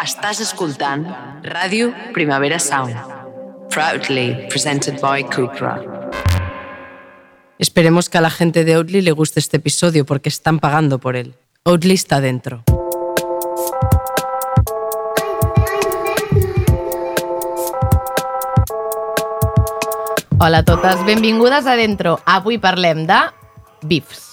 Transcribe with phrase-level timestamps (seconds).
[0.00, 1.02] Estàs escoltant
[1.44, 2.96] Ràdio Primavera Sound.
[3.68, 5.74] Proudly presented by Cupra.
[7.58, 11.16] Esperemos que a la gente de Oatly le guste este episodio porque están pagando por
[11.16, 11.34] él.
[11.64, 12.64] Oatly está dentro.
[20.38, 22.20] Hola a totes, benvingudes a Dentro.
[22.24, 23.20] Avui parlem de
[23.82, 24.29] bifs.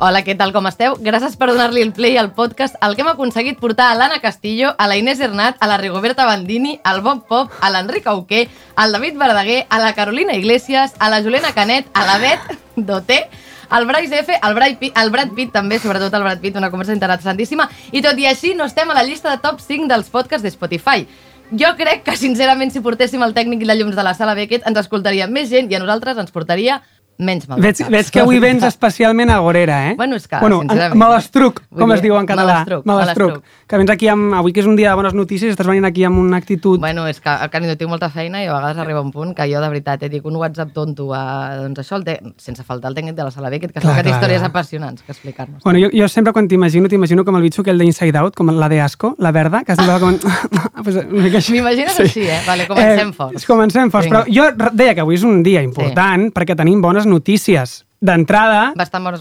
[0.00, 0.92] Hola, què tal, com esteu?
[1.02, 4.68] Gràcies per donar-li el play al podcast, el que hem aconseguit portar a l'Anna Castillo,
[4.78, 8.44] a la Inés Hernat, a la Rigoberta Bandini, al Bob Pop, a l'Enric Auqué,
[8.76, 12.38] al David Verdaguer, a la Carolina Iglesias, a la Juliana Canet, a la Bet
[12.76, 13.24] Doté,
[13.70, 16.70] al Bryce F, al Brad, Pitt, al Brad Pitt també, sobretot al Brad Pitt, una
[16.70, 20.14] conversa interessantíssima, i tot i així no estem a la llista de top 5 dels
[20.14, 21.08] podcasts de Spotify.
[21.50, 24.62] Jo crec que, sincerament, si portéssim el tècnic i la llums de la sala Beckett,
[24.68, 26.82] ens escoltaria més gent i a nosaltres ens portaria
[27.18, 27.60] menys mal.
[27.60, 29.94] Veig, veig que avui vens especialment agorera, eh?
[29.98, 30.98] Bueno, és que, bueno, sincerament.
[31.00, 32.60] malastruc, com es diu en català.
[32.62, 33.30] malastruc, Malastruc.
[33.32, 33.66] malastruc.
[33.68, 34.32] Que vens aquí amb...
[34.38, 36.78] Avui que és un dia de bones notícies, estàs venint aquí amb una actitud...
[36.80, 39.44] Bueno, és que al Canido tinc molta feina i a vegades arriba un punt que
[39.50, 42.18] jo, de veritat, et dic un WhatsApp tonto a, doncs això, el te...
[42.38, 44.50] sense faltar el tècnic de la sala Beckett, que Clar, clar, que té històries clar.
[44.50, 45.62] apassionants que explicar-nos.
[45.64, 48.48] Bueno, jo, jo sempre quan t'imagino, t'imagino com el bitxo que el d'Inside Out, com
[48.54, 50.16] la de Asco, la verda, que semblava com...
[50.84, 51.52] pues, una mica així.
[51.58, 52.40] M'imagines així, eh?
[52.46, 53.44] Vale, comencem forts.
[53.48, 54.22] Comencem forts, Vinga.
[54.24, 57.87] però jo deia que avui és un dia important perquè tenim bones notícies.
[58.00, 58.72] D'entrada,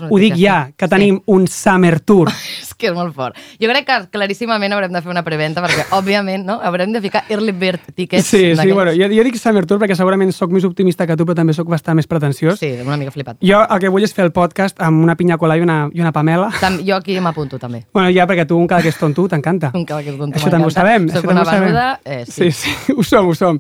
[0.10, 0.74] ho dic ja, sí.
[0.78, 0.90] que Sí.
[0.90, 2.30] tenim un Summer Tour.
[2.62, 3.36] És que és molt fort.
[3.60, 6.60] Jo crec que claríssimament haurem de fer una preventa perquè, òbviament, no?
[6.62, 8.28] haurem de ficar early bird tickets.
[8.28, 11.26] Sí, sí, bueno, jo, jo dic Summer Tour perquè segurament sóc més optimista que tu,
[11.26, 12.60] però també sóc bastant més pretensiós.
[12.60, 13.40] Sí, una mica flipat.
[13.42, 16.04] Jo el que vull és fer el podcast amb una pinya colada i una, i
[16.04, 16.52] una pamela.
[16.62, 17.86] Tam jo aquí m'apunto, també.
[17.98, 19.72] Bueno, ja, perquè tu un cada que és tonto t'encanta.
[19.74, 21.10] Un cada que és tonto Això també ho sabem.
[21.10, 22.52] Soc això una venuda, eh, sí.
[22.52, 23.58] sí, sí, ho som, ho som.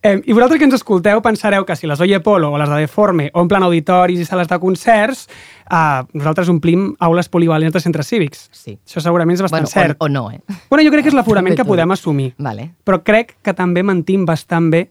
[0.00, 2.78] Eh, I vosaltres que ens escolteu pensareu que si les Oye Polo o les de
[2.84, 5.26] Deforme omplen auditoris i sales de concerts,
[5.70, 8.48] eh, nosaltres omplim aules polivalents de centres cívics.
[8.52, 8.78] Sí.
[8.86, 9.96] Això segurament és bastant Bueno, cert.
[10.00, 10.40] o, o no, eh?
[10.70, 12.34] Bueno, jo crec que és l'aforament que podem assumir.
[12.38, 12.74] Vale.
[12.84, 14.90] Però crec que també mentim bastant bé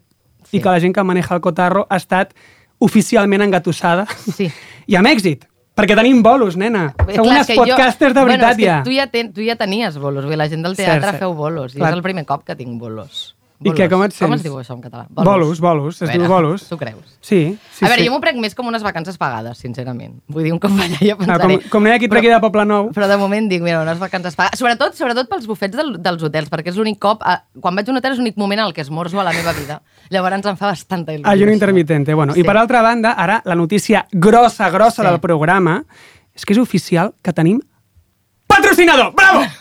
[0.50, 0.58] Sí.
[0.58, 2.34] i que la gent que maneja el cotarro ha estat
[2.80, 4.50] oficialment engatussada Sí.
[4.88, 5.46] i amb èxit.
[5.80, 6.90] Perquè tenim bolos, nena.
[6.98, 8.84] Sou clar, unes que jo- podcasters de bueno, veritat que ja.
[8.84, 11.20] Tu ja, ten, tu ja tenies bolos, vull la gent del teatre cert.
[11.20, 11.92] feu bolos, i Clar.
[11.92, 13.36] és el primer cop que tinc bolos.
[13.62, 14.36] I què, com et Com sents?
[14.40, 15.06] es diu això en català?
[15.10, 16.62] Bolos, bolos, es diu bolos.
[16.70, 17.18] Tu creus?
[17.20, 18.08] Sí, sí, a veure, sí.
[18.08, 20.14] jo m'ho prenc més com unes vacances pagades, sincerament.
[20.32, 21.58] Vull dir, un cop allà jo Ah, pensaré...
[21.60, 23.62] com, com no hi ha qui Però- tregui de Poble Nou, Però de moment dic,
[23.62, 24.60] mira, unes vacances pagades.
[24.60, 27.20] Sobretot, sobretot pels bufets del, dels hotels, perquè és l'únic cop...
[27.28, 29.34] A, quan vaig a un hotel és l'únic moment en el que esmorzo a la
[29.36, 29.82] meva vida.
[30.10, 31.28] Llavors em fa bastanta il·lusió.
[31.28, 32.14] ayuno intermitente.
[32.14, 32.40] Bueno, Sí.
[32.40, 35.10] I per altra banda, ara la notícia grossa, grossa Sí.
[35.10, 35.84] del programa
[36.34, 37.60] és que és oficial que tenim
[38.60, 39.14] patrocinador!
[39.16, 39.46] Bravo!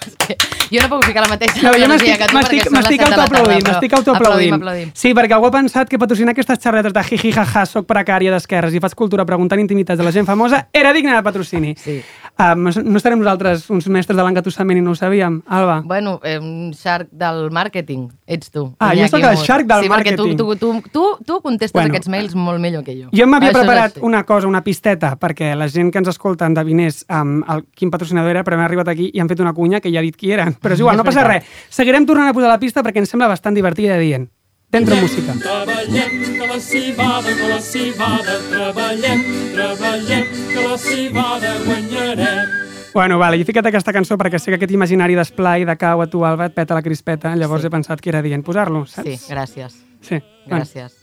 [0.69, 4.91] Jo no puc ficar la mateixa No, jo m'estic m'estic- autoaplaudint, m'estic autoaplaudint.
[4.92, 8.76] Sí, perquè algú ha pensat que patrocinar aquestes xerretes de jiji, jaja, soc precària d'esquerres
[8.76, 11.72] i faig cultura preguntant intimitats de la gent famosa era digne de patrocini.
[11.81, 12.03] Sí.
[12.38, 15.81] Um, no estarem nosaltres uns mestres de l'engatussament i no ho sabíem, Alba?
[15.84, 18.62] Bueno, eh, un shark del màrqueting, ets tu.
[18.78, 20.38] Ah, jo sóc el shark del sí, perquè tu, màrqueting.
[20.38, 21.91] tu, tu, tu, tu contestes Bueno.
[21.91, 23.09] aquests mails molt millor que jo.
[23.10, 27.43] Jo m'havia preparat una cosa, una pisteta, perquè la gent que ens escolta endevinés um,
[27.43, 29.98] el, quin patrocinador era, però hem arribat aquí i han fet una cunya que ja
[29.98, 30.54] ha dit qui eren.
[30.62, 31.43] Però és igual, no passa res.
[31.75, 34.31] Seguirem tornant a posar la pista perquè ens sembla bastant divertida dient.
[34.71, 35.33] Dentro música.
[35.33, 39.23] Treballem, que la civada, que la civada, treballem,
[39.55, 42.49] treballem, que la civada guanyarem.
[42.93, 46.03] Bueno, vale, jo he ficat aquesta cançó perquè sé que aquest imaginari d'esplai de cau
[46.05, 47.69] a tu, Alba, et peta la crispeta, llavors Sí.
[47.69, 49.09] he pensat que era dient posar-lo, saps?
[49.09, 49.73] Sí, gràcies.
[50.03, 50.21] Sí.
[50.47, 50.97] Gràcies.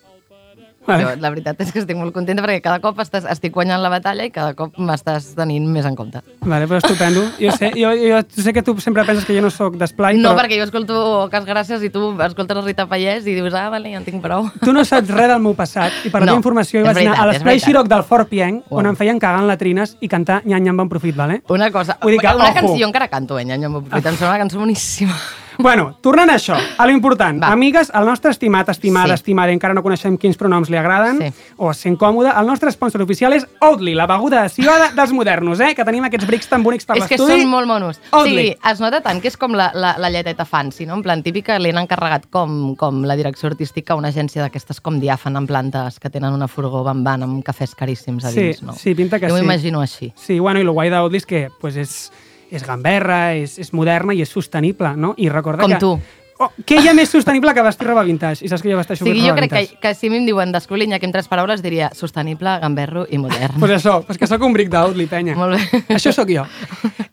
[0.85, 3.89] Jo, la veritat és que estic molt contenta perquè cada cop estàs, estic guanyant la
[3.89, 6.21] batalla i cada cop m'estàs tenint més en compte.
[6.45, 7.23] Vale, però estupendo.
[7.39, 10.33] Jo sé, jo, jo sé que tu sempre penses que jo no sóc d'esplai, No,
[10.35, 13.69] però perquè jo escolto Cas Gràcies i tu escoltes la Rita Pallès i dius, ah,
[13.69, 14.49] vale, ja en tinc prou.
[14.61, 16.95] tu no saps res del meu passat i per la No, teva informació vaig anar
[17.01, 17.59] veritat, a és l'esplai.
[17.59, 18.79] Xirok del Fort Pienc, Uau.
[18.79, 21.41] on em feien cagar en latrines i cantar Nyanyam en profit, vale?
[21.49, 22.53] Una cosa, Vull dir que, una ojo.
[22.53, 25.15] cançó, jo encara canto, eh, Nyanya, em sembla una cançó boníssima.
[25.57, 27.41] Bueno, tornant a això, a lo important.
[27.41, 27.51] Va.
[27.51, 29.13] Amigues, el nostre estimat, estimada, Sí.
[29.21, 31.33] estimada, encara no coneixem quins pronoms li agraden, Sí.
[31.57, 35.11] o es sent còmode, el nostre sponsor oficial és Oatly, la beguda de civada dels
[35.11, 35.73] modernos, eh?
[35.75, 37.41] Que tenim aquests brics tan bonics per és que l'estudi.
[37.41, 37.99] són molt monos.
[38.11, 38.47] Oatly.
[38.51, 40.95] Sí, es nota tant que és com la, la, la lleteta fancy, no?
[40.95, 44.99] En plan típica, l'han encarregat com, com la direcció artística a una agència d'aquestes com
[44.99, 48.73] diàfan en plantes que tenen una furgó bambant amb cafès caríssims a Sí, dins, no?
[48.73, 49.41] sí, pinta que jo sí.
[49.41, 50.11] m'ho imagino així.
[50.15, 52.11] Sí, bueno, i el guai d'Oatly és que pues, és,
[52.51, 55.13] és gamberra, és, és moderna i és sostenible, no?
[55.17, 55.81] I recorda Com que...
[55.81, 55.95] tu.
[56.35, 58.43] Oh, què hi ha més sostenible que vestir roba vintage?
[58.43, 59.79] I saps que jo vesteixo O sigui, jo roba crec que, vintage.
[59.79, 63.19] que si a mi em diuen descobrir Iñaki en tres paraules diria sostenible, gamberro i
[63.21, 63.55] modern.
[63.63, 65.37] Pues això, pues que sóc un bric d'Outli, penya.
[65.39, 65.79] Molt bé.
[65.95, 66.43] Això sóc jo.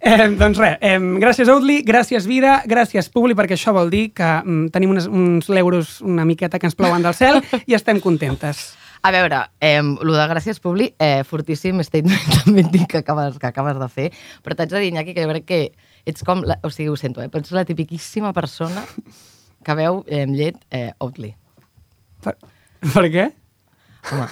[0.01, 4.27] Eh, doncs res, eh, gràcies Outli, gràcies vida, gràcies Publi, perquè això vol dir que
[4.43, 8.73] mm, tenim uns, uns euros una miqueta que ens plouen del cel i estem contentes.
[9.03, 13.49] A veure, eh, el de gràcies, Publi, eh, fortíssim statement també dic que acabes, que
[13.49, 14.09] acabes de fer,
[14.45, 15.61] però t'haig de dir, Iñaki, que jo crec que
[16.07, 18.85] ets com, la, o sigui, ho sento, eh, però ets la tipiquíssima persona
[19.65, 21.33] que veu eh, amb llet eh, Oatly.
[22.23, 22.37] Per,
[22.95, 23.25] per què?
[24.13, 24.29] Home,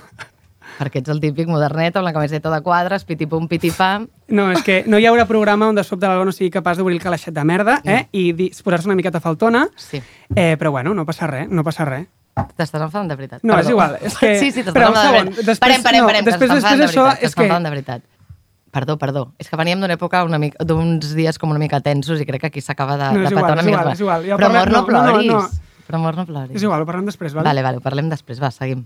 [0.78, 4.06] perquè ets el típic modernet amb la camiseta de quadres, pitipum, pitipam...
[4.30, 6.94] No, és que no hi haurà programa on de sobte l'algú no sigui capaç d'obrir
[7.00, 9.98] el calaixet de merda eh, i dir- posar-se una miqueta faltona, Sí.
[10.36, 12.06] eh, però bueno, no passa res, no passa res.
[12.56, 13.42] T'estàs enfadant de veritat.
[13.42, 13.60] No, Perdó.
[13.66, 15.44] és igual, és que- Sí, sí, t'estàs enfadant de veritat.
[15.46, 18.02] després- parem, parem, no, parem, després- enfadant després de d'això, veritat, és que- de veritat.
[18.70, 19.32] Perdó, perdó.
[19.38, 22.40] És que veníem d'una època una mica, d'uns dies com una mica tensos i crec
[22.42, 23.80] que aquí s'acaba de, No, de igual, petar una és mica.
[23.80, 24.24] igual, és igual.
[24.26, 25.26] Ja Però amor, no, no, no, no, ploris.
[25.32, 25.40] no.
[25.88, 26.54] Però amor, no ploris.
[26.56, 27.48] És igual, ho parlem després, vale?
[27.48, 28.84] Vale, vale, ho parlem després, va, seguim.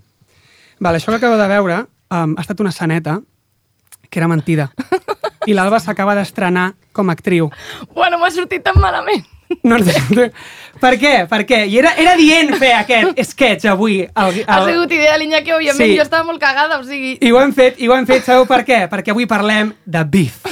[0.81, 1.77] Vale, això que acabo de veure
[2.11, 3.21] um, ha estat una saneta
[4.09, 4.71] que era mentida.
[5.47, 7.51] I l'Alba s'acaba d'estrenar com a actriu.
[7.95, 9.27] Bueno, m'ha sortit tan malament.
[9.64, 10.25] No, no,
[10.81, 11.12] per què?
[11.31, 11.61] Per què?
[11.70, 14.00] I era, era dient fer aquest sketch avui.
[14.05, 14.44] El, el...
[14.49, 15.96] Ha sigut idea de l'Iñaki, òbviament, Sí.
[15.96, 17.14] jo estava molt cagada, o sigui...
[17.20, 18.82] I ho hem fet, i ho hem fet, sabeu per què?
[18.93, 20.43] Perquè avui parlem de beef.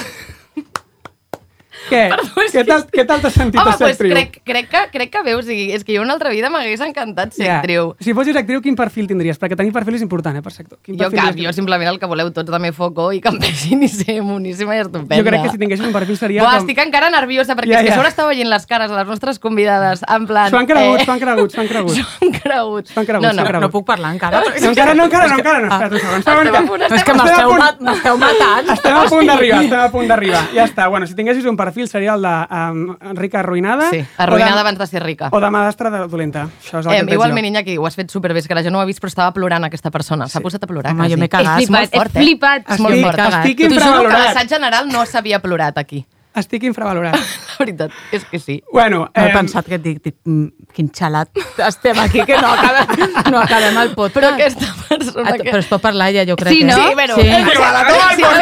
[1.93, 2.03] Què?
[2.47, 4.15] és què que- tal què tal t'has sentit Home, a ser pues actriu?
[4.17, 6.81] crec, crec, que, crec que bé, o sigui, és que jo una altra vida m'hagués
[6.85, 7.59] encantat ser Ja.
[7.61, 7.95] actriu.
[8.01, 9.39] Si fossis actriu, quin perfil tindries?
[9.41, 10.79] Perquè tenir perfil és important, eh, per sector.
[10.83, 13.39] Quin Jo perfil cap, jo simplement el que voleu tots també foco i que em
[13.39, 15.17] vegin i ser moníssima i estupenda.
[15.17, 16.67] Jo crec que si tinguessis un perfil seria Buah, com...
[16.67, 17.95] estic encara nerviosa perquè que ja.
[17.95, 20.51] a sobre estava veient les cares de les nostres convidades en plan...
[20.51, 21.97] S'ho han cregut, s'ho han cregut, s'ho han cregut.
[21.97, 22.87] S'ho han cregut.
[22.89, 23.63] S'ho han cregut, no, s'ho han no, cregut.
[23.67, 24.41] No puc parlar encara.
[24.41, 25.69] No, encara no, encara no, encara no.
[26.17, 26.47] Un segon.
[26.47, 28.71] Espera punt, És que m'esteu matant.
[28.75, 30.43] Estem a punt d'arribar, estem a punt d'arribar.
[30.55, 30.89] Ja està.
[30.93, 33.91] Bueno, si tinguessis un perfil seria el de um, rica arruïnada.
[33.91, 35.29] Sí, arruïnada de- abans de ser rica.
[35.33, 36.49] O de madastra de dolenta.
[36.63, 38.63] Això és el Eh, que igualment, veig Iñaki, ho has fet superbé, és que la
[38.63, 40.29] gent no ho ha vist, però estava plorant aquesta persona.
[40.29, 41.13] S'ha posat a plorar, Home, quasi.
[41.15, 41.61] jo m'he cagat.
[41.63, 42.21] És molt fort, eh?
[42.21, 42.71] flipat.
[42.71, 43.19] És molt Estic- fort.
[43.19, 44.25] estic T'ho juro que infravalorat.
[44.27, 46.07] l'assaig general no s'havia plorat aquí.
[46.35, 47.17] Estic infravalorat.
[47.53, 48.63] La veritat, és que sí.
[48.73, 51.29] bueno, No he em, pensat que et dic, dic mm, quin xalat
[51.67, 54.17] estem aquí, que no acabem, no acabem el podcast.
[54.17, 55.51] Però aquesta persona Ah, que...
[55.51, 56.55] Però es pot parlar ja, jo crec.
[56.57, 56.71] Sí, eh?
[56.71, 56.77] no?
[56.81, 57.17] Sí, però...
[57.21, 57.29] Sí.
[57.51, 58.39] Però a la toma el por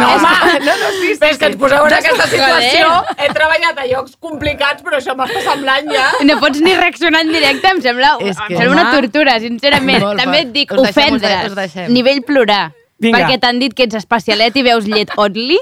[0.00, 2.88] No, home, No, no, sí, sí, és que ens poseu en aquesta situació.
[3.16, 6.06] He treballat a llocs complicats, però això m'està semblant ja.
[6.26, 10.02] No pots ni reaccionar en directe, em sembla, És que- em sembla una tortura, sincerament.
[10.02, 13.18] Molt També et dic, ofendre's, nivell plorar, Vinga.
[13.18, 15.58] perquè t'han dit que ets especialet i veus llet Oatly,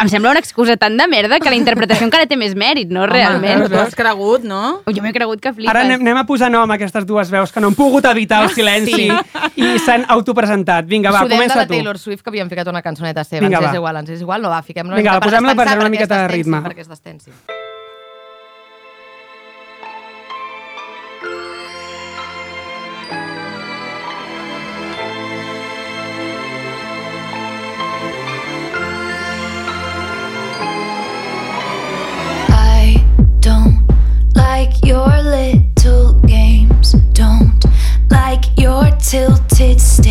[0.00, 3.06] em sembla una excusa tan de merda que la interpretació encara té més mèrit, no?
[3.10, 3.64] Realment.
[3.64, 4.80] Home, tu has cregut, no?
[4.86, 5.70] Jo m'he cregut que flipes.
[5.72, 8.44] Ara anem, anem a posar nom a aquestes dues veus que no han pogut evitar
[8.46, 9.10] el silenci Sí.
[9.58, 10.86] i s'han autopresentat.
[10.86, 11.74] Vinga, va, Sudem de comença la tu.
[11.74, 13.42] Taylor Swift, que havíem ficat una cançoneta seva.
[13.46, 13.70] Vinga, ens va.
[13.72, 14.42] és igual, ens és igual.
[14.42, 16.62] No, va, fiquem-la Vinga, posem-la per una perquè miqueta de ritme.
[16.62, 17.30] Perquè es destensi.
[39.58, 40.07] sit still.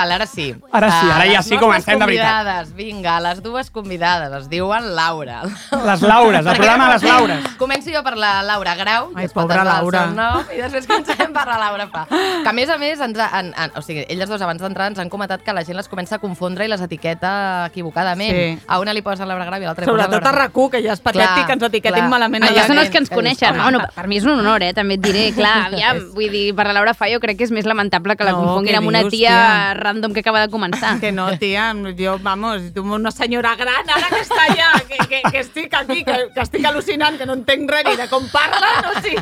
[0.00, 0.54] Val, ara sí.
[0.72, 2.68] Ara sí, Ah, ara ja les sí, comencem de veritat.
[2.76, 4.32] Vinga, les dues convidades.
[4.42, 5.42] Es diuen Laura.
[5.84, 7.44] Les Laures, el programa de les Laures.
[7.60, 10.06] Començo jo per la Laura Grau, Ai, pobra Laura.
[10.16, 12.06] Nom, I després comencem per la Laura Fa.
[12.08, 14.98] Que a més a més, ens en, en, o sigui, elles dos abans d'entrar ens
[15.02, 18.32] han comentat que la gent les comença a confondre i les etiqueta equivocadament.
[18.34, 18.58] Sí.
[18.66, 20.82] A una li posen Laura Grau i a l'altra li posen Sobretot a RAC1, que
[20.86, 22.10] ja és patètic Clar, que ens etiquetin clar.
[22.16, 22.44] malament.
[22.48, 23.52] Allò a són els que ens coneixen.
[23.54, 23.62] home.
[23.68, 24.72] Bueno, per mi és un honor, eh?
[24.74, 25.26] També et diré.
[25.36, 28.24] Clar, aviam, vull dir, per la Laura Fa jo crec que és més lamentable que
[28.24, 29.74] la No, confonguin amb una tia?
[29.90, 30.94] Random que acaba de començar.
[31.02, 35.22] Que no, tia, jo, vamos, tu una senyora gran, ara que està allà, que, que,
[35.30, 38.70] que estic aquí, que, que estic al·lucinant, que no entenc res ni de com parla,
[38.86, 39.14] no, sí.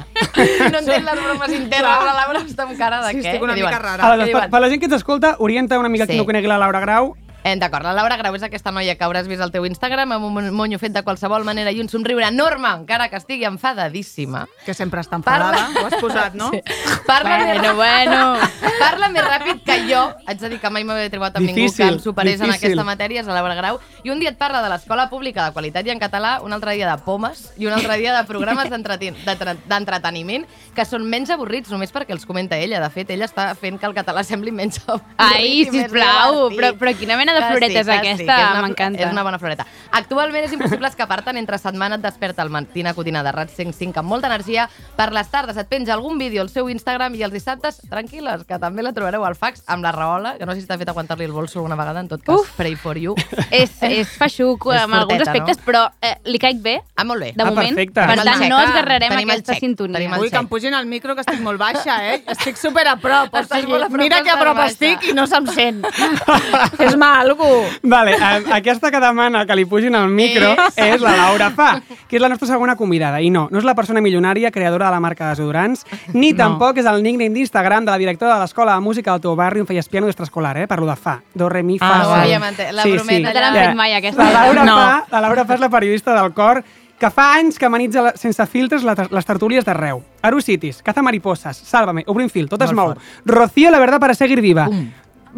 [0.71, 3.33] No entenc les bromes internes, la Laura està amb cara de Sí, què?
[3.33, 3.71] estic una diuen?
[3.73, 4.13] mica rara.
[4.29, 6.13] Per, per la gent que ens escolta, orienta una mica Sí.
[6.13, 7.17] qui no conegui la Laura Grau.
[7.49, 10.26] Eh, D'acord, la Laura Grau és aquesta noia que hauràs vist al teu Instagram amb
[10.37, 14.43] un monyo fet de qualsevol manera i un somriure enorme, encara que estigui enfadadíssima.
[14.67, 16.50] Que sempre està enfadada, ho has posat, no?
[16.59, 16.61] Sí.
[17.07, 18.19] Parla, Bueno, més, bueno.
[18.83, 20.02] parla més ràpid que jo.
[20.28, 22.67] Haig de dir que mai m'havia trobat amb ningú Difícil, que em superés en difícil.
[22.73, 23.78] aquesta matèria, és la Laura Grau.
[24.05, 26.75] I un dia et parla de l'escola pública de qualitat i en català, un altre
[26.76, 30.45] dia de pomes i un altre dia de programes d'entreteniment
[30.76, 32.81] que són menys avorrits només perquè els comenta ella.
[32.85, 35.17] De fet, ella està fent que el català sembli menys avorrit.
[35.17, 39.02] Ai, sisplau, però, però quina mena de floretes que aquesta, que és una- m'encanta.
[39.02, 39.66] És una bona floreta.
[39.92, 44.09] Actualment és impossible escapar-te'n entre setmana et desperta el matina cotina de Rat 105 amb
[44.09, 44.68] molta energia.
[44.97, 48.59] Per les tardes et penja algun vídeo al seu Instagram i els dissabtes, tranquil·les, que
[48.59, 51.25] també la trobareu al fax amb la Rahola, que no sé si t'ha fet aguantar-li
[51.25, 52.50] el bolso alguna vegada, en tot cas, Uf.
[52.57, 53.14] pray for you.
[53.50, 55.64] És, és feixuc És amb alguns aspectes, no?
[55.64, 57.33] però eh, li caic bé, Ah, molt bé.
[57.35, 57.68] de Ah, moment.
[57.68, 58.00] perfecte.
[58.07, 59.99] Per tant, no esgarrarem Tenim aquesta sintonia.
[59.99, 62.23] Tenim Ui, que em pugin al micro, que estic molt baixa, eh?
[62.26, 65.85] Estic super a prop, o sigui, mira que a prop estic i no se'm sent.
[66.78, 68.17] Fes-me alguna Vale,
[68.53, 72.29] aquesta que demana que li pugin al micro és la Laura Fa, que és la
[72.29, 73.21] nostra segona convidada.
[73.21, 76.37] I no, no és la persona milionària creadora de la marca de desodorants, ni No.
[76.39, 79.61] tampoc és el nickname d'Instagram de la directora de l'escola de música del teu barri
[79.61, 80.67] on feies piano d'extraescolar, eh?
[80.67, 81.21] Parlo de Fa.
[81.35, 82.73] Do, re, mi, fa, Ah, sol.
[82.73, 84.25] la brometa No te l'han fet mai, aquesta.
[84.25, 84.77] La Laura, No.
[84.77, 86.63] Fa, la Laura Fa és la periodista del cor
[86.99, 90.03] que fa anys que amanitza la- sense filtres la- les tertúlies d'arreu.
[90.21, 92.95] Arusitis, Caza mariposas, Sálvame, Obrim fil, tot es mou.
[93.25, 94.69] Rocío, la verdad para seguir viva.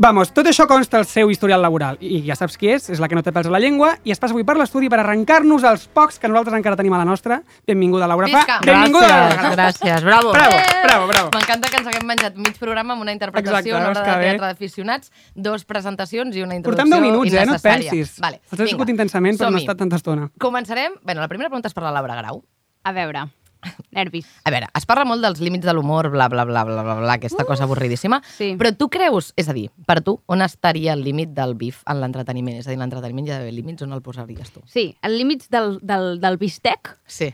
[0.00, 1.98] Vamos, tot això consta al seu historial laboral.
[2.00, 4.14] I ja saps qui és, és la que no té pèls a la llengua, i
[4.14, 7.04] es passa avui per l'estudi per arrencar-nos els pocs que nosaltres encara tenim a la
[7.04, 7.42] nostra.
[7.68, 8.38] Benvinguda, Laura Fa.
[8.38, 8.56] Visca.
[8.64, 9.10] Benvinguda.
[9.10, 10.32] Gràcies, gràcies, bravo.
[10.32, 11.28] Bravo, bravo, bravo.
[11.34, 14.46] M'encanta que ens haguem menjat mig programa amb una interpretació, Exacte, una que de teatre
[14.46, 17.44] d'aficionats, dos presentacions i una introducció Portem 10 minuts, eh?
[17.44, 18.14] No et pensis.
[18.24, 20.30] Vale, Els he escut intensament, però no ha estat tanta estona.
[20.40, 20.96] Començarem...
[21.04, 22.40] Bueno, la primera pregunta és per la Laura Grau.
[22.88, 23.26] A veure,
[23.96, 24.26] nervis.
[24.44, 27.12] A veure, es parla molt dels límits de l'humor, bla, bla, bla, bla, bla, bla,
[27.18, 28.22] aquesta cosa avorridíssima.
[28.36, 28.54] sí.
[28.58, 32.00] Però tu creus, és a dir, per tu, on estaria el límit del bif en
[32.00, 32.56] l'entreteniment?
[32.58, 34.60] És a dir, en l'entreteniment hi ha d'haver límits, on el posaries tu?
[34.66, 37.32] Sí, el límits del, del, del bistec Sí.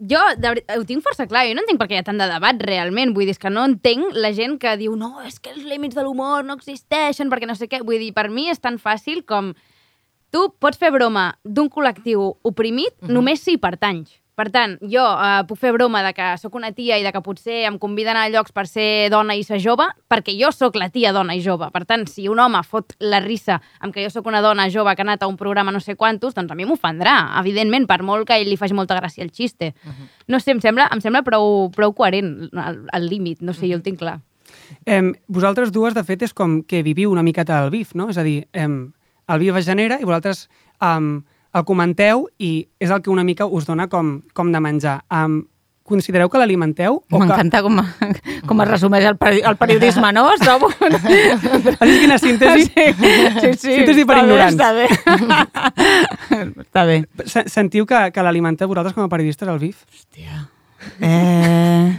[0.00, 2.26] Jo de, ho tinc força clar, jo no entenc per què hi ha tant de
[2.26, 5.62] debat realment, vull dir, que no entenc la gent que diu no, és que els
[5.62, 8.80] límits de l'humor no existeixen perquè no sé què, vull dir, per mi és tan
[8.82, 9.52] fàcil com
[10.34, 13.12] tu pots fer broma d'un col·lectiu oprimit Mhm.
[13.14, 14.10] només si hi pertanys.
[14.34, 17.22] Per tant, jo eh, puc fer broma de que sóc una tia i de que
[17.22, 20.88] potser em conviden a llocs per ser dona i ser jove, perquè jo sóc la
[20.90, 21.68] tia dona i jove.
[21.70, 24.96] Per tant, si un home fot la rissa amb que jo sóc una dona jove
[24.96, 28.02] que ha anat a un programa no sé quantos, doncs a mi m'ofendrà, evidentment, per
[28.02, 29.70] molt que ell li faci molta gràcia el xiste.
[30.26, 33.86] No sé, em sembla, em sembla prou, prou coherent el límit, no sé, jo el
[33.86, 34.18] tinc clar.
[34.84, 38.08] Em, vosaltres dues, de fet, és com que viviu una miqueta del bif, no?
[38.10, 38.92] És a dir, em,
[39.30, 40.48] el bif es genera i vosaltres
[40.82, 41.22] em,
[41.54, 45.00] el comenteu i és el que una mica us dona com, com de menjar.
[45.10, 45.42] Em,
[45.84, 46.94] considereu que l'alimenteu?
[46.96, 47.76] o que- M'encanta com,
[48.48, 50.24] com es resumeix el, peri el periodisme, no?
[50.32, 52.64] Has vist quina síntesi?
[52.72, 53.74] Sí, sí.
[53.76, 54.56] Síntesi per ignorants.
[54.56, 54.88] Està bé.
[56.64, 56.96] està bé.
[57.28, 59.84] Se- Sentiu que, que l'alimenteu vosaltres com a periodistes, el bif?
[59.92, 60.48] Hòstia.
[61.00, 61.98] Eh,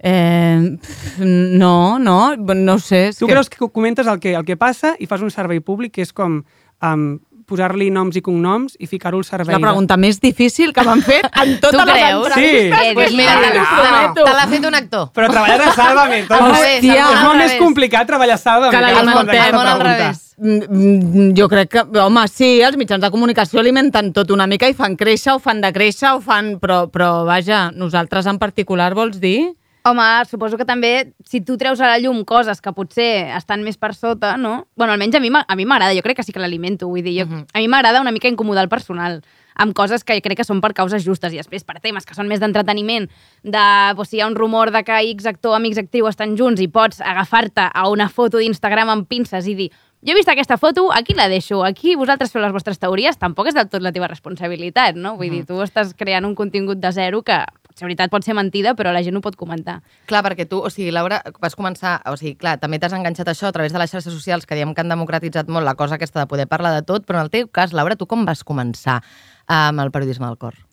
[0.00, 0.78] eh,
[1.18, 3.10] no, no, no ho sé.
[3.18, 3.32] Tu que...
[3.32, 6.12] creus que comentes el que, el que passa i fas un servei públic que és
[6.12, 6.40] com
[6.82, 7.06] um,
[7.48, 9.56] posar-li noms i cognoms i ficar-ho al servei.
[9.56, 12.26] la pregunta més difícil que m'han fet en totes les creus?
[12.28, 12.78] entrevistes.
[12.78, 12.86] Sí.
[12.88, 14.24] Eh, Pues mira, te Ah, l'ha prometo.
[14.24, 15.08] te l'ha fet un actor.
[15.14, 16.22] Però treballar a Sálvame.
[16.28, 17.38] Tot Al és- molt revés.
[17.38, 18.70] més complicat treballar a Sálvame.
[18.76, 19.54] Que l'alimentem.
[19.54, 20.24] al revés.
[20.38, 24.68] Mm, mm, Jo crec que, home, sí, els mitjans de comunicació alimenten tot una mica
[24.68, 26.58] i fan créixer, o fan decréixer, o fan...
[26.60, 29.54] Però, però vaja, nosaltres en particular vols dir?
[29.84, 33.78] Home, suposo que també, si tu treus a la llum coses que potser estan més
[33.78, 34.66] per sota, no?
[34.76, 37.20] bueno, almenys a mi a mi m'agrada, jo crec que sí que l'alimento, vull dir,
[37.20, 37.46] jo, Mhm.
[37.54, 39.22] a mi m'agrada una mica incomodar el personal
[39.54, 42.28] amb coses que crec que són per causes justes i després per temes que són
[42.28, 43.08] més d'entreteniment,
[43.42, 46.36] de pues, si hi ha un rumor de que X actor amb X actriu estan
[46.36, 49.70] junts i pots agafar-te a una foto d'Instagram amb pinces i dir
[50.00, 53.48] jo he vist aquesta foto, aquí la deixo, aquí vosaltres feu les vostres teories, tampoc
[53.48, 55.16] és del tot la teva responsabilitat, no?
[55.16, 57.44] Vull dir, tu estàs creant un contingut de zero que
[57.78, 59.78] potser veritat pot ser mentida, però la gent ho pot comentar.
[60.10, 62.00] Clar, perquè tu, o sigui, Laura, vas començar...
[62.10, 64.74] O sigui, clar, també t'has enganxat això a través de les xarxes socials, que diem
[64.74, 67.30] que han democratitzat molt la cosa aquesta de poder parlar de tot, però en el
[67.34, 69.00] teu cas, Laura, tu com vas començar
[69.46, 70.67] amb el periodisme del cor?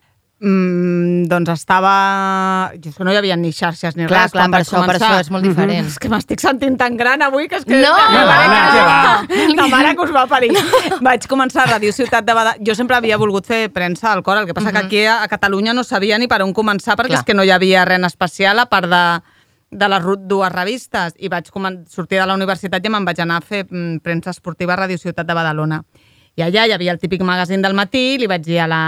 [0.45, 1.91] Mm, doncs estava...
[2.77, 4.33] Jo és que no hi havia ni xarxes ni Clar, res.
[4.35, 5.09] clar, quan per vaig això, per començar.
[5.09, 5.87] això és molt diferent.
[5.89, 7.79] És que m'estic sentint tan gran avui que és que...
[7.81, 7.93] No!
[8.13, 10.51] No, mare, no, que La mare que us va parir.
[11.01, 12.61] Vaig començar a Ràdio Ciutat de Badalona.
[12.67, 15.31] Jo sempre havia volgut fer premsa al cor, el que passa que aquí a, a
[15.31, 17.23] Catalunya no sabia ni per on començar perquè Clar.
[17.23, 19.05] és que no hi havia res especial a part de
[19.75, 21.49] de les dues revistes i vaig
[21.89, 24.97] sortir de la universitat i me'n vaig anar a fer mm, premsa esportiva a Ràdio
[25.01, 25.81] Ciutat de Badalona.
[26.35, 28.79] I allà hi havia el típic magazín del matí, li vaig dir a la,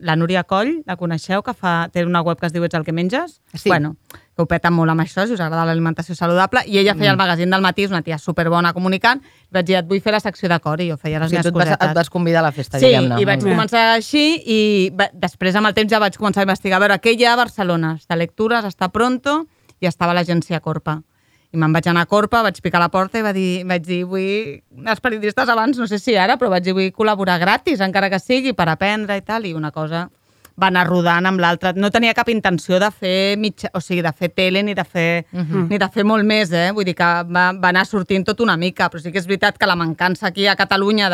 [0.00, 2.84] la Núria Coll, la coneixeu, que fa, té una web que es diu Ets el
[2.86, 3.42] que menges?
[3.52, 3.68] Sí.
[3.68, 3.96] Bueno,
[4.34, 7.18] que ho peta molt amb això, si us agrada l'alimentació saludable, i ella feia el
[7.20, 10.20] magazín del matí, és una tia superbona comunicant, i vaig dir, et vull fer la
[10.24, 11.90] secció de cor, i jo feia les sigui, meves vas, cosetes.
[11.90, 13.20] et vas convidar a la festa, Sí, diguem-ne.
[13.20, 13.50] i vaig bé.
[13.52, 14.60] començar així i
[14.96, 17.34] va, després amb el temps ja vaig començar a investigar a veure què hi ha
[17.34, 17.98] a Barcelona.
[18.00, 19.42] Està Lectures, està Pronto
[19.78, 21.02] i estava l'agència Corpa.
[21.54, 23.84] I me'n vaig anar a Corpa, vaig picar a la porta i va dir, vaig
[23.86, 24.58] dir, vull...
[24.90, 28.18] Els periodistes abans, no sé si ara, però vaig dir, vull col·laborar gratis, encara que
[28.18, 30.08] sigui, per aprendre i tal, i una cosa
[30.58, 31.72] va anar rodant amb l'altre.
[31.78, 35.24] No tenia cap intenció de fer mitja, o sigui, de fer tele ni de fer,
[35.32, 35.64] Mhm.
[35.70, 36.70] ni de fer molt més, eh?
[36.74, 39.58] Vull dir que va, va anar sortint tot una mica, però sí que és veritat
[39.58, 41.08] que la mancança aquí a Catalunya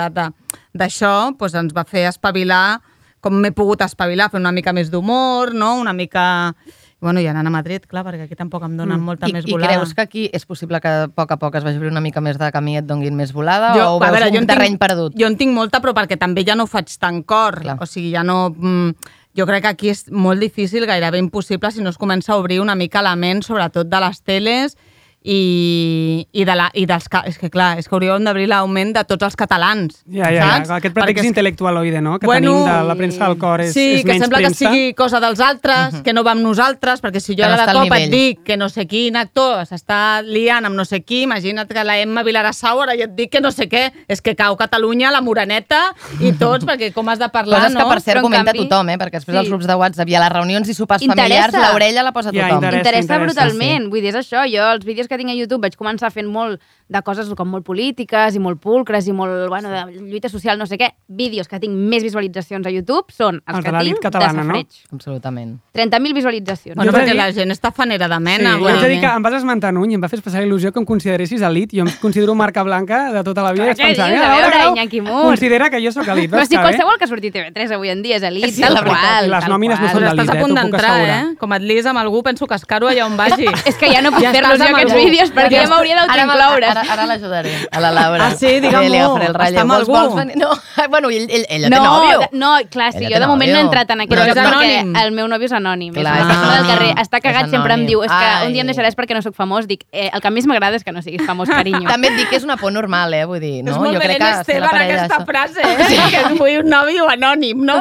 [0.74, 2.80] d'això doncs ens va fer espavilar
[3.20, 5.74] com m'he pogut espavilar, fer una mica més d'humor, no?
[5.80, 6.54] Una mica...
[7.00, 9.54] Bueno, i anant a Madrid, clar, perquè aquí tampoc em donen molta I, més I
[9.54, 9.72] volada.
[9.72, 12.20] creus que aquí és possible que a poc a poc es vagi obrir una mica
[12.20, 13.72] més de camí i et donguin més volada?
[13.72, 15.16] o ho a veus veure, jo un en terreny tinc, perdut?
[15.16, 17.62] Jo en tinc molta, però perquè també ja no faig tan cor.
[17.64, 17.78] Clar.
[17.80, 18.50] O sigui, ja no...
[18.52, 22.36] Mm, jo crec que aquí és molt difícil, gairebé impossible, si no es comença a
[22.36, 24.76] obrir una mica la ment, sobretot de les teles
[25.22, 27.06] i, i, de la, i dels...
[27.28, 30.68] És que clar, és que hauríem d'obrir l'augment de tots els catalans, Ja, ja, saps?
[30.70, 30.76] ja.
[30.80, 32.18] Aquest Perquè pretext és- intel·lectualoide, no?
[32.18, 34.58] Que tenim de la premsa del cor és, sí, és que menys sembla premsa.
[34.64, 37.72] que sigui cosa dels altres, que no va amb nosaltres, perquè si jo de al
[37.76, 41.68] cop et dic que no sé quin actor s'està liant amb no sé qui, imagina't
[41.68, 44.56] que la Emma Vilarassau ara ja et dic que no sé què, és que cau
[44.56, 45.82] Catalunya, la Moreneta
[46.20, 47.84] i tots, perquè com has de parlar, Coses no?
[47.84, 48.98] que, per cert, Però, comenta canvi- tothom, eh?
[48.98, 49.38] perquè després Sí.
[49.44, 51.50] als grups de WhatsApp i a les reunions i sopars Interessa.
[51.52, 52.56] familiars l'orella la posa Ja, tothom.
[52.64, 52.78] interessa.
[52.80, 55.74] Interessa interessa, brutalment, vull dir, és això, jo els vídeos que tinc a YouTube vaig
[55.76, 60.00] començar fent molt de coses com molt polítiques i molt pulcres i molt, bueno, de
[60.00, 60.92] lluita social, no sé què.
[61.08, 64.42] Vídeos que tinc més visualitzacions a YouTube són els, Els de que l'elit tinc catalana,
[64.42, 64.54] de no?
[64.54, 64.92] safreig.
[64.92, 65.58] Absolutament.
[65.74, 66.76] 30.000 visualitzacions.
[66.76, 68.56] Bueno, Jo de perquè dir- la gent està fanera de Sí, mena.
[68.58, 69.00] jo de dir dir.
[69.00, 71.70] que em vas esmentar un i em va fer especial il·lusió que em consideressis elit.
[71.74, 73.74] Jo em considero marca blanca de tota la vida.
[73.74, 73.98] Què dius?
[74.08, 76.30] "Mira, A veure, Iñaki Mur." Considera que jo sóc elit.
[76.30, 76.62] Però si que bé?
[76.62, 79.00] qualsevol que ha sortit a TV3 avui en dia és elit, Sí, tal la veritat.
[79.00, 79.30] qual.
[79.30, 80.40] Les tal nòmines no són d'elit, estàs a eh?
[80.40, 81.34] punt puc d'entrar, eh?
[81.38, 83.46] Com et lis amb algú, penso que es caro allà on vagi.
[83.66, 84.92] És que ja no puc fer-los jo aquests.
[85.04, 86.66] Vídeos perquè ja, m'hauria Ara, me- d'autoincloure.
[86.66, 88.26] ara, ara l'ajudaré, a la Laura.
[88.26, 88.60] Ah, sí?
[88.60, 88.88] Digue-m'ho.
[88.90, 89.60] Li agafaré el Està relleu.
[89.62, 89.92] amb algú?
[89.92, 90.36] vols?
[90.36, 90.50] No,
[90.90, 92.18] bueno, ell, ell, ella té No, nòvio.
[92.20, 93.66] de- no, clar, sí, Ella jo té de moment no he nòvio.
[93.70, 94.46] entrat en aquest joc perquè
[94.80, 94.96] anònim.
[95.02, 95.92] el meu nòvio és anònim.
[95.94, 96.90] Clar, és una persona del carrer.
[96.96, 98.46] Està És cagat, sempre em diu, és que Ai.
[98.46, 99.66] un dia em deixaràs perquè no sóc famós.
[99.66, 101.88] Dic, eh, el que més m'agrada és que no siguis famós, carinyo.
[101.94, 103.24] També et dic que és una por normal, eh?
[103.24, 103.70] Vull dir, no?
[103.72, 105.76] és molt jo crec que Esteban aquesta frase, eh?
[106.10, 107.80] que vull un nòvio anònim, no?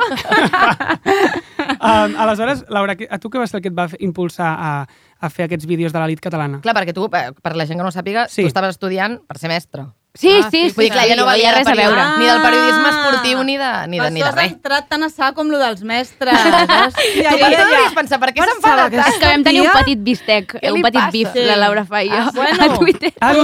[1.81, 4.87] Um, aleshores, Laura, que- a tu què va ser el que et va impulsar a,
[5.19, 6.61] a fer aquests vídeos de l'elit catalana?
[6.61, 8.41] Clar, perquè tu, eh, per la gent que no ho sàpiga, Sí.
[8.43, 9.85] tu estaves estudiant per ser mestre.
[10.19, 10.75] Sí, Ah, sí, sí, sí.
[10.75, 11.95] Vull dir, clar, ja no hi valia res a veure.
[11.95, 12.91] periodi- ni del periodisme Ah.
[12.91, 14.51] esportiu ni de, ni de, ni de això has res.
[14.51, 16.33] entrat tan a sac com lo dels mestres.
[16.67, 17.65] Hòstia, Tu ja, per ja, què ja.
[17.69, 18.19] devies pensar?
[18.19, 19.07] Per què s'enfada que tant?
[19.13, 21.11] És que vam tenir un petit bistec, un petit passa?
[21.11, 21.39] bif, Sí.
[21.45, 22.63] la Laura fa i jo, Ah, bueno.
[22.63, 23.13] a Twitter.
[23.21, 23.43] Ah, no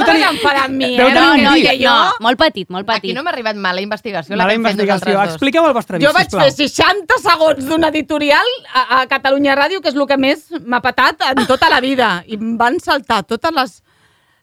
[0.65, 0.98] amb mi, eh?
[0.98, 3.15] No, no, jo, no, molt petit, molt Aquí petit.
[3.15, 5.05] no m'ha arribat mala investigació, la Mala que hem fet investigació.
[5.13, 5.36] nosaltres dos.
[5.36, 9.82] Expliqueu el vostre Jo bif, vaig fer 60 segons d'un editorial a, a Catalunya Ràdio,
[9.82, 12.24] que és el que més m'ha patat en tota la vida.
[12.27, 13.82] I em van saltar totes les,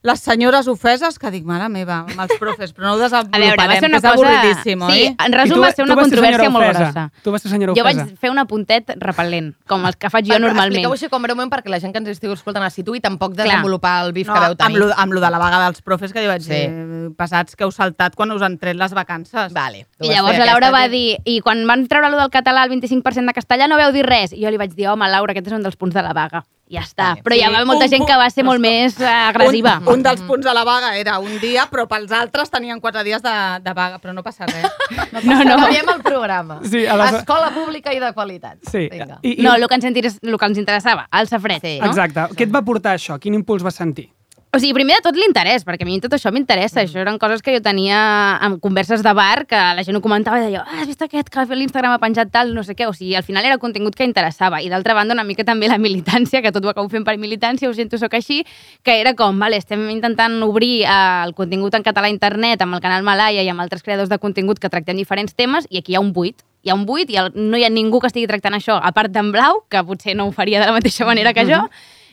[0.03, 3.57] les senyores ofeses que dic, mare meva, amb els profes, però no ho A veure,
[3.57, 4.13] va desenvoluparem, ser una que és cosa...
[4.13, 5.17] avorridíssim, sí, oi?
[5.19, 6.81] en I resum tu- va ser una controvèrsia molt ofesa.
[6.83, 7.05] grossa.
[7.23, 8.17] Tu vas ser senyora Jo vaig ofesa.
[8.21, 10.73] fer un apuntet repel·lent, com els que faig jo Però normalment.
[10.73, 13.35] Expliqueu així com breument perquè la gent que ens estigui escoltant a situ i tampoc
[13.35, 13.47] Clar.
[13.47, 14.79] desenvolupar el bif No, que veu amb, tenir.
[14.79, 16.51] lo, amb lo de la vaga dels profes, que jo vaig Sí.
[16.51, 19.53] dir, eh, passats que heu saltat quan us han tret les vacances.
[19.53, 19.87] Vale.
[20.01, 22.71] I llavors la Laura va que- dir, i quan van treure lo del català, el
[22.71, 24.33] 25% de castellà, no veu dir res.
[24.33, 26.45] I jo li vaig dir, home, Laura, aquest és un dels punts de la vaga.
[26.73, 27.11] Ja està.
[27.13, 27.23] Vale.
[27.27, 29.75] Però hi Sí, ha molta un gent que va ser molt més eh, agressiva.
[29.85, 33.03] Un, un dels punts de la vaga era un dia, però pels altres tenien quatre
[33.05, 34.71] dies de, de vaga, però no passa res.
[35.13, 35.57] No No, no.
[35.67, 36.61] Canviem el programa.
[36.65, 38.57] Sí, a les- Escola pública i de qualitat.
[38.71, 38.89] Sí.
[38.91, 39.19] Vinga.
[39.23, 41.61] I, i, No, el que, ens interes- el que ens interessava, el safret.
[41.61, 41.79] Sí.
[41.83, 41.91] No?
[41.93, 42.25] Exacte.
[42.39, 43.19] Què et va portar això?
[43.21, 44.09] Quin impuls vas sentir?
[44.55, 46.83] O sigui, primer de tot l'interès, perquè a mi tot això m'interessa.
[46.83, 47.97] Això eren coses que jo tenia
[48.45, 51.31] en converses de bar, que la gent ho comentava i deia, ah, has vist aquest
[51.33, 52.85] que a l'Instagram ha penjat tal, no sé què.
[52.85, 54.61] O sigui, al final era contingut que interessava.
[54.61, 57.71] I d'altra banda, una mica també la militància, que tot ho acabo fent per militància,
[57.71, 58.43] ho sento, sóc així,
[58.85, 60.93] que era com, vale, estem intentant obrir eh,
[61.25, 64.21] el contingut en català a internet amb el canal Malaya i amb altres creadors de
[64.21, 66.45] contingut que tractem diferents temes, i aquí hi ha un buit.
[66.61, 69.17] Hi ha un buit i no hi ha ningú que estigui tractant això, a part
[69.17, 71.65] d'en Blau, que potser no ho faria de la mateixa manera que jo,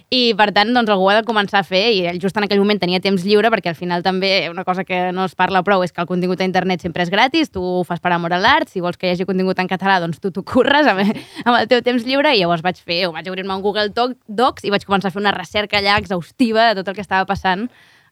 [0.10, 2.58] i per tant doncs, algú ha de començar a fer i ell just en aquell
[2.58, 5.84] moment tenia temps lliure perquè al final també una cosa que no es parla prou
[5.86, 8.40] és que el contingut a internet sempre és gratis, tu ho fas per amor a
[8.42, 11.04] l'art, si vols que hi hagi contingut en català doncs tu t'ho curres amb,
[11.46, 14.18] amb el teu temps lliure i llavors vaig fer, o vaig obrir-me un Google Doc-
[14.28, 17.26] Docs i vaig començar a fer una recerca allà exhaustiva de tot el que estava
[17.30, 17.70] passant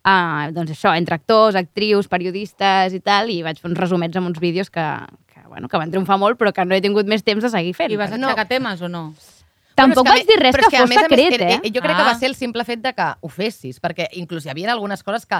[0.08, 4.30] Uh, doncs això, entre actors, actrius, periodistes i tal, i vaig fer uns resumets amb
[4.30, 4.86] uns vídeos que,
[5.28, 7.74] que, bueno, que van triomfar molt, però que no he tingut més temps de seguir
[7.76, 7.92] fent.
[7.92, 8.30] I vas No.
[8.30, 9.02] aixecar temes o no?
[9.78, 11.60] Tampoc Però vaig dir res que, a fos més més, secret, era- eh?
[11.72, 12.10] Jo crec que Ah.
[12.12, 15.26] va ser el simple fet de que ho fessis, perquè inclús hi havia algunes coses
[15.30, 15.38] que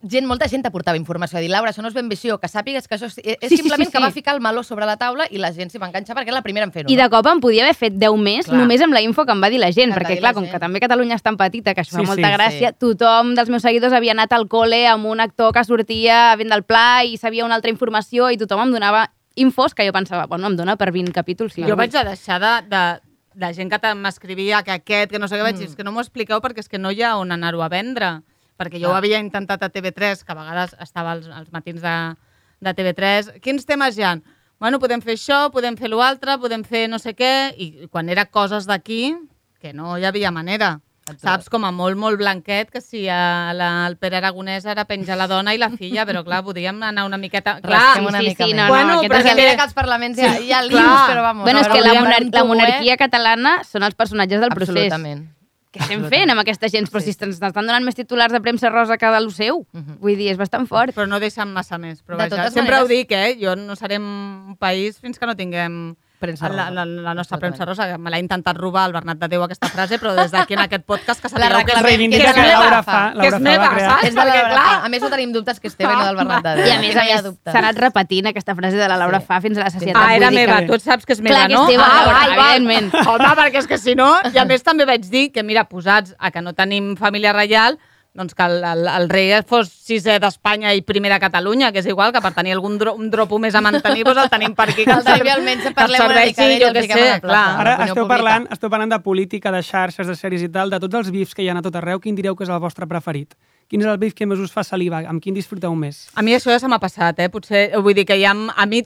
[0.00, 2.86] gent, molta gent t'aportava informació, a dir, Laura, això no és ben o que sàpigues
[2.86, 4.04] que això és, és Sí, sí, simplement sí, que sí.
[4.04, 6.34] va ficar el meló sobre la taula i la gent s'hi va enganxar perquè era
[6.38, 6.88] la primera en fer-ho.
[6.88, 8.58] I de cop em podia haver fet 10 més Clar.
[8.60, 10.44] només amb la info que em va dir la gent, Que perquè clar, la com
[10.44, 10.52] gent.
[10.54, 12.76] que també Catalunya és tan petita, que això Sí, fa molta sí, gràcia, sí.
[12.78, 16.62] tothom dels meus seguidors havia anat al col·le amb un actor que sortia fent del
[16.62, 20.46] pla i sabia una altra informació i tothom em donava infos que jo pensava, bueno,
[20.46, 21.54] em dona per 20 capítols.
[21.54, 23.00] Sí, Jo vaig a deixar de, de,
[23.38, 25.58] de gent que m'escrivia que aquest, que no sé què, vaig Mm.
[25.62, 27.68] dir, és que no m'ho expliqueu perquè és que no hi ha on anar-ho a
[27.70, 28.22] vendre.
[28.58, 28.94] Perquè jo Clar.
[28.94, 32.16] ho havia intentat a TV3, que a vegades estava als, als matins de,
[32.60, 33.38] de TV3.
[33.40, 34.16] Quins temes hi ha?
[34.58, 38.24] bueno, podem fer això, podem fer l'altre, podem fer no sé què, i quan era
[38.26, 39.14] coses d'aquí,
[39.60, 40.80] que no hi havia manera.
[41.16, 41.48] Saps?
[41.48, 45.26] Com a molt, molt blanquet, que si a la, el Pere Aragonès era penjar la
[45.26, 47.56] dona i la filla, però clar, podíem anar una miqueta...
[47.62, 50.18] Clar, Rasquem una sí, mica sí, no, no, Bueno, és Perquè que- que als parlaments
[50.18, 50.82] hi ha, hi ha Clar.
[50.84, 51.44] líos, però vamos.
[51.44, 53.00] Bueno, és ara que la, monar en la monarquia eh?
[53.00, 54.76] catalana són els personatges del procés.
[54.92, 55.26] Absolutament.
[55.70, 56.86] Què estem fent amb aquesta gent?
[56.88, 59.66] Però si estan estan donant més titulars de premsa rosa que de lo seu.
[60.00, 60.94] Vull dir, és bastant fort.
[60.96, 62.00] Però no deixen massa més.
[62.02, 63.36] Però De vaja, sempre maneres- ho dic, eh?
[63.36, 64.02] Jo no serem
[64.48, 66.70] un país fins que no tinguem Premsa la, rosa.
[66.74, 67.54] la, la nostra Absolutament.
[67.56, 70.32] premsa rosa, que me l'ha intentat robar el Bernat de Déu aquesta frase, però des
[70.32, 72.60] d'aquí en aquest podcast que La sapigueu que reivindica que és que meva.
[72.64, 74.04] Laura fa, que Laura és fa meva, va saps?
[74.08, 74.84] És de la Perquè, clar.
[74.84, 76.66] A més, no tenim dubtes que és teva i no del Bernat de Déu.
[76.66, 77.52] I a més, no a hi ha més, dubtes.
[77.52, 80.02] s'ha anat repetint aquesta frase de la Laura Fa fins a la societat.
[80.02, 81.66] Ah, era meva, tu saps que és meva, Clar que és no?
[81.68, 82.56] teva, ah, Laura, val.
[82.56, 82.90] evidentment.
[83.06, 84.08] Home, perquè és que si no...
[84.34, 87.78] I a més també vaig dir que, mira, posats a que no tenim família reial,
[88.18, 91.86] doncs que el, el, el rei fos sisè d'Espanya i primer de Catalunya, que és
[91.86, 94.66] igual, que per tenir algun dro, un dropo més a mantenir, doncs el tenim per
[94.72, 94.84] aquí.
[94.84, 97.08] Que El ser- rei almenys que parlem una serveixi, mica d'ell i jo fiquem sé,
[97.08, 97.28] a la plaça.
[97.28, 97.60] clar.
[97.62, 98.08] Ara esteu pública.
[98.16, 101.34] parlant, esteu parlant de política, de xarxes, de sèries i tal, de tots els bifs
[101.34, 103.34] que hi ha a tot arreu, quin direu que és el vostre preferit?
[103.68, 105.02] Quin és el bif que més us fa saliva?
[105.06, 106.08] Amb quin disfruteu més?
[106.16, 107.28] A mi això ja se m'ha passat, eh?
[107.28, 108.82] Potser, vull dir que ja a mi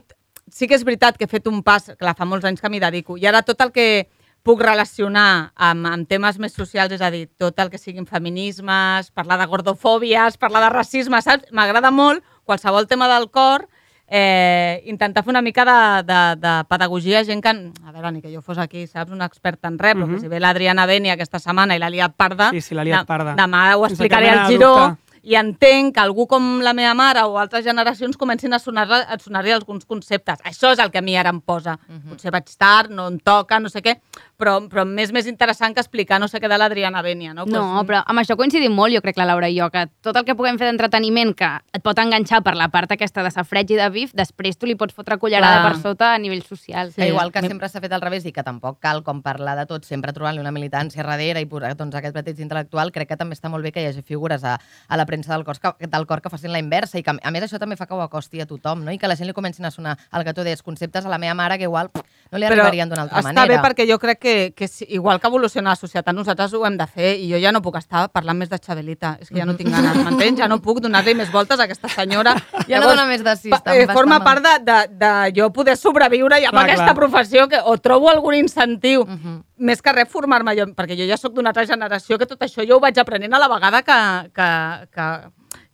[0.51, 2.79] sí que és veritat que he fet un pas, clar, fa molts anys que m'hi
[2.83, 4.09] dedico, i ara tot el que
[4.43, 9.09] puc relacionar amb, amb temes més socials, és a dir, tot el que siguin feminismes,
[9.15, 11.47] parlar de gordofòbies, parlar de racisme, saps?
[11.55, 13.69] M'agrada molt qualsevol tema del cor,
[14.07, 15.77] eh, intentar fer una mica de,
[16.11, 17.49] de, de pedagogia a gent que,
[17.87, 20.27] a veure, ni que jo fos aquí, saps, una experta en res, però que si
[20.27, 23.37] ve l'Adriana Beni aquesta setmana i l'ha liat parda, Sí, sí, liat parda.
[23.39, 25.12] demà ho explicaré al Giró, dubte.
[25.23, 29.17] I entenc que algú com la meva mare o altres generacions comencin a sonar a
[29.19, 30.39] sonar alguns conceptes.
[30.43, 31.77] Això és el que a mi ara em posa.
[32.09, 33.95] Potser vaig tard, no em toca, no sé què,
[34.37, 37.45] però, però m'és més interessant que explicar no sé què de l'Adriana Bènia, no?
[37.47, 40.25] No, però amb això coincidim molt, jo crec, la Laura i jo, que tot el
[40.27, 43.79] que puguem fer d'entreteniment que et pot enganxar per la part aquesta de safreig i
[43.79, 45.71] de bif, després tu li pots fotre cullerada Clar.
[45.71, 46.91] per sota a nivell social.
[46.93, 49.67] Que igual que sempre s'ha fet al revés i que tampoc cal com parlar de
[49.69, 53.37] tot, sempre trobant-li una militància darrere i posar doncs, aquest petit intel·lectual, crec que també
[53.37, 56.07] està molt bé que hi hagi figures a, a la premsa del cor, que, del
[56.09, 58.41] cor que facin la inversa i que a més això també fa que ho acosti
[58.41, 58.91] a tothom no?
[58.91, 61.19] i que la gent li comencin a sonar el que tu deies, conceptes a la
[61.21, 63.53] meva mare que igual pff, no li arribarien d'una altra està manera.
[63.53, 66.77] bé perquè jo crec que, que si, igual que evoluciona la societat, nosaltres ho hem
[66.79, 69.17] de fer i jo ja no puc estar parlant més de Xabelita.
[69.21, 70.39] És que ja no tinc ganes, m'entens?
[70.39, 72.33] Ja no puc donar-li més voltes a aquesta senyora.
[72.69, 76.37] Ja no dona més de sis, eh, forma part de, de, de jo poder sobreviure
[76.39, 76.95] ja amb Clar, aquesta clar.
[76.95, 79.03] professió que o trobo algun incentiu.
[79.05, 79.41] Mhm.
[79.63, 82.65] Més que res formar-me jo, perquè jo ja sóc d'una altra generació que tot això
[82.67, 83.97] jo ho vaig aprenent a la vegada que,
[84.35, 84.49] que,
[84.91, 85.07] que,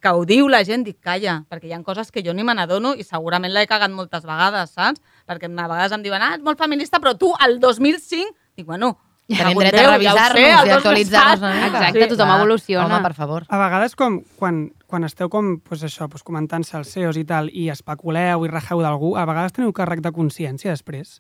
[0.06, 2.54] que ho diu la gent, dic, calla, perquè hi ha coses que jo ni me
[2.54, 5.02] n'adono i segurament l'he cagat moltes vegades, saps?
[5.30, 8.96] Perquè a vegades em diuen, ah, ets molt feminista, però tu, el 2005, dic, bueno,
[9.30, 11.58] Tenim dret a ja revisar-nos sé, i actualitzar-nos.
[11.68, 12.38] Exacte, tothom clar.
[12.40, 12.86] evoluciona.
[12.88, 13.44] Home, per favor.
[13.46, 17.52] A vegades, com quan, quan esteu com, pues això, pues comentant-se els CEOs i tal,
[17.54, 21.20] i especuleu i rajeu d'algú, a vegades teniu càrrec de consciència després.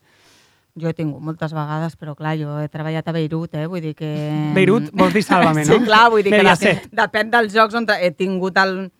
[0.79, 3.65] Jo he tingut moltes vegades, però clar, jo he treballat a Beirut, eh?
[3.67, 4.09] vull dir que...
[4.57, 5.79] Beirut, vols dir Sálvame, no?
[5.79, 8.91] Sí, clar, vull dir que de, depèn dels jocs on he tingut el,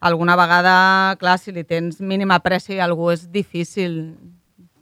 [0.00, 0.76] alguna vegada,
[1.20, 4.16] clar, si li tens mínima pressi a algú és difícil,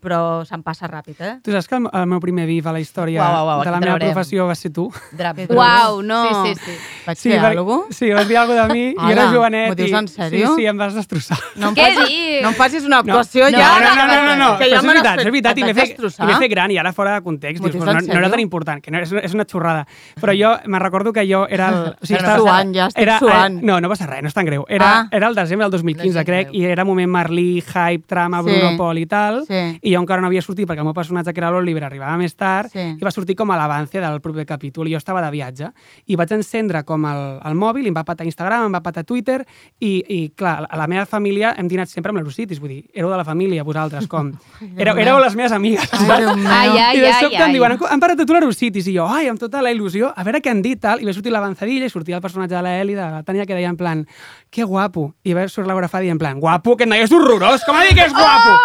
[0.05, 1.33] però se'n passa ràpid, eh?
[1.43, 3.71] Tu saps que el, el meu primer bif a la història Uau, uau, uau, de
[3.73, 4.13] la meva traurem.
[4.13, 4.85] professió va ser tu?
[5.17, 5.41] Drap.
[5.51, 6.21] Uau, no.
[6.45, 6.77] Sí, sí, sí.
[7.07, 7.95] Vaig Sí, fer per- alguna cosa?
[7.99, 9.69] Sí, vas dir alguna de mi, i jo era jovenet.
[9.69, 10.49] m'ho dius en sèrio?
[10.55, 11.39] Sí, sí, em vas destrossar.
[11.57, 12.43] No em Què facis, dius?
[12.43, 13.71] no em facis una No, actuació no, ja.
[13.81, 15.97] no, no, no, no, no, que però ja és veritat, és veritat, i m'he vaig
[15.97, 18.83] fet, i fet gran, i ara fora de context, dius, no, no era tan important,
[18.83, 19.87] que no, és, és una xorrada.
[20.21, 21.69] Però jo me recordo que jo era...
[21.69, 23.61] El, o Estic estava- suant, ja estic era, suant.
[23.63, 24.65] No, no passa res, no és tan greu.
[24.69, 25.09] Era, Ah.
[25.11, 28.51] era el desembre del 2015, No és crec, i era moment Merlí, hype, trama, Sí.
[28.51, 29.79] Bruno Pol i tal, Sí.
[29.83, 32.35] i jo encara no havia sortit perquè el meu personatge, que era l'Oliver, arribava més
[32.37, 32.81] tard, Sí.
[32.99, 35.71] i va sortir com a l'avance del proper capítol, i jo estava de viatge,
[36.07, 39.05] i vaig encendre com el, el mòbil, i em va patar Instagram, em va patar
[39.05, 39.45] Twitter,
[39.81, 43.11] i, i clar, a la meva família hem dinat sempre amb l'Eurocitis, vull dir, éreu
[43.11, 44.33] de la família, vosaltres, com?
[44.79, 45.89] Éreu, éreu les meves amigues.
[46.05, 47.49] Ai, ai, I de ai, sobte ai.
[47.49, 50.25] em diuen, han parat a tu l'Eurocitis, i jo, ai, amb tota la il·lusió, a
[50.27, 52.73] veure què han dit, tal, i va sortir l'avanzadilla, i sortia el personatge de la
[52.81, 54.03] Eli, de la Tània, que deia en plan,
[54.51, 57.77] que guapo, i va sortir Laura Fadi en plan, guapo, que noi és horrorós, com
[57.77, 58.57] ha dit que és guapo?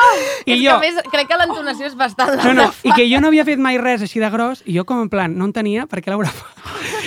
[0.50, 2.36] I és jo, que a més, crec que l'entonació és bastant...
[2.44, 4.86] no, no, i que jo no havia fet mai res així de gros, i jo
[4.86, 6.48] com en plan, no entenia per què Laura fa.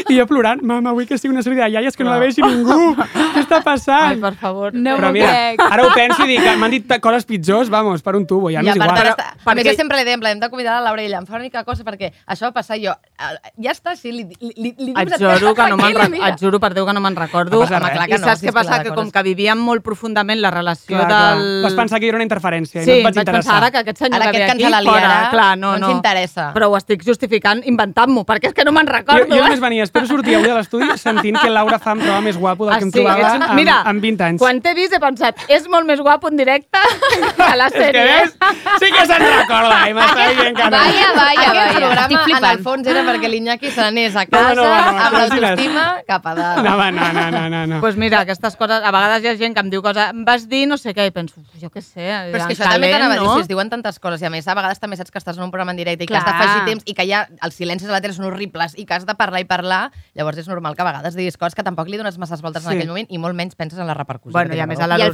[0.09, 2.43] I jo plorant, mama, vull que sigui una sèrie de iaies que no, la vegi
[2.43, 2.95] ningú.
[2.97, 4.21] Què està Ai, passant?
[4.21, 4.75] per favor.
[4.75, 5.63] No Però mira, crec.
[5.69, 8.67] ara ho penso i dic, m'han dit coses pitjors, vamos, per un tubo, ja I
[8.67, 8.91] m'és igual.
[8.91, 11.27] ara més, perquè- jo sempre li dèiem, hem de convidar la Laura i ella, em
[11.27, 12.93] fa una mica cosa perquè això va passar jo.
[13.19, 15.93] eh, Ja està, sí, li, li, li, li Et dius a juro, que no me'n
[15.93, 16.29] tranquil·la, re- mira.
[16.35, 17.51] et juro per Déu que no me'n recordo.
[17.61, 17.77] No passa.
[17.79, 18.83] Home, clar I que no, saps què que passa?
[18.83, 21.37] Que, com que vivíem molt profundament la relació Clar, clar.
[21.39, 21.63] del...
[21.63, 23.57] Vas pensar que jo era una interferència i Sí, no et vaig vaig interessar.
[23.63, 25.31] ara que aquest senyor Ara que ve aquest que aquí, la liarà, fora.
[25.31, 25.87] Clar, no, no no.
[25.89, 26.53] ens interessa.
[26.55, 29.27] Però ho estic justificant inventant-m'ho, perquè és que no me'n Jo, recordo.
[29.29, 29.43] jo eh?
[29.43, 32.37] només venia a espero sortir avui a l'estudi sentint que Laura fa em troba més
[32.37, 34.39] guapo del Ah, que em sí, trobava amb, Mira, amb 20 anys.
[34.41, 36.79] Quan t'he vist he pensat, és molt més guapo en directe
[37.37, 38.05] que a la És que sèrie.
[38.05, 38.37] ves?
[38.81, 40.71] Sí que se'n recorda, i m'està dient que no.
[40.77, 41.77] Vaya, vaya, Aquest vaya.
[41.77, 44.75] programa, en el fons, era perquè l'Iñaki se n'anés a No, casa no, no, no,
[44.75, 45.41] amb tranquil·les.
[45.41, 46.63] l'autoestima cap a dalt.
[46.65, 47.81] No, no, no, no, no, no.
[47.81, 50.49] pues mira, aquestes coses, a vegades hi ha gent que em diu coses, em vas
[50.49, 52.01] dir no sé què, i penso, "Uf, jo què sé,
[52.33, 53.35] Però és que això també t'anava no?
[53.37, 55.45] si es diuen tantes coses, i a més a vegades també saps que estàs en
[55.45, 56.23] un programa en directe i que Clar.
[56.25, 58.95] has d'afegir temps i que ja els silencis a la tele són horribles i que
[58.95, 61.89] has de parlar i parlar, llavors és normal que a vegades diguis coses que tampoc
[61.89, 62.77] li dones masses voltes en Sí.
[62.77, 64.33] aquell moment i molt menys penses en la repercussió.
[64.33, 65.07] Bueno, que i a més a la que a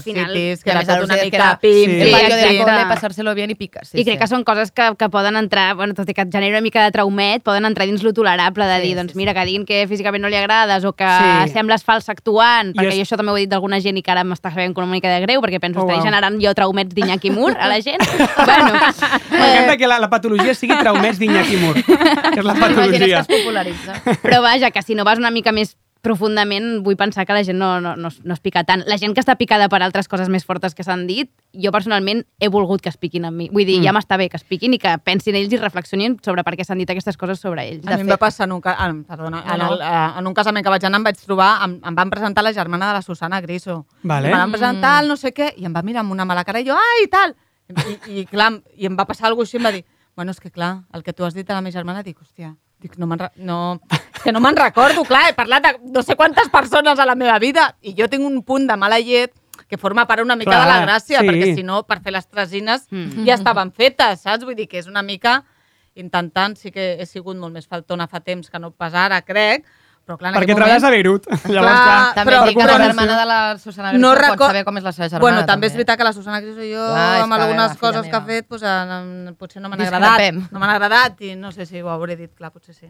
[0.83, 2.01] era una mica pim, Sí.
[2.01, 2.63] El pim, del pim.
[2.65, 3.81] cole, passárselo bien i pica.
[3.85, 4.21] Sí, I crec sí.
[4.21, 6.85] que són coses que, que poden entrar, bueno, tot i que et genera una mica
[6.85, 9.19] de traumet, poden entrar dins lo tolerable de Sí, dir, sí, doncs sí.
[9.19, 11.07] mira, que diguin que físicament no li agrades o que
[11.47, 11.53] Sí.
[11.53, 14.11] sembles fals actuant, perquè és- jo això també ho he dit d'alguna gent i que
[14.11, 16.05] ara m'està sabent com una mica de greu, perquè penso, oh, estaré wow.
[16.07, 17.87] generant jo traumets d'Iñaki Mur a la gent.
[17.97, 18.73] bueno,
[19.31, 23.21] M'encanta que la, la patologia sigui traumets d'Iñaki Mur, que és la Imagina't que patologia.
[23.21, 24.01] es popularitza.
[24.23, 27.59] però vaja, que si no vas una mica més profundament, vull pensar que la gent
[27.59, 28.85] no, no, no, es- no es pica tant.
[28.87, 32.23] La gent que està picada per altres coses més fortes que s'han dit, jo personalment
[32.39, 33.49] he volgut que es piquin amb mi.
[33.51, 33.85] Vull dir, Mm.
[33.85, 36.65] ja m'està bé que es piquin i que pensin ells i reflexionin sobre per què
[36.65, 37.85] s'han dit aquestes coses sobre ells.
[37.87, 38.77] A mi em va passar en un, ca...
[38.79, 41.81] ah, perdona, en, el, eh, en un casament que vaig anar em vaig trobar, em,
[41.85, 43.85] em van presentar la germana de la Susana Griso.
[44.05, 44.29] Vale.
[44.31, 46.61] Me van presentar el no sé què, i em va mirar amb una mala cara
[46.61, 47.35] i jo, ai, tal!
[47.69, 49.85] I, i, clar, i em va passar alguna cosa així i em va dir,
[50.17, 52.55] bueno, és que clar, el que tu has dit a la meva germana, dic, hòstia,
[52.81, 53.59] dic, no me'n no,
[53.93, 57.15] és que no me'n recordo, clar, he parlat de no sé quantes persones a la
[57.19, 59.35] meva vida i jo tinc un punt de mala llet
[59.69, 61.29] que forma part una mica Clar, de la gràcia, sí.
[61.29, 63.27] perquè si no, per fer les tresines Mm.
[63.27, 64.45] ja estaven fetes, saps?
[64.47, 65.43] Vull dir que és una mica
[65.95, 69.67] intentant, sí que he sigut molt més faltona fa temps que no pas ara, crec,
[70.09, 70.91] però clar, en Perquè aquest treballes a.
[70.95, 71.27] Beirut.
[71.29, 74.15] Llavors, Clar, clar, També Però- dic que la germana de la Susana Griso No no
[74.17, 75.25] pot record- saber com és la seva germana.
[75.29, 78.09] Bueno, també és veritat que la Susana Griso i jo, Clar, amb algunes filla coses
[78.09, 80.33] que ha fet, pues, en, potser no m'han agradat.
[80.51, 82.89] No m'han agradat i no sé si ho hauré dit, clar, potser sí.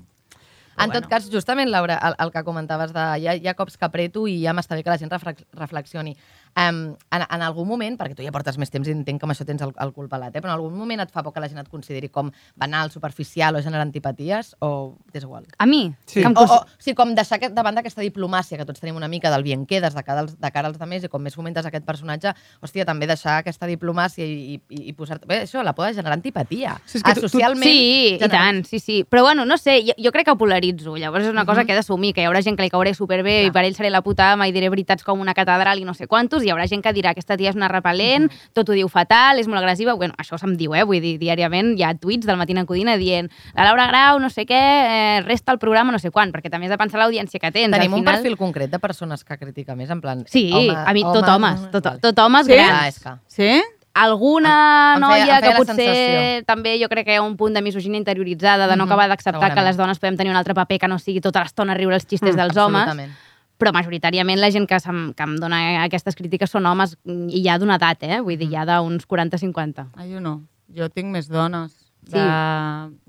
[0.79, 3.77] En tot cas, justament, Laura, el, el que comentaves de hi ha, hi ha cops
[3.77, 6.13] que apreto i ja m'està bé que la gent reflex, reflexioni.
[6.57, 9.35] Um, en, en algun moment, perquè tu ja portes més temps i entenc que amb
[9.35, 10.41] això tens el, el cul pelat, eh?
[10.43, 13.55] però en algun moment et fa por que la gent et consideri com banal, superficial
[13.55, 15.45] o generar antipaties o t'és igual?
[15.59, 15.93] A mi?
[16.07, 16.21] Sí.
[16.23, 18.97] Que em O, o, o sigui, com deixar aquest, davant d'aquesta diplomàcia que tots tenim
[18.99, 21.35] una mica del bien quedes de cara als, de cara als altres i com més
[21.37, 22.33] fomentes aquest personatge,
[22.63, 25.27] hòstia, també deixar aquesta diplomàcia i, i, i posar-te...
[25.31, 26.77] Bé, això la por de generar antipatia.
[26.87, 27.63] Sí, és que Ah, tu- tu- socialment...
[27.69, 29.05] Sí, i generar- tant, sí, sí.
[29.09, 30.97] Però bueno, no sé, jo, jo crec que ho polaritzo.
[30.97, 33.45] Llavors és una cosa que he d'assumir, que hi haurà gent que li cauré superbé
[33.47, 35.95] i per ell seré la puta ama i diré veritats com una catedral i no
[35.95, 38.73] sé quantos, i hi haurà gent que dirà aquesta tia és una repel·lent, tot ho
[38.77, 39.95] diu fatal, és molt agressiva.
[39.95, 40.85] Bueno, això se'm diu, eh?
[40.85, 44.47] Vull dir, diàriament hi ha tuits del Matina Codina dient la Laura Grau, no sé
[44.47, 47.51] què, eh, resta el programa no sé quan, perquè també has de pensar l'audiència que
[47.53, 47.71] tens.
[47.73, 48.15] Tenim Al un final...
[48.15, 50.25] perfil concret de persones que critica més, en plan...
[50.27, 52.01] Sí, home, a mi tot homes, tot, vale.
[52.01, 52.53] tot homes Sí?
[52.55, 52.73] grans.
[52.79, 53.17] Ah, és que...
[53.29, 53.63] Sí?
[53.99, 56.45] alguna Em- em feia- noia em feia que potser sensació.
[56.47, 59.09] també jo crec que hi ha un punt de misoginia interioritzada, de no Mhm, acabar
[59.09, 61.97] d'acceptar que les dones podem tenir un altre paper que no sigui tota l'estona riure
[61.97, 63.13] els xistes dels homes, Absolutament.
[63.59, 67.43] Però majoritàriament la gent que, se'm, que em dona aquestes crítiques són homes mm, i
[67.45, 68.21] ja d'una edat, eh?
[68.25, 69.89] vull dir, ja d'uns 40-50.
[69.99, 70.39] Ah, jo no.
[70.75, 71.75] Jo tinc més dones,
[72.07, 72.25] de, Sí.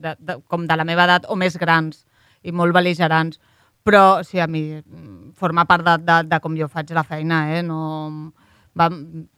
[0.01, 2.05] de, de, com de la meva edat, o més grans,
[2.43, 3.39] i molt beligerants.
[3.85, 7.45] Però, sí, a mi mm, forma part de, de, de com jo faig la feina,
[7.55, 7.61] eh?
[7.63, 8.31] No,
[8.77, 8.89] va,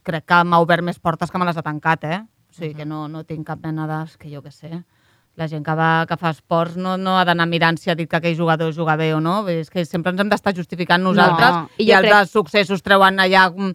[0.03, 2.21] crec que m'ha obert més portes que me les ha tancat, eh?
[2.51, 4.01] O sigui, que no, no tinc cap mena de...
[4.09, 4.81] És que jo què sé.
[5.41, 8.09] La gent que, va, que fa esports no, no ha d'anar mirant si ha dit
[8.09, 9.39] que aquell jugador juga bé o no.
[9.49, 13.17] És que sempre ens hem d'estar justificant nosaltres No, i, i els crec- successos treuen
[13.23, 13.71] allà mm,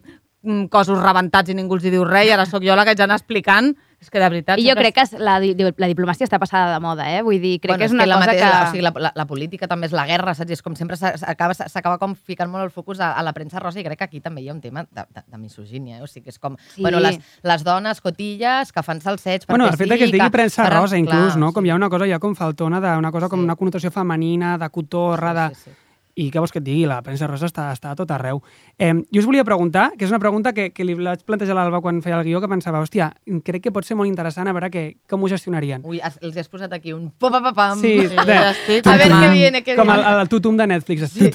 [0.47, 2.95] mm, cossos rebentats i ningú els hi diu res i ara sóc jo la que
[2.95, 3.73] haig d'anar explicant.
[3.97, 4.59] És que de veritat...
[4.61, 7.23] I jo crec que la, la diplomàcia està passada de moda, eh?
[7.25, 8.67] Vull dir, crec bueno, que és una la cosa mateixa, que...
[8.67, 10.53] O sigui, la, la, la política també és la guerra, saps?
[10.53, 13.57] I és com sempre s'acaba s'acaba com ficant molt el focus a, a la premsa
[13.63, 15.97] rosa i crec que aquí també hi ha un tema de, de, de misogínia.
[15.97, 16.05] Eh?
[16.05, 16.59] O sigui, que és com...
[16.75, 16.85] Sí.
[16.85, 20.29] Bueno, les, les dones cotilles que fan salseig Bueno, el fet de que es digui
[20.29, 21.51] premsa rosa, inclús, clar, no?
[21.57, 21.71] Com sí.
[21.71, 23.49] hi ha una cosa ja com faltona, de, una cosa com Sí.
[23.49, 25.49] una connotació femenina, de cotorra, de...
[25.55, 25.86] Sí, sí, sí.
[26.17, 26.87] I què vols que et digui?
[26.89, 28.39] La premsa rosa està, està a tot arreu.
[28.77, 31.59] Eh, jo us volia preguntar, que és una pregunta que, que li vaig plantejar a
[31.59, 33.11] l'Alba quan feia el guió, que pensava, hòstia,
[33.45, 35.83] crec que pot ser molt interessant a veure que, com ho gestionarien.
[35.85, 37.77] Ui, els has posat aquí un pam, pam, pam.
[37.77, 38.37] Sí, Sí, de.
[38.83, 40.21] A ver qué viene, qué com el, viene.
[40.21, 41.11] el tutum de Netflix.
[41.11, 41.29] Sí,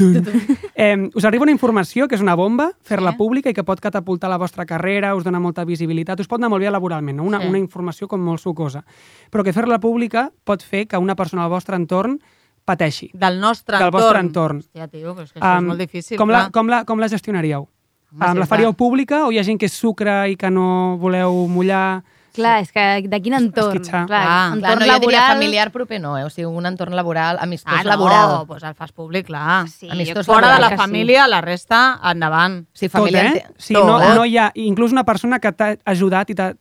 [0.75, 4.31] eh, us arriba una informació que és una bomba, fer-la pública i que pot catapultar
[4.31, 7.25] la vostra carrera, us dona molta visibilitat, us pot anar molt bé laboralment, no?
[7.31, 7.49] una, Sí.
[7.49, 8.85] una informació com molt sucosa.
[9.31, 12.19] Però que fer-la pública pot fer que una persona al vostre entorn
[12.65, 13.11] pateixi.
[13.15, 14.03] Del nostre Del entorn.
[14.03, 14.59] vostre entorn.
[14.61, 16.19] Hòstia, tio, però és que això Em, és molt difícil.
[16.19, 17.69] Com la, com, la, com la gestionaríeu?
[18.13, 20.51] Home, Um, sí, la faríeu pública o hi ha gent que és sucre i que
[20.51, 22.03] no voleu mullar?
[22.33, 23.73] Clar, és que de quin entorn?
[23.77, 24.07] Esquitxar.
[24.07, 24.53] Clar, Clar.
[24.57, 25.33] entorn Clar, no, jo diria laboral...
[25.35, 26.25] familiar proper no, eh?
[26.25, 28.47] O sigui, un entorn laboral, amistós Ah, no, laboral.
[28.47, 29.67] doncs el fas públic, clar.
[29.69, 32.67] Sí, Amistós Fora de crec la família, la resta, endavant.
[32.73, 33.23] Sí, Tot, família...
[33.23, 33.27] eh?
[33.29, 33.85] ente- Sí, Tot.
[33.87, 34.51] no, no hi ha...
[34.55, 36.53] Inclús una persona que t'ha ajudat i t'ha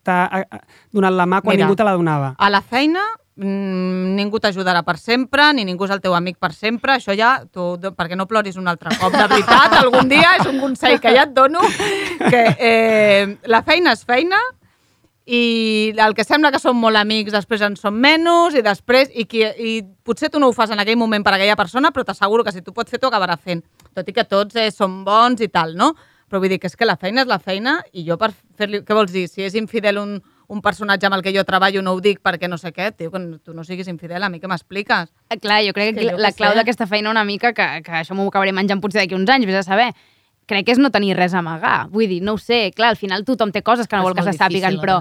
[0.42, 0.46] eh,
[0.92, 1.66] donat la mà quan Mira.
[1.68, 2.34] ningú te la donava.
[2.38, 3.02] A la feina,
[3.40, 7.74] ningú t'ajudarà per sempre, ni ningú és el teu amic per sempre, això ja, tu,
[7.96, 9.14] perquè no ploris un altre cop.
[9.16, 11.64] De veritat, algun dia és un consell que ja et dono,
[12.28, 14.40] que eh, la feina és feina,
[15.32, 19.28] i el que sembla que som molt amics després en som menys i després i,
[19.30, 22.44] qui, i potser tu no ho fas en aquell moment per aquella persona però t'asseguro
[22.44, 23.62] que si tu pots fer t'ho acabarà fent
[23.94, 25.94] tot i que tots eh, som bons i tal, no?
[26.28, 28.82] Però vull dir que és que la feina és la feina i jo per fer-li...
[28.88, 29.26] Què vols dir?
[29.28, 30.14] Si és infidel un,
[30.52, 33.12] un personatge amb el que jo treballo no ho dic perquè no sé què, tio,
[33.14, 35.12] que tu no siguis infidel, a mi què m'expliques?
[35.30, 38.02] Eh, Clar, jo crec que, que jo la clau d'aquesta feina una mica, que, que
[38.02, 39.92] això m'ho acabaré menjant potser d'aquí uns anys, vés a saber,
[40.52, 41.86] crec que és no tenir res a amagar.
[41.94, 44.18] Vull dir, no ho sé, clar, al final tothom té coses que no És vol
[44.20, 45.00] que se sàpiguen, no però...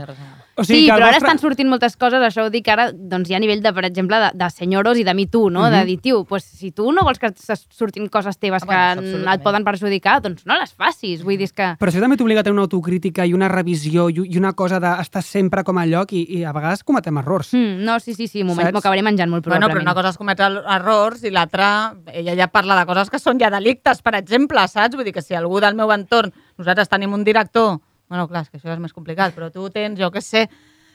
[0.60, 3.30] O sí, que però ara vostre- estan sortint moltes coses, això ho dic ara, doncs
[3.30, 5.62] hi ha a nivell de, per exemple, de, de senyoros i de mi tu, no?
[5.64, 5.70] Mhm.
[5.72, 7.32] De dir, tio, pues, si tu no vols que
[7.70, 9.34] surtin coses teves Home, que absolutament.
[9.40, 11.22] et poden perjudicar, doncs no les facis.
[11.24, 11.70] Vull dir, és que...
[11.80, 15.22] Però això també t'obliga a tenir una autocrítica i una revisió i una cosa d'estar
[15.22, 17.54] sempre com a lloc i, i a vegades cometem errors.
[17.54, 19.72] Mm, no, sí, sí, sí, m'ho acabaré menjant molt Bueno, probablement.
[19.72, 23.18] però una cosa és cometre er- errors i l'altra, ella ja parla de coses que
[23.18, 24.94] són ja delictes, per exemple, saps?
[24.94, 27.78] Vull dir que si algú del meu entorn, nosaltres tenim un director,
[28.10, 30.48] bueno, clar, és que això és més complicat, però tu tens, jo què sé,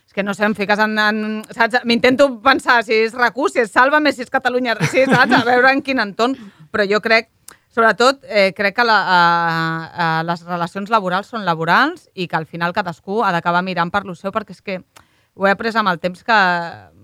[0.05, 0.97] és que no sé, em fiques en...
[0.99, 1.21] en
[1.55, 1.79] saps?
[1.87, 5.33] M'intento pensar si és RAC1, si és Sálvame, si és Catalunya, si és, saps?
[5.39, 6.35] A veure en quin entorn,
[6.75, 7.31] però jo crec,
[7.73, 9.19] sobretot, eh, crec que la, a,
[9.87, 14.03] a, les relacions laborals són laborals i que al final cadascú ha d'acabar mirant per
[14.05, 14.81] lo seu, perquè és que
[15.35, 16.39] ho he après amb el temps que,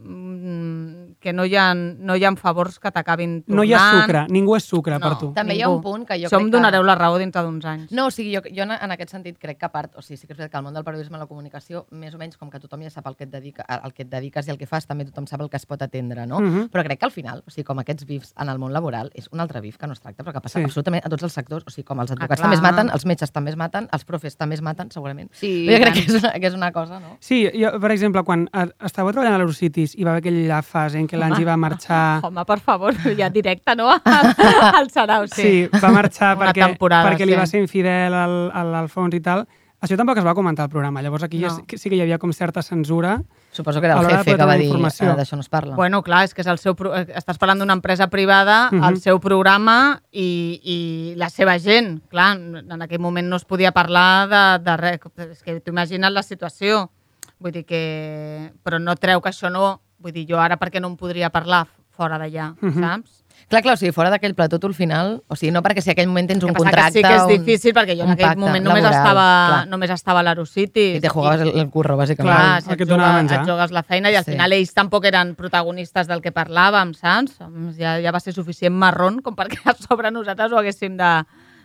[0.04, 3.56] mm, que no, hi ha, no hi ha favors que t'acabin tornant.
[3.62, 5.32] No hi ha sucre, ningú és sucre per tu.
[5.38, 5.78] També hi ha ningú.
[5.78, 7.92] un punt que jo Això crec em que- donareu la raó dintre d'uns anys.
[7.92, 10.28] No, o sigui, jo, jo en, aquest sentit crec que a part, o sigui, sí
[10.28, 12.50] que és veritat que el món del periodisme i la comunicació, més o menys com
[12.50, 14.66] que tothom ja sap el que et, dedica, el que et dediques i el que
[14.66, 16.40] fas, també tothom sap el que es pot atendre, no?
[16.42, 16.70] Mhm.
[16.72, 19.30] Però crec que al final, o sigui, com aquests bifs en el món laboral, és
[19.32, 20.66] un altre bif que no es tracta, però que passa Sí.
[20.66, 22.50] absolutament a tots els sectors, o sigui, com els advocats clar.
[22.50, 25.30] també es maten, els metges també es maten, els profes també es maten, segurament.
[25.34, 27.18] Sí, jo crec que és, una, que és una cosa, no?
[27.20, 28.50] Sí, jo, per exemple, quan
[28.84, 32.02] estava treballant a l'Eurocities i va haver aquella fase en què l'Angie va marxar...
[32.26, 33.92] Home, per favor, ja directe, no?
[34.80, 35.42] Al, Sarau, sí.
[35.42, 37.40] Sí, va marxar Una perquè, perquè li sí.
[37.40, 39.46] va ser infidel al, a l'Alfons i tal.
[39.82, 41.02] Això tampoc es va comentar al programa.
[41.02, 41.48] Llavors aquí No.
[41.50, 43.16] ja, sí- que hi havia com certa censura.
[43.52, 45.08] Suposo que era el jefe que va dir, informació.
[45.10, 45.76] "Ah, d'això no es parla.
[45.76, 48.84] Bueno, clar, és que és el seu, pro- eh, estàs parlant d'una empresa privada, Mhm.
[48.84, 52.04] el seu programa i, i la seva gent.
[52.10, 55.00] Clar, en aquell moment no es podia parlar de, de res.
[55.32, 56.92] És que tu imagina't la situació.
[57.40, 58.54] Vull dir que...
[58.64, 59.82] Però no treu que això no...
[60.02, 62.80] Vull dir, jo ara per què no em podria parlar fora d'allà, Mhm.
[62.82, 63.18] saps?
[63.50, 65.90] Clar, clar, o sigui, fora d'aquell plató tu al final, o sigui, no perquè si
[65.90, 67.02] en aquell moment tens un que contracte...
[67.02, 69.48] que sí que és un- difícil perquè jo en un aquell moment només laboral, estava,
[69.50, 69.68] clar.
[69.68, 70.98] només estava a l'Aerocities.
[70.98, 72.32] I te jugaves el, el curro, bàsicament.
[72.38, 73.42] Clar, el si que et, et donava jugues, menjar.
[73.44, 74.32] et jugues la feina i al Sí.
[74.32, 77.40] final ells tampoc eren protagonistes del que parlàvem, saps?
[77.78, 81.12] Ja, ja va ser suficient marrón com perquè a sobre nosaltres ho haguéssim de,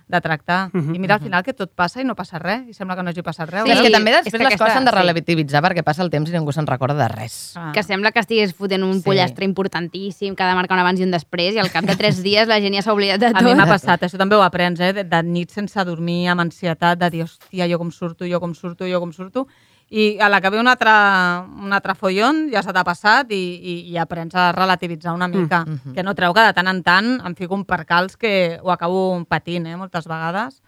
[0.08, 0.70] de tractar.
[0.72, 3.02] Mhm, I mira, al final que tot passa i no passa res, i sembla que
[3.02, 3.64] no hagi passat res.
[3.64, 4.96] Sí, és que Sí, també és després que les aquesta- coses s'han de sí.
[4.96, 7.54] relativitzar perquè passa el temps i ningú se'n recorda de res.
[7.56, 7.72] Ah.
[7.74, 8.98] Que sembla que estigués fotent un Sí.
[9.00, 9.04] sí.
[9.04, 11.96] pollastre importantíssim, que ha de marcar un abans i un després, i al cap de
[11.96, 13.42] tres dies la gent ja s'ha oblidat de A tot.
[13.42, 14.92] mi m'ha passat, això també ho aprens, eh?
[14.92, 18.54] De, de nit sense dormir, amb ansietat, de dir, hòstia, jo com surto, jo com
[18.54, 19.48] surto, jo com surto.
[19.88, 20.90] I a la que ve un altre,
[21.62, 25.62] un altre follon ja se t'ha passat i, i, i aprens a relativitzar una mica.
[25.64, 25.94] Mm, mhm.
[25.94, 29.22] Que no treu que de tant en tant em fico un percals que ho acabo
[29.28, 29.76] patint, eh?
[29.78, 30.62] Moltes vegades.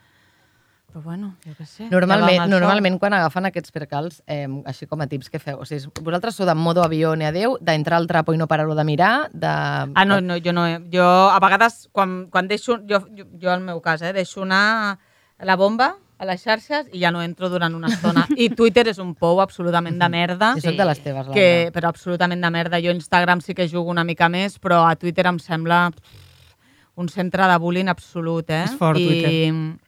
[0.88, 1.90] Però bueno, jo què sé.
[1.92, 5.90] Normalment, normalment quan agafen aquests percals, eh, així com a tips que feu, o sigui,
[6.00, 9.28] vosaltres sou de modo avió ni adeu, d'entrar al trapo i no parar-ho de mirar,
[9.34, 9.50] de...
[9.50, 10.64] Ah, no, no, jo no.
[10.88, 12.78] Jo, a vegades, quan, quan deixo...
[12.88, 14.96] Jo, jo, jo, al meu cas, eh, deixo anar
[15.44, 18.24] la bomba a les xarxes i ja no entro durant una estona.
[18.36, 20.52] I Twitter és un pou absolutament de merda.
[20.58, 21.34] Si soc de les teves, Laura.
[21.36, 22.80] que, però absolutament de merda.
[22.82, 25.84] Jo a Instagram sí que jugo una mica més, però a Twitter em sembla
[26.98, 28.64] un centre de bullying absolut, eh?
[28.66, 29.78] És fort, I, Twitter.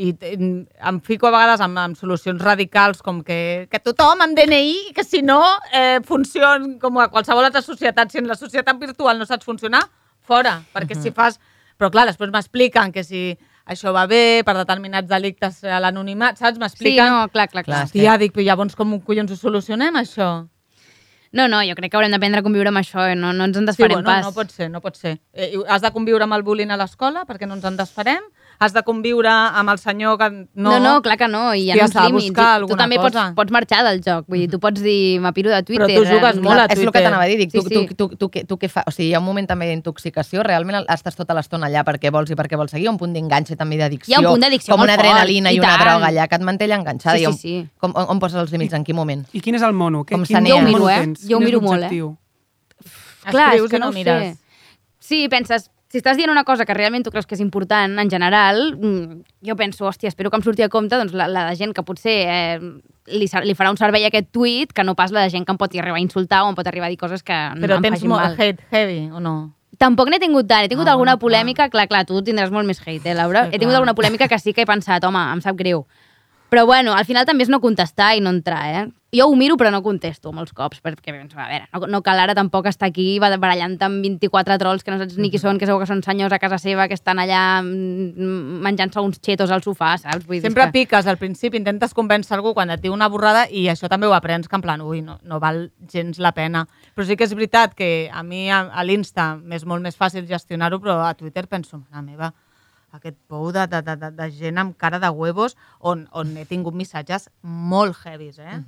[0.00, 4.38] I t- em fico a vegades amb, amb solucions radicals com que, que tothom amb
[4.38, 5.42] DNI, que si no
[5.74, 8.14] eh, funciona com a qualsevol altra societat.
[8.14, 9.82] Si en la societat virtual no saps funcionar,
[10.22, 10.60] fora.
[10.72, 11.40] Perquè si fas...
[11.80, 13.32] Però clar, després m'expliquen que si
[13.70, 16.56] això va bé per determinats delictes a l'anonimat, saps?
[16.58, 17.10] Sí, M'expliquen...
[17.12, 17.84] no, clar, clar, clar.
[17.86, 20.30] Hòstia, dic, però llavors com collons ho solucionem, això?
[21.32, 23.14] No, no, jo crec que haurem d'aprendre a conviure amb això, eh?
[23.14, 24.24] no, no ens en Sí, desfarem bueno, pas.
[24.26, 25.12] no pot ser, no pot ser.
[25.32, 28.24] Eh, has de conviure amb el bullying a l'escola perquè no ens en desfarem?
[28.60, 30.26] Has de conviure amb el senyor que...
[30.60, 32.26] No, no, clar que no, i hi ha uns de límits.
[32.28, 33.22] buscar I Tu també pots, cosa.
[33.38, 35.86] pots marxar del joc, vull dir, tu pots dir, m'apiro de Twitter.
[35.88, 37.02] Però tu jugues eh, molt a és el que Twitter.
[37.06, 37.86] t'anava a dir, dic, tu, Sí, sí.
[37.88, 38.84] Tu, tu, tu, tu, tu, què fa?
[38.84, 42.28] O sigui, hi ha un moment també d'intoxicació, realment estàs tota l'estona allà perquè vols
[42.28, 44.12] i perquè vols seguir, hi ha un punt d'enganxe també d'addicció.
[44.12, 45.86] Hi ha un punt d'addicció Com una adrenalina i i, una tant.
[45.88, 47.16] droga allà que et manté allà enganxada.
[47.16, 47.66] Sí, i on, sí, sí.
[47.80, 49.24] Com, on, on poses els límits, en quin moment?
[49.32, 50.04] I quin és el mono?
[50.04, 50.44] Que, Com quin.
[50.52, 51.00] Jo ho miro, eh?
[51.16, 51.88] Jo ho és miro molt, eh?
[51.88, 52.16] l'objectiu?
[53.30, 54.36] Clar, és que i no no ho mires.
[54.36, 54.38] sé.
[55.00, 58.08] Sí, penses, si estàs dient una cosa que realment tu creus que és important, en
[58.10, 61.56] general, mm, jo penso, hòstia, espero que em surti a compte doncs, la, la de
[61.58, 62.58] gent que potser eh,
[63.10, 65.50] li, li farà un servei a aquest tuit que no pas la de gent que
[65.52, 67.82] em pot arribar a insultar o em pot arribar a dir coses que Però em
[67.82, 68.36] tens facin molt mal.
[68.38, 69.56] hate heavy, o no?
[69.80, 70.62] Tampoc n'he tingut tant.
[70.64, 71.20] He tingut Ah, alguna clar.
[71.24, 73.44] polèmica, clar, clar, tu tindràs molt més hate, eh, Laura?
[73.46, 73.78] Sí, He tingut clar.
[73.80, 75.86] alguna polèmica que sí que he pensat, home, em sap greu.
[76.50, 78.88] Però bueno, al final també és no contestar i no entrar, eh?
[79.14, 82.20] Jo ho miro però no contesto molts cops, perquè penso, a veure, no, no cal
[82.22, 85.66] ara tampoc estar aquí barallant amb 24 trolls que no saps ni qui són, que
[85.66, 89.64] segur que són senyors a casa seva, que estan allà mm, menjant-se uns xetos al
[89.66, 90.26] sofà, saps?
[90.26, 90.76] Vull dir Sempre que...
[90.78, 94.14] piques al principi, intentes convèncer algú quan et diu una borrada i això també ho
[94.14, 96.66] aprens, que en plan, ui, no, no val gens la pena.
[96.94, 100.26] Però sí que és veritat que a mi a, a l'Insta m'és molt més fàcil
[100.30, 102.30] gestionar-ho, però a Twitter penso, mare meva,
[102.96, 106.76] aquest pou de, de, de, de, gent amb cara de huevos on, on he tingut
[106.76, 108.58] missatges molt heavies, eh?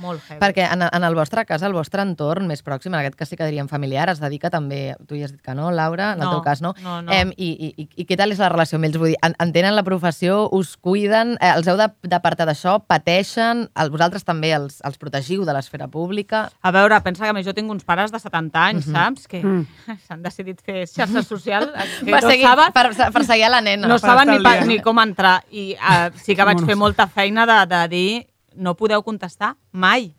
[0.00, 0.40] Molt heavies.
[0.40, 3.36] Perquè en, en el vostre cas, el vostre entorn més pròxim, en aquest cas sí
[3.36, 6.26] que diríem familiar, es dedica també, tu ja has dit que no, Laura, en el
[6.26, 6.74] No, teu cas no.
[6.82, 7.12] no, no.
[7.12, 8.96] Em, i, i, i, I què tal és la relació amb ells?
[8.98, 13.68] Vull dir, en, entenen la professió, us cuiden, eh, els heu de- d'apartar d'això, pateixen,
[13.76, 16.46] el, vosaltres també els, els protegiu de l'esfera pública.
[16.62, 18.94] A veure, pensa que a més jo tinc uns pares de 70 anys, Mhm.
[18.96, 19.28] saps?
[19.28, 19.66] Que Mm.
[20.08, 23.60] s'han decidit fer xarxa social, que Per, no seguir, saben, per, per seguir a la
[23.60, 23.86] nena.
[23.88, 25.44] no saben ni, pa, ni com entrar.
[25.50, 26.68] I uh, sí que vaig Monos.
[26.68, 28.26] fer molta feina de, de dir
[28.56, 30.12] no podeu contestar mai.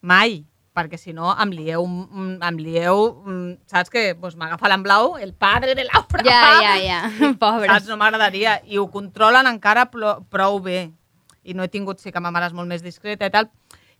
[0.00, 0.44] Mai.
[0.74, 5.14] Perquè si no em lieu, mm, em lieu mm, saps que pues, m'agafa l'en blau,
[5.22, 6.24] el padre de Laura.
[6.26, 7.00] Ja, ja, ja.
[7.42, 7.70] Pobres.
[7.70, 7.90] Saps?
[7.92, 8.58] No m'agradaria.
[8.66, 10.88] I ho controlen encara prou bé.
[11.44, 13.50] I no he tingut, sí que ma mare és molt més discreta i tal,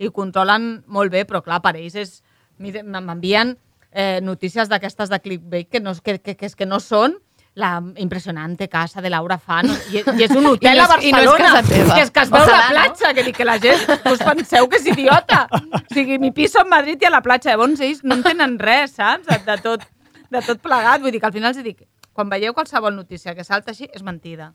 [0.00, 2.22] i ho controlen molt bé, però clar, per ells és...
[2.54, 3.56] M'envien
[3.90, 7.16] eh, notícies d'aquestes de clickbait que, no, que, que, que, és que no són
[7.56, 11.04] la impressionante casa de Laura Fan i, i és un hotel I no a és-
[11.04, 11.94] i no és Barcelona casa teva.
[11.94, 12.72] que és que es veu Ojalà, la no?
[12.74, 13.80] platja que dic que la gent
[14.12, 17.50] us penseu que és idiota o sigui, mi piso en Madrid i a la platja
[17.50, 19.26] llavors ells no entenen res, saps?
[19.26, 19.86] De, de, tot,
[20.30, 23.44] de tot plegat, vull dir que al final els dic quan veieu qualsevol notícia que
[23.44, 24.52] salta així és mentida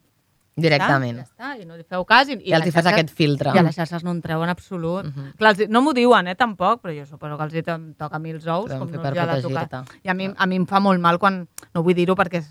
[0.59, 1.17] Directament.
[1.19, 2.27] ja està, i no li feu cas.
[2.27, 3.51] I, I els hi fas xarxes- aquest filtre.
[3.55, 5.05] I a les xarxes no en absolut.
[5.05, 5.35] Uh -huh.
[5.37, 8.15] Clar, els, no m'ho diuen, eh, tampoc, però jo suposo que els hi to- toca
[8.17, 8.69] a mi els ous.
[8.71, 9.85] Com no els ha de tocar.
[10.03, 11.47] I a mi, a mi em fa molt mal quan...
[11.73, 12.43] No vull dir-ho perquè...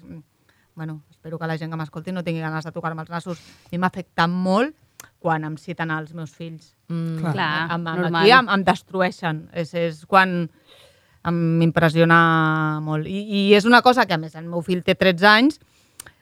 [0.78, 3.40] Bueno, espero que la gent que m'escolti no tingui ganes de tocar-me els nassos.
[3.66, 4.76] A mi m'afecta molt
[5.18, 6.68] quan em citen els meus fills.
[6.86, 7.16] Mm.
[7.18, 7.32] Clar.
[7.34, 8.20] Clar, Em, em, normal.
[8.22, 9.40] aquí em, em destrueixen.
[9.52, 10.36] És, és quan
[11.26, 13.10] em- m'impressiona molt.
[13.10, 15.58] I, I és una cosa que, a més, el meu fill té 13 anys,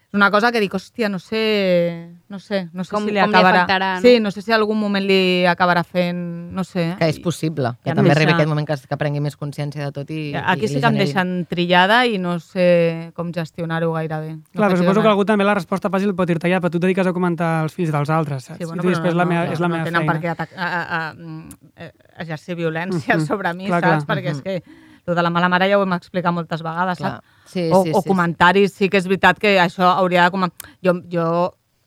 [0.07, 3.21] és una cosa que dic, hòstia, no sé, no sé, no sé Com- si li
[3.21, 3.65] com li acabarà...
[3.65, 4.01] afectarà, no?
[4.03, 6.21] Sí, no sé si algun moment li acabarà fent,
[6.55, 6.95] no sé.
[6.99, 9.85] Que és possible, que Ja també deixa- arribi aquest moment que, que prengui més consciència
[9.85, 13.93] de tot i, Aquí i sí que em deixen trillada i no sé com gestionar-ho
[13.93, 14.31] gaire bé.
[14.37, 16.87] No Clar, suposo que algú també la resposta fàcil pot dir-te ja, però tu et
[16.87, 18.59] dediques a comentar els fills dels altres, saps?
[18.59, 19.85] Sí, bueno, I tu però després no, la no, meva, no, és la no meva
[19.91, 20.13] tenen feina.
[20.13, 21.93] per què atac, a, a, a, a,
[22.23, 23.27] exercir violència Mhm.
[23.27, 24.05] sobre mi, Clar, saps?
[24.07, 24.17] clar.
[24.17, 24.63] Perquè és que
[25.07, 27.13] lo de la mala mare ja ho hem explicat moltes vegades, Clar.
[27.21, 27.53] saps?
[27.53, 30.35] Sí, o, sí, o sí, comentaris, sí que és veritat que això hauria de...
[30.35, 30.49] Com...
[30.83, 31.29] Jo, jo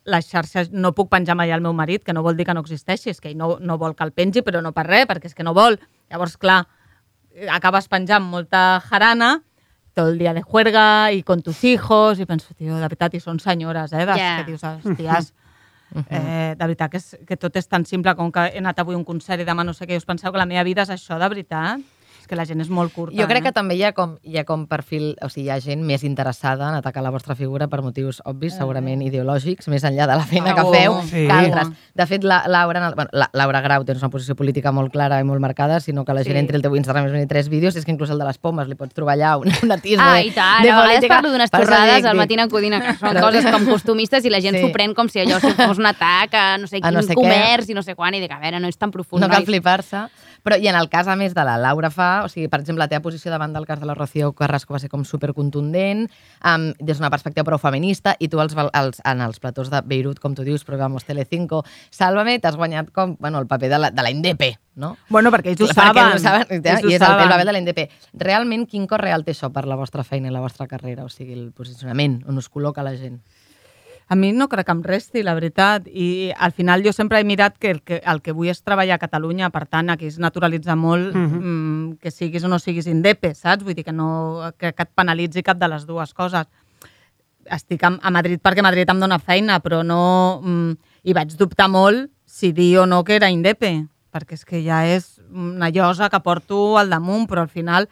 [0.10, 2.64] les xarxes no puc penjar mai al meu marit, que no vol dir que no
[2.64, 5.30] existeixi, és que ell no, no vol que el pengi, però no per res, perquè
[5.30, 5.78] és que no vol.
[6.10, 6.64] Llavors, clar,
[7.52, 9.36] acabes penjant molta jarana,
[9.94, 13.22] tot el dia de juerga i con tus hijos, i penso, tio, de veritat, i
[13.22, 14.06] són senyores, eh?
[14.08, 14.32] De, Ja.
[14.40, 15.32] Que dius, hòsties,
[16.08, 18.96] eh, de veritat que, és, que tot és tan simple com que he anat avui
[18.96, 20.94] a un concert i demà no sé què, us penseu que la meva vida és
[20.96, 21.86] això, de veritat?
[22.30, 23.16] Que la gent és molt curta.
[23.18, 23.48] Jo crec eh?
[23.48, 26.04] que també hi ha com, hi ha com perfil, o sigui, hi ha gent més
[26.06, 30.26] interessada en atacar la vostra figura per motius obvis, segurament ideològics, més enllà de la
[30.30, 30.76] feina que Segur.
[30.76, 31.26] feu, Sí.
[31.26, 31.70] que altres.
[31.96, 34.92] De fet, la, Laura, en el- bueno, la, Laura Grau tens una posició política molt
[34.94, 36.40] clara i molt marcada, sinó que la gent Sí.
[36.40, 38.68] entri al teu Instagram i vegi tres vídeos, és que inclús el de les pomes
[38.68, 40.62] li pots trobar allà un, un atisbo Ah, de, i tant.
[40.62, 41.16] de A vegades política.
[41.16, 44.40] parlo d'unes xorrades dic, al matí en Codina, que són coses com costumistes i la
[44.40, 44.62] gent Sí.
[44.62, 47.16] s'ho pren com si allò fos un atac a no sé quin no sé què.
[47.16, 49.22] comerç i no sé quan, i dic, a veure, no és tan profund.
[49.24, 49.46] No cal nois.
[49.50, 50.06] flipar-se.
[50.44, 52.82] Però, i en el cas, a més, de la Laura fa, o sigui, per exemple,
[52.84, 56.08] la teva posició davant del cas de la Rocío Carrasco va ser com supercontundent,
[56.46, 60.20] um, des d'una perspectiva prou feminista, i tu els, els, en els platós de Beirut,
[60.20, 64.04] com tu dius, programes Telecinco, Sálvame, t'has guanyat com, bueno, el paper de la, de
[64.04, 64.96] la Indepe, no?
[65.10, 66.16] Bueno, perquè ells ho Perquè saben.
[66.16, 67.30] ho saben, i, Ells ho és el, el saben.
[67.30, 67.90] paper de la Indepe.
[68.14, 71.04] Realment, quin cos real té això per la vostra feina i la vostra carrera?
[71.06, 73.20] O sigui, el posicionament, on us col·loca la gent?
[74.10, 75.86] A mi no crec que em resti, la veritat.
[75.88, 78.96] I al final jo sempre he mirat que el que, el que vull és treballar
[78.98, 81.38] a Catalunya, per tant, aquí es naturalitza molt Mhm.
[81.44, 83.64] mm, que siguis o no siguis indepe, saps?
[83.64, 86.48] Vull dir que, no, que, que et penalitzi cap de les dues coses.
[87.46, 90.42] Estic a, a Madrid perquè Madrid em dona feina, però no...
[90.44, 94.60] Mm, I vaig dubtar molt si dir o no que era indepe, perquè és que
[94.66, 97.88] ja és una llosa que porto al damunt, però al final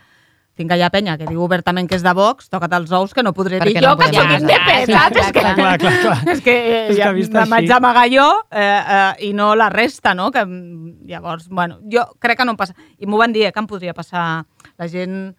[0.57, 3.33] tinc allà penya que diu obertament que és de Vox, toca't els ous que no
[3.37, 4.39] podré Perquè dir no jo que podem soc dir.
[4.41, 5.17] indepe, Clar, saps?
[5.21, 8.63] És que, clar, clar, clar, és que, eh, És que ja, vaig amagar jo eh,
[8.65, 10.31] eh, i no la resta, no?
[10.33, 12.73] Que, mm, llavors, bueno, jo crec que no em passa...
[12.97, 14.45] I m'ho van dir, eh, que em podria passar.
[14.77, 15.35] La gent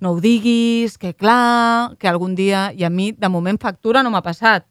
[0.00, 2.68] no ho diguis, que clar, que algun dia...
[2.76, 4.66] I a mi, de moment, factura no m'ha passat.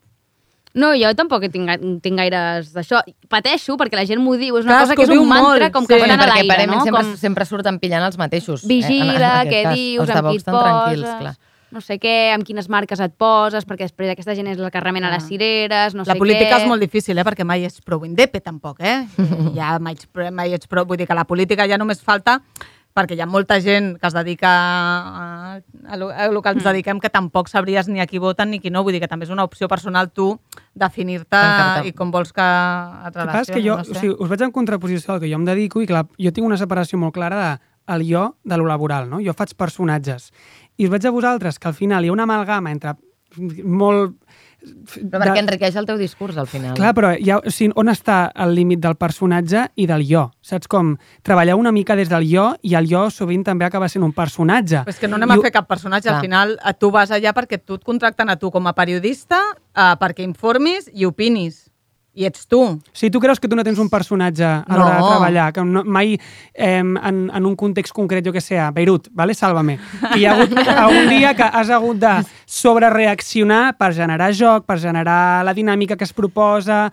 [0.77, 1.71] No, jo tampoc tinc,
[2.05, 3.01] tinc gaires d'això.
[3.31, 5.73] Pateixo perquè la gent m'ho diu, és una Clar, cosa que és un mantra molt,
[5.73, 5.87] com sí.
[5.91, 6.79] que Bueno, estan a perquè l'aire, no?
[6.85, 8.63] sempre, Com sempre surten pillant els mateixos.
[8.63, 9.75] eh, vigila, en- en aquest què cas.
[9.75, 11.37] dius, amb qui et poses,
[11.69, 14.79] no sé què, amb quines marques et poses, perquè després aquesta gent és la que
[14.79, 16.61] remena les cireres, no La sé política què...
[16.61, 17.25] és molt difícil, eh?
[17.27, 19.05] perquè mai ets prou indepe, tampoc, eh?
[19.57, 20.85] Ja mai, ets, mai ets prou...
[20.85, 22.41] Vull dir que la política ja només falta
[22.97, 25.97] perquè hi ha molta gent que es dedica a, a, a
[26.33, 26.67] lo que ens Mm.
[26.71, 28.81] dediquem que tampoc sabries ni a qui voten ni qui no.
[28.83, 30.31] Vull dir que també és una opció personal tu
[30.73, 31.37] definir-te
[31.85, 33.91] i com vols que et El que que jo, no sé.
[33.91, 36.47] o sigui, us veig en contraposició al que jo em dedico i clar, jo tinc
[36.47, 39.21] una separació molt clara de el jo de lo laboral, no?
[39.23, 40.31] Jo faig personatges.
[40.77, 42.95] I us veig a vosaltres que al final hi ha una amalgama entre
[43.63, 44.17] molt...
[44.87, 46.75] Però perquè enriqueix el teu discurs, al final.
[46.77, 50.27] Clar, però ha, o sigui, on està el límit del personatge i del jo?
[50.41, 50.95] Saps com?
[51.27, 54.83] Treballar una mica des del jo i el jo sovint també acaba sent un personatge.
[54.87, 56.17] Però és que no anem I a fer cap personatge, Clar.
[56.17, 59.93] al final tu vas allà perquè tu et contracten a tu com a periodista eh,
[59.99, 61.65] perquè informis i opinis.
[62.17, 62.59] I ets tu.
[62.97, 64.79] Sigui, tu creus que tu no tens un personatge a No.
[64.79, 68.57] l'hora de treballar, que no, mai eh, en, en un context concret, jo que sé,
[68.57, 69.35] a Beirut, vale?
[69.37, 69.75] sàlvame,
[70.11, 70.55] que hi ha hagut
[70.85, 72.15] algun dia que has hagut de
[72.81, 76.87] sobrereaccionar per generar joc, per generar la dinàmica que es proposa,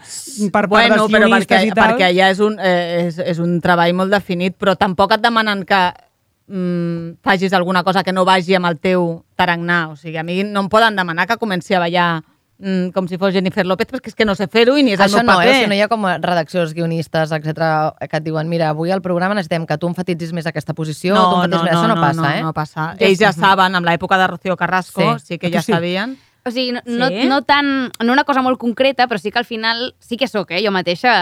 [0.53, 1.95] per part bueno, dels guionistes perquè, i tal.
[1.95, 5.65] perquè ja és un, eh, és, és un treball molt definit, però tampoc et demanen
[5.65, 5.81] que
[6.49, 9.89] mm, facis alguna cosa que no vagi amb el teu tarannà.
[9.93, 12.23] O sigui, a mi no em poden demanar que comenci a ballar
[12.95, 15.21] com si fos Jennifer López, perquè és que no sé fer-ho i ni és Això
[15.21, 15.55] el meu no, paper.
[15.55, 15.61] eh?
[15.63, 17.59] Si no hi ha com redaccions, guionistes, etc
[18.09, 21.37] que et diuen, mira, avui al programa necessitem que tu enfatitzis més aquesta posició, tu
[21.43, 21.73] enfatitzis més...
[21.77, 22.43] Això no, passa, no, eh?
[22.43, 22.87] No passa.
[22.99, 25.27] Ells ja saben, amb l'època de Rocío Carrasco, Sí.
[25.35, 25.73] sí, que ja sí?
[25.73, 26.17] sabien.
[26.47, 27.25] O sigui, no, no, Sí?
[27.29, 30.51] no, tan, no una cosa molt concreta, però sí que al final sí que sóc,
[30.51, 30.61] eh?
[30.65, 31.13] jo mateixa,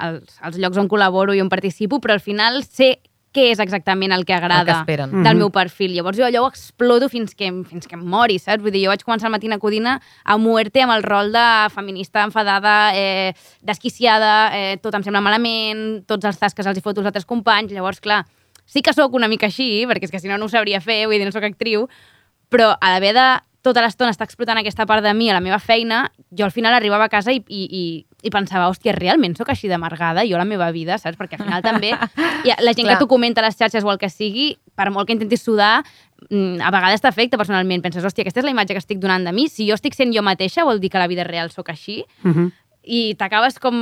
[0.00, 2.98] als, als llocs on col·laboro i on participo, però al final sé
[3.36, 4.72] què és exactament el que agrada El que
[5.12, 5.36] del Mhm.
[5.44, 5.92] meu perfil.
[5.92, 8.62] Llavors jo allò ho exploto fins que, fins que em mori, saps?
[8.62, 12.24] Vull dir, jo vaig començar al Matina Codina a muerte amb el rol de feminista
[12.24, 17.06] enfadada, eh, desquiciada, eh, tot em sembla malament, tots els tasques els hi foto als
[17.12, 18.24] altres companys, llavors, clar,
[18.64, 21.04] sí que sóc una mica així, perquè és que si no no ho sabria fer,
[21.06, 21.88] vull dir, no sóc actriu,
[22.50, 23.26] però a l'haver de
[23.62, 26.72] tota l'estona estar explotant aquesta part de mi a la meva feina, jo al final
[26.74, 30.44] arribava a casa i, i, i, i pensava, hòstia, realment sóc així d'amargada, jo la
[30.48, 31.16] meva vida, saps?
[31.16, 32.08] Perquè al final també ha
[32.60, 32.96] la gent Clar.
[32.96, 35.84] que t'ho comenta a les xarxes o el que sigui, per molt que intentis sudar,
[36.30, 37.82] mm, a vegades t'afecta personalment.
[37.86, 39.48] Penses, hòstia, aquesta és la imatge que estic donant de mi.
[39.48, 42.52] Si jo estic sent jo mateixa, vol dir que la vida real sóc així Mhm.
[42.88, 43.74] i t'acabes com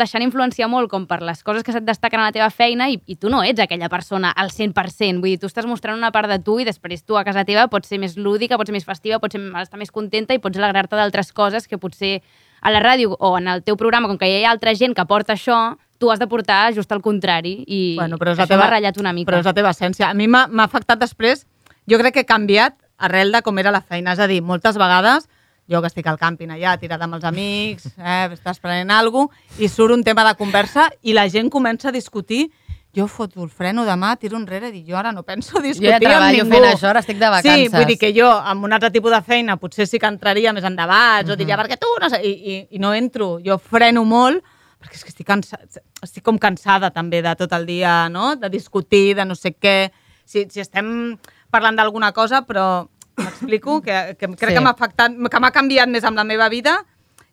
[0.00, 2.96] deixant influenciar molt com per les coses que se't destaquen a la teva feina i,
[3.06, 5.20] i tu no ets aquella persona al 100%.
[5.20, 7.68] Vull dir, tu estàs mostrant una part de tu i després tu a casa teva
[7.70, 10.58] pots ser més lúdica, pots ser més festiva, pots ser, estar més contenta i pots
[10.58, 12.20] alegrar-te d'altres coses que potser
[12.60, 15.06] a la ràdio o en el teu programa, com que hi ha altra gent que
[15.06, 18.70] porta això, tu has de portar just al contrari i Bueno, però és això m'ha
[18.70, 19.30] ratllat una mica.
[19.30, 20.10] Però és la teva essència.
[20.10, 21.44] A mi m'ha afectat després,
[21.90, 24.14] jo crec que he canviat arrel de com era la feina.
[24.14, 25.28] És a dir, moltes vegades,
[25.68, 29.58] jo que estic al càmping allà, tirada amb els amics, eh, estàs prenent alguna cosa,
[29.58, 32.48] i surt un tema de conversa i la gent comença a discutir
[32.96, 35.98] jo foto el freno demà, tiro enrere i dic, jo ara no penso discutir ja
[36.00, 36.62] treballo amb ningú.
[36.64, 37.72] fent això, ara estic de Sí, vacances.
[37.72, 40.64] vull dir que jo, amb un altre tipus de feina, potser sí que entraria més
[40.64, 41.62] en debats, o diria, Mhm.
[41.64, 43.38] perquè tu no sé, i, i, i no entro.
[43.44, 44.42] Jo freno molt,
[44.80, 45.58] perquè és que estic, cansa,
[46.02, 49.90] estic com cansada també de tot el dia, no?, de discutir, de no sé què.
[50.24, 51.18] Si, si estem
[51.50, 54.54] parlant d'alguna cosa, però m'explico, que, que crec Sí.
[54.54, 56.84] que m'ha afectat, que m'ha canviat més amb la meva vida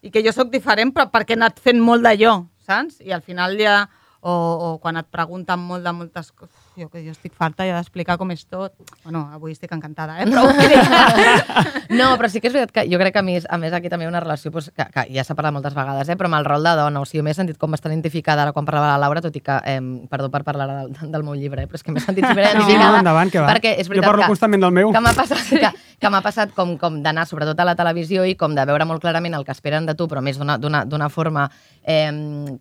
[0.02, 3.00] i que jo sóc diferent però perquè he anat fent molt d'allò, saps?
[3.02, 3.88] I al final ja
[4.26, 7.78] o, o quan et pregunten molt de moltes coses, jo que jo estic farta ja
[7.78, 8.74] d'explicar com és tot.
[9.04, 10.26] Bueno, avui estic encantada, eh?
[10.28, 10.44] Però
[11.96, 13.90] No, però sí que és veritat que jo crec que a més, a més aquí
[13.92, 16.30] també hi ha una relació pues, que, que ja s'ha parlat moltes vegades, eh, però
[16.32, 17.02] amb el rol de dona.
[17.02, 19.58] O sigui, m'he sentit com bastant identificada ara quan parlava la Laura, tot i que,
[19.66, 19.80] eh,
[20.12, 22.92] perdó per parlar del, del meu llibre, eh, però és que m'he sentit superidentificada.
[22.92, 23.50] No, endavant, que va.
[23.54, 24.92] Perquè és Jo veritat parlo que, constantment del meu.
[24.96, 25.72] Que m'ha passat, que,
[26.02, 29.04] que m'ha passat com, com d'anar sobretot a la televisió i com de veure molt
[29.04, 31.50] clarament el que esperen de tu, però més d'una- forma,
[31.84, 32.12] eh,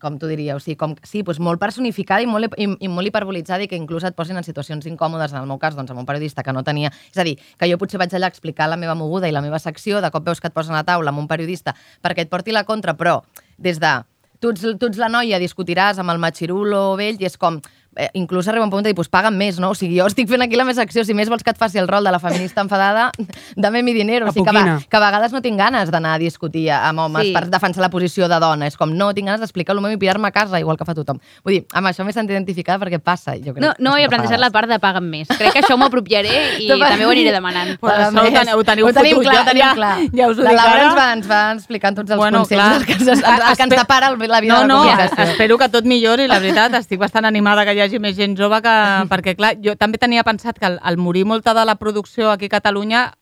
[0.01, 3.09] com tu diria, o sigui, com, sí, doncs molt personificada i molt, i, i molt
[3.09, 6.03] hiperbolitzada i que inclús et posin en situacions incòmodes, en el meu cas, doncs, amb
[6.03, 6.93] un periodista que no tenia...
[7.13, 9.43] És a dir, que jo potser vaig allà a explicar la meva moguda i la
[9.45, 12.27] meva secció, de cop veus que et posen a la taula amb un periodista perquè
[12.27, 13.21] et porti la contra, però
[13.59, 13.93] des de
[14.41, 17.61] tu ets, tu ets la noia, discutiràs amb el matxirulo vell i és com,
[17.97, 19.71] eh, inclús arriba un punt de dir, pues paga'm més, no?
[19.71, 21.79] O sigui, jo estic fent aquí la meva secció, si més vols que et faci
[21.79, 23.11] el rol de la feminista enfadada,
[23.57, 24.29] dame mi dinero.
[24.29, 27.25] O sigui, que, va, que a vegades no tinc ganes d'anar a discutir amb homes
[27.25, 27.33] Sí.
[27.33, 28.67] per defensar la posició de dona.
[28.67, 30.95] És com, no, tinc ganes d'explicar el meu i pirar-me a casa, igual que fa
[30.95, 31.19] tothom.
[31.45, 33.61] Vull dir, amb això m'he sentit identificada perquè passa, jo crec.
[33.65, 35.29] No, no he plantejat la part de paga'm més.
[35.29, 36.35] Crec que això m'ho apropiaré
[36.65, 37.77] i també ho aniré demanant.
[37.81, 38.35] Pues Paga això ho més.
[38.41, 39.95] teniu- ho teniu ho tenim fotut, clar, ja- ho tenim ja- clar.
[40.13, 40.85] ja us ho la dic Laura ara.
[40.85, 42.85] ens va, ens va explicant tots els Bueno, consells clar.
[42.87, 46.27] que, ens, el, que ens el- la vida No, de la espero que tot millori,
[46.27, 46.75] la veritat.
[46.75, 48.75] Estic bastant animada que hi hagi més gent jove, que,
[49.13, 52.47] perquè, clar, jo també tenia pensat que al, al morir molta de la producció aquí
[52.51, 53.13] a Catalunya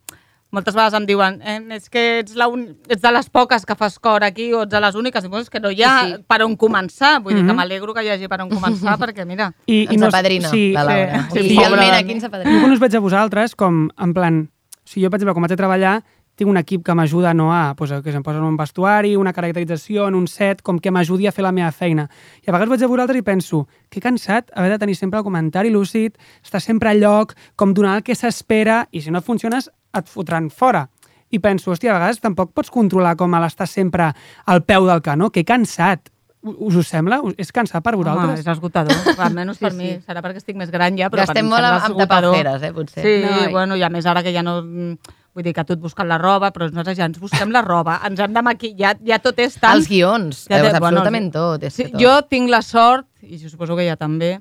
[0.52, 2.66] moltes vegades em diuen eh, és que ets, la un...
[2.86, 5.30] ets de les poques que fas cor aquí o ets de les úniques, i dic,
[5.32, 6.24] "Bueno, és que no hi ha Sí, sí.
[6.28, 7.22] per on començar.
[7.22, 7.56] Vull dir que Mhm.
[7.56, 9.54] m'alegro que hi hagi per on començar, perquè mira...
[9.66, 11.28] I, Ens apadrina, sí, la Laura.
[11.32, 11.96] sí, Oficialment pobra.
[11.98, 12.60] aquí ens Jo apadrina.
[12.60, 14.50] quan us veig a vosaltres, com, en plan...
[14.84, 16.04] O sigui, jo, per exemple, quan vaig a treballar,
[16.34, 19.32] tinc un equip que m'ajuda no a, pues, que se'm posa en un vestuari, una
[19.32, 22.08] caracterització, en un set, com que m'ajudi a fer la meva feina.
[22.42, 25.24] I a vegades vaig a vosaltres i penso, que cansat haver de tenir sempre el
[25.24, 29.24] comentari lúcid, estar sempre a lloc, com donar el que s'espera, i si no et
[29.28, 30.88] funciones, et fotran fora.
[31.32, 34.10] I penso, hòstia, a vegades tampoc pots controlar com l'estar sempre
[34.46, 36.08] al peu del canó, que cansat.
[36.42, 37.20] Us ho sembla?
[37.38, 38.40] És cansat per Home, vosaltres?
[38.40, 39.90] és esgotador, almenys per Sí, mi.
[39.92, 40.00] sí.
[40.08, 43.04] Serà perquè estic més gran ja, però Gastem per mi molt amb, tapaferes, eh, potser.
[43.04, 44.56] Sí, No, no, i- bueno, i a més ara que ja no...
[45.34, 47.98] Vull dir que tu et busques la roba, però nosaltres ja ens busquem la roba,
[48.04, 49.78] ens hem de maquillar, ja tot és tan...
[49.78, 51.62] Els guions, Ja ja bueno, absolutament tot.
[51.64, 52.00] És Sí, que tot.
[52.02, 54.40] jo tinc la sort, i jo suposo que ella també,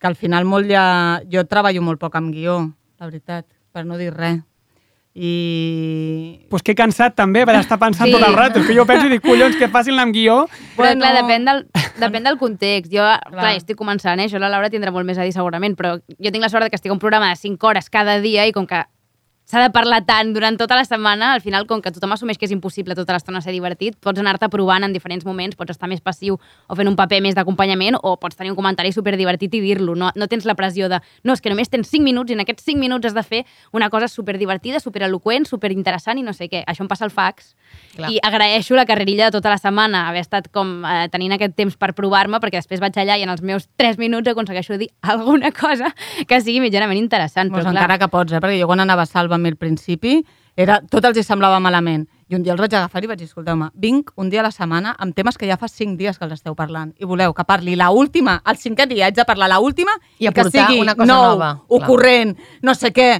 [0.00, 1.20] que al final molt ja...
[1.30, 2.58] Jo treballo molt poc amb guió,
[2.98, 4.40] la veritat, per no dir res.
[5.14, 6.46] I...
[6.50, 8.12] pues que cansat també per estar pensant Sí.
[8.16, 8.62] tot el rato.
[8.66, 10.46] Que jo penso i dic, collons, que fàcil anar amb guió.
[10.76, 11.00] Però Bueno.
[11.04, 11.66] clar, depèn del,
[12.00, 12.90] depèn del context.
[12.92, 13.20] Jo, clar.
[13.30, 13.54] Clar.
[13.56, 14.26] estic començant, eh?
[14.26, 16.70] això la Laura tindrà molt més a dir segurament, però jo tinc la sort de
[16.70, 18.82] que estic a un programa de 5 hores cada dia i com que
[19.52, 22.46] s'ha de parlar tant durant tota la setmana, al final, com que tothom assumeix que
[22.48, 26.00] és impossible tota l'estona ser divertit, pots anar-te provant en diferents moments, pots estar més
[26.00, 29.92] passiu o fent un paper més d'acompanyament o pots tenir un comentari superdivertit i dir-lo.
[29.98, 32.40] No, no tens la pressió de, no, és que només tens 5 minuts i en
[32.46, 33.42] aquests 5 minuts has de fer
[33.76, 36.64] una cosa superdivertida, supereloquent, superinteressant i no sé què.
[36.64, 37.52] Això em passa al fax.
[37.92, 38.08] Clar.
[38.08, 41.76] I agraeixo la carrerilla de tota la setmana, haver estat com eh, tenint aquest temps
[41.76, 45.52] per provar-me, perquè després vaig allà i en els meus 3 minuts aconsegueixo dir alguna
[45.52, 45.92] cosa
[46.24, 47.52] que sigui mitjanament interessant.
[47.52, 48.40] Pues però, encara clar, que pots, eh?
[48.40, 50.20] perquè jo quan anava a Salva al principi,
[50.56, 52.04] era, tot els hi semblava malament.
[52.28, 54.52] I un dia els vaig agafar i vaig dir, escolteu-me, vinc un dia a la
[54.52, 57.44] setmana amb temes que ja fa cinc dies que els esteu parlant i voleu que
[57.48, 60.80] parli la última, el cinquè dia haig de parlar la última I que aportar sigui
[60.80, 61.82] una cosa nou, nova, clar.
[61.82, 63.10] ocorrent, no sé què.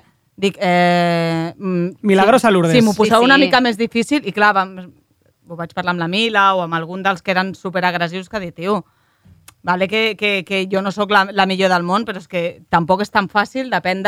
[0.43, 1.53] Dic, eh...
[1.57, 2.73] mm, Milagros sí, a Lourdes.
[2.73, 3.47] Sí, m'ho poseu Sí, una sí.
[3.47, 4.75] mica més difícil i clar, vam,
[5.49, 8.57] ho vaig parlar amb la Mila o amb algun dels que eren superagressius que dit,
[8.57, 8.83] tio,
[9.63, 12.43] Vale que, que, que jo no sóc la, la millor del món, però és que
[12.73, 14.03] tampoc és tan fàcil, depèn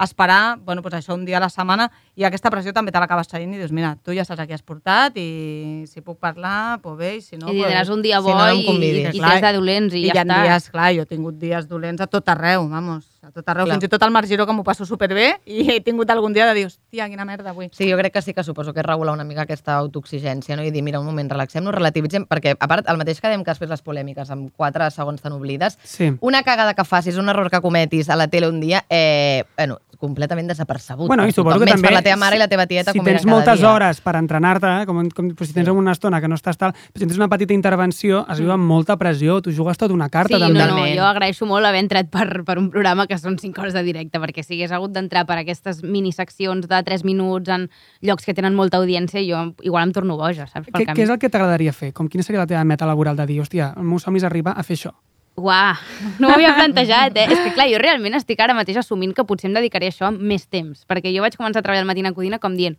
[0.00, 3.28] d'esperar, bueno, pues això un dia a la setmana, i aquesta pressió també te l'acabes
[3.28, 6.80] traient i dius, mira, tu ja saps a qui has portat i si puc parlar,
[6.82, 7.52] pues bé, i si no...
[7.52, 9.52] i tindràs un dia si bo no, no em i, i, i Clar, tres de
[9.58, 10.40] dolents i, I ja està.
[10.44, 13.76] dies, clar, jo he tingut dies dolents a tot arreu, vamos, a tot arreu, Clar.
[13.76, 16.46] fins i tot al Mar Giró que m'ho passo superbé i he tingut algun dia
[16.48, 17.68] de dir, hòstia, quina merda avui.
[17.72, 20.64] Sí, jo crec que sí que suposo que és regular una mica aquesta autoexigència no?
[20.64, 23.52] i dir, mira, un moment, relaxem-nos, relativitzem, perquè, a part, el mateix que dèiem que
[23.52, 26.10] després les polèmiques amb 4 segons tan oblides, Sí.
[26.20, 29.78] una cagada que facis, un error que cometis a la tele un dia, eh, bueno,
[30.00, 31.06] completament desapercebut.
[31.06, 31.88] Bueno, i suposo que menys també...
[31.90, 33.70] per la teva mare i la teva tieta, si com tens era cada moltes dia.
[33.70, 36.72] hores per entrenar-te, eh, com, com pues, si tens una estona que no estàs tal,
[36.72, 40.08] però si tens una petita intervenció, es viu amb molta pressió, tu jugues tota una
[40.08, 40.58] carta Sí, també.
[40.58, 43.74] no, no, jo agraeixo molt haver entrat per, per un programa que són 5 hores
[43.76, 47.68] de directe, perquè si hagués hagut d'entrar per aquestes miniseccions de 3 minuts en
[48.00, 50.70] llocs que tenen molta audiència, jo igual em torno boja, saps?
[50.70, 50.96] Pel Què, camí.
[50.96, 51.92] què és el que t'agradaria fer?
[51.92, 54.56] Com quina seria la teva meta laboral de dir, hòstia, el meu somni és arribar
[54.56, 54.94] a fer això?
[55.40, 55.78] Uah,
[56.18, 57.26] no m'ho havia plantejat, eh?
[57.32, 60.10] És que clar, jo realment estic ara mateix assumint que potser em dedicaré a això
[60.12, 62.76] més temps, perquè jo vaig començar a treballar al matí a Codina com dient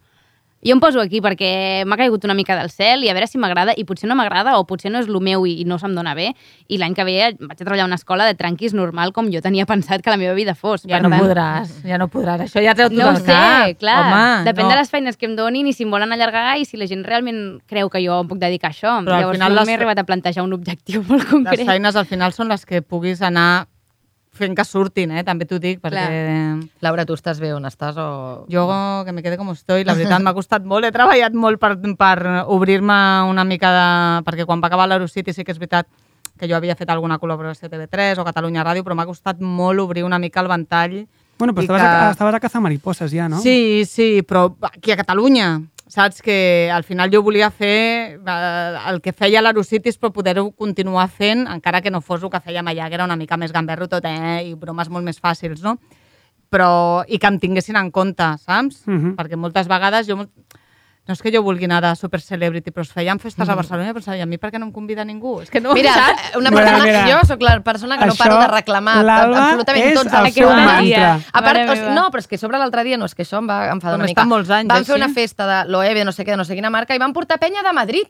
[0.63, 3.37] jo em poso aquí perquè m'ha caigut una mica del cel i a veure si
[3.37, 6.13] m'agrada, i potser no m'agrada o potser no és el meu i, no se'm dona
[6.13, 6.35] bé,
[6.67, 9.41] i l'any que ve vaig a treballar a una escola de tranquis normal com jo
[9.41, 10.83] tenia pensat que la meva vida fos.
[10.83, 12.41] Ja Per no tant, podràs, ja no podràs.
[12.45, 13.77] Això ja treu tot No el sé, cap.
[13.79, 13.97] clar.
[14.05, 14.69] Home, Depèn no.
[14.69, 17.03] de les feines que em donin i si em volen allargar i si la gent
[17.05, 18.93] realment creu que jo em puc dedicar a això.
[19.03, 21.65] Però al Llavors final no les- m'he arribat a plantejar un objectiu molt Les concret.
[21.65, 23.67] feines al final són les que puguis anar
[24.41, 25.23] fent que surtin, eh?
[25.27, 26.03] també t'ho dic, perquè
[26.83, 28.45] Laura, tu estàs bé on estàs o...
[28.51, 28.65] jo
[29.05, 32.17] que me quede com estoy, la veritat m'ha costat molt, he treballat molt per, per
[32.51, 33.87] obrir-me una mica de...
[34.27, 35.87] perquè quan va acabar l'Eurocity sí que és veritat
[36.41, 39.79] que jo havia fet alguna col·laboració a TV3 o Catalunya Ràdio, però m'ha costat molt
[39.83, 41.03] obrir una mica el ventall.
[41.37, 43.37] Bueno, però estaves, que- a, estaves a caçar mariposes ja, no?
[43.41, 45.61] Sí, sí, però aquí a Catalunya,
[45.91, 46.21] saps?
[46.23, 51.45] Que al final jo volia fer eh, el que feia l'Aerocities però poder-ho continuar fent,
[51.51, 54.07] encara que no fos el que fèiem allà, que era una mica més gamberro tot,
[54.07, 54.51] eh?
[54.51, 55.77] I bromes molt més fàcils, no?
[56.51, 58.83] Però, i que em tinguessin en compte, saps?
[58.87, 59.15] Mhm.
[59.19, 60.23] Perquè moltes vegades jo...
[61.07, 63.89] No és que jo vulgui anar de super celebrity, però es feien festes a Barcelona
[63.89, 65.39] i pensava, i a mi per què no em convida ningú?
[65.41, 66.35] És que no, Mira, saps?
[66.37, 67.01] una Mira, persona, mira.
[67.09, 70.25] jo sóc la persona que no Això, paro de reclamar l'Alba absolutament és tots el
[70.29, 71.09] els seu mantra.
[71.33, 73.41] A part, o sigui, no, però és que sobre l'altre dia, no, és que això
[73.41, 74.25] em va enfadar Com una mica.
[74.29, 75.01] molts anys, van fer així.
[75.03, 77.63] una festa de l'OEB, no sé què, no sé quina marca, i van portar penya
[77.65, 78.07] de Madrid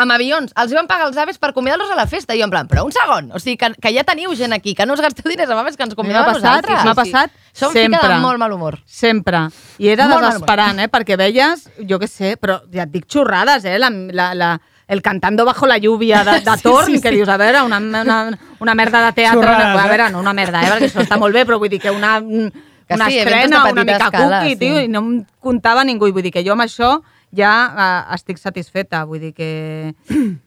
[0.00, 0.52] amb avions.
[0.58, 2.34] Els van pagar els aves per convidar-los a la festa.
[2.34, 4.74] I jo en plan, però un segon, o sigui, que, que ja teniu gent aquí,
[4.74, 6.84] que no us gasteu diners amb aves que ens convideu a M'ha passat, nosaltres.
[6.88, 8.08] m'ha passat Som fica sempre.
[8.14, 8.78] de molt mal humor.
[8.86, 9.44] Sempre.
[9.78, 10.88] I era Molt desesperant, eh?
[10.90, 13.76] Perquè veies, jo què sé, però ja et dic xorrades, eh?
[13.78, 14.50] La, la, la,
[14.88, 18.18] el cantando bajo la lluvia de, de Torn, que dius, a veure, una, una,
[18.60, 19.40] una merda de teatre...
[19.42, 19.88] Xorrades, a eh?
[19.88, 20.70] veure, no una merda, eh?
[20.72, 22.18] Perquè això està molt bé, però vull dir que una...
[22.20, 24.58] mm, Que una sí, estrena, una mica escala, cookie, sí.
[24.58, 26.08] tio, i no em comptava ningú.
[26.10, 26.88] I vull dir que jo amb això
[27.36, 29.04] ja eh, estic satisfeta.
[29.08, 29.50] Vull dir que...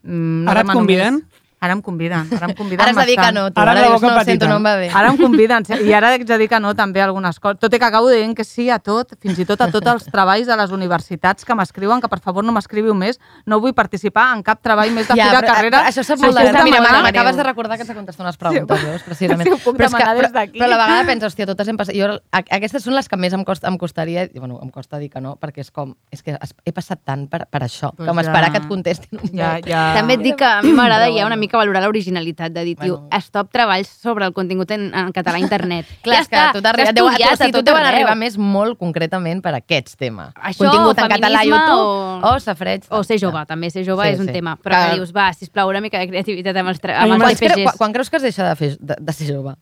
[0.04, 1.22] Mm, Ara et conviden?
[1.22, 1.33] més.
[1.64, 3.62] Ara em conviden, ara em conviden Ara has de dir que no, tu.
[3.62, 4.26] Ara Ara, dius, no, petita.
[4.26, 4.90] sento, no em va bé.
[4.92, 7.60] Ara em conviden, sí, i ara haig de dir que no també a algunes coses.
[7.64, 10.04] Tot i que acabo dient que sí a tot, fins i tot a tots els
[10.12, 14.34] treballs de les universitats que m'escriuen, que per favor no m'escriviu més, no vull participar
[14.36, 15.78] en cap treball més de fi de però, carrera.
[15.80, 16.64] però això sap molt de greu.
[16.68, 19.48] Mira, demanar, m'acabes de recordar que ens ha contestat unes preguntes, Sí, veus, precisament.
[19.48, 20.60] sí, ho puc però, que, demanar però, des d'aquí.
[20.60, 21.96] però a la vegada penso, hòstia, totes hem passat...
[21.96, 24.28] Jo, aquestes són les que més em, costa, em costaria...
[24.28, 25.96] i, Bueno, em costa dir que no, perquè és com...
[26.12, 26.36] És que
[26.66, 29.54] he passat tant per, per això, Pues com ja- esperar que et contestin un Ja,
[29.64, 29.94] ja...
[29.96, 31.40] També et dic que a mi m'agrada Però ja una bueno.
[31.54, 33.18] Mica valorar l'originalitat de dir, tio, Bueno.
[33.22, 35.86] stop treballs sobre el contingut en, en català a internet.
[36.04, 37.84] Clar, ja és que està, a tu t'arriba- s'ha deu- a tu- a tot van
[37.86, 37.96] arreu.
[38.00, 40.34] arribar més molt concretament per aquests temes.
[40.36, 42.84] Això, Contingut en català a YouTube o- o safreig.
[42.90, 44.34] O ser jove, també ser jove Sí, és un sí.
[44.34, 44.58] tema.
[44.58, 47.36] Però Que- que dius, va, sisplau, una mica de creativitat amb els, amb els Quan,
[47.36, 47.64] cre RPGs.
[47.64, 49.54] quan, quan creus que es deixa de, fer, de, de ser jove?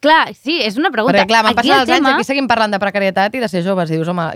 [0.00, 1.16] Clar, sí, és una pregunta.
[1.18, 3.48] Perquè, clar, passant el els anys i tema- aquí seguim parlant de precarietat i de
[3.50, 3.90] ser joves.
[3.90, 4.26] I dius, home,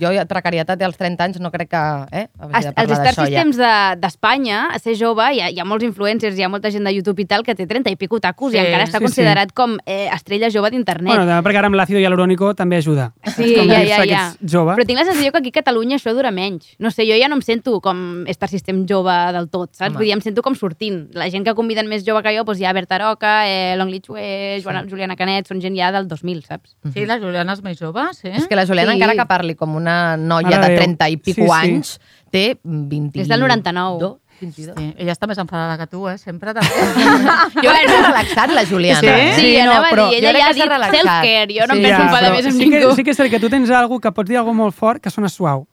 [0.00, 1.82] jo ja precarietat i als 30 anys no crec que...
[2.10, 2.24] Eh?
[2.50, 3.26] hagi Els, de Star d'això ja.
[3.28, 6.72] Systems de- d'Espanya, a ser jove, hi ha, hi ha molts influencers, hi ha molta
[6.74, 8.98] gent de YouTube i tal que té 30 i pico tacos Sí, i encara està
[8.98, 11.06] sí, considerat com eh, estrella jove d'internet.
[11.14, 13.12] Bueno, perquè ara amb l'àcido hialurònico també ajuda.
[13.36, 14.24] Sí, Com ja, ja, ja.
[14.42, 14.74] Jove.
[14.74, 16.74] Però tinc la sensació que aquí a Catalunya això dura menys.
[16.82, 19.92] No sé, jo ja no em sento com Star System jove del tot, saps?
[19.92, 20.00] Home.
[20.02, 21.06] Vull dir, em sento com sortint.
[21.14, 23.88] La gent que conviden més jove que jo, doncs hi ha Berta Roca, eh, Long
[23.92, 26.76] Li Chue, Joana, Juliana Canet, són gent ja del 2000, saps?
[26.94, 28.28] Sí, la Juliana és més jove, sí?
[28.28, 28.98] És que la Juliana, Sí.
[29.00, 30.82] encara que parli com una noia Mare de de Déu.
[30.84, 31.52] 30 i pico Sí, sí.
[31.60, 32.00] anys,
[32.30, 33.20] té 20...
[33.20, 34.16] És del 99.
[34.42, 34.74] 22.
[34.76, 34.94] sí.
[34.98, 36.16] Ella està més enfadada que tu, eh?
[36.18, 36.68] Sempre també.
[37.62, 39.00] Jo crec que relaxat, la Juliana.
[39.00, 39.06] Sí?
[39.06, 39.32] eh?
[39.36, 41.78] Sí, Sí, no, anava però a dir, ella ja ha dit self-care, jo no Sí,
[41.78, 42.88] em penso ja, enfadar més amb sí ningú.
[42.88, 45.00] que, sí que és cert que tu tens algo que pots dir algo molt fort
[45.02, 45.68] que sona suau.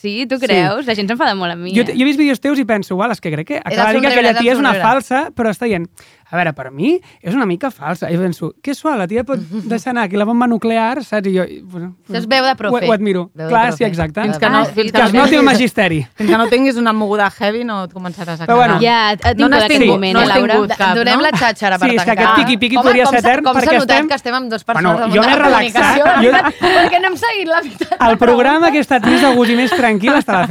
[0.00, 0.86] Sí, tu creus?
[0.86, 1.74] La gent s'enfada molt amb mi.
[1.76, 1.92] Jo, eh?
[1.92, 4.00] jo he vist vídeos teus i penso, uau, és que crec que acaba de dir
[4.00, 5.84] que aquella tia és una falsa, però està dient,
[6.30, 8.10] a veure, per mi és una mica falsa.
[8.10, 9.38] I penso, que suau, la tia pot
[9.70, 11.26] deixar anar aquí la bomba nuclear, saps?
[11.28, 12.86] I jo, bueno, Això és veu de profe.
[12.86, 13.30] Ho, ho admiro.
[13.34, 13.76] Veu de Clar, profe.
[13.78, 14.22] sí, exacte.
[14.22, 16.06] Fins que no, Ah, fins Que que es noti el magisteri.
[16.16, 19.36] Fins que no tinguis una moguda heavy no et començaràs a Però bueno, Ja, et
[19.38, 20.54] No n'has no aquest tingut, moment, no eh, has Laura?
[20.54, 20.76] tingut.
[20.76, 21.22] cap, Donem no?
[21.22, 22.24] la xàxara per Sí, és que tancar.
[22.26, 24.34] aquest piqui-piqui Home, podria com ser s'ha- etern Com s'ha perquè notat estem- que estem
[24.34, 26.04] amb dos Bueno, persones del jo món de m'he la relaxat, comunicació.
[26.22, 26.58] jo-
[26.90, 27.96] Perquè no hem seguit la veritat.
[28.10, 30.46] El programa que ha estat més gust i més tranquil està a la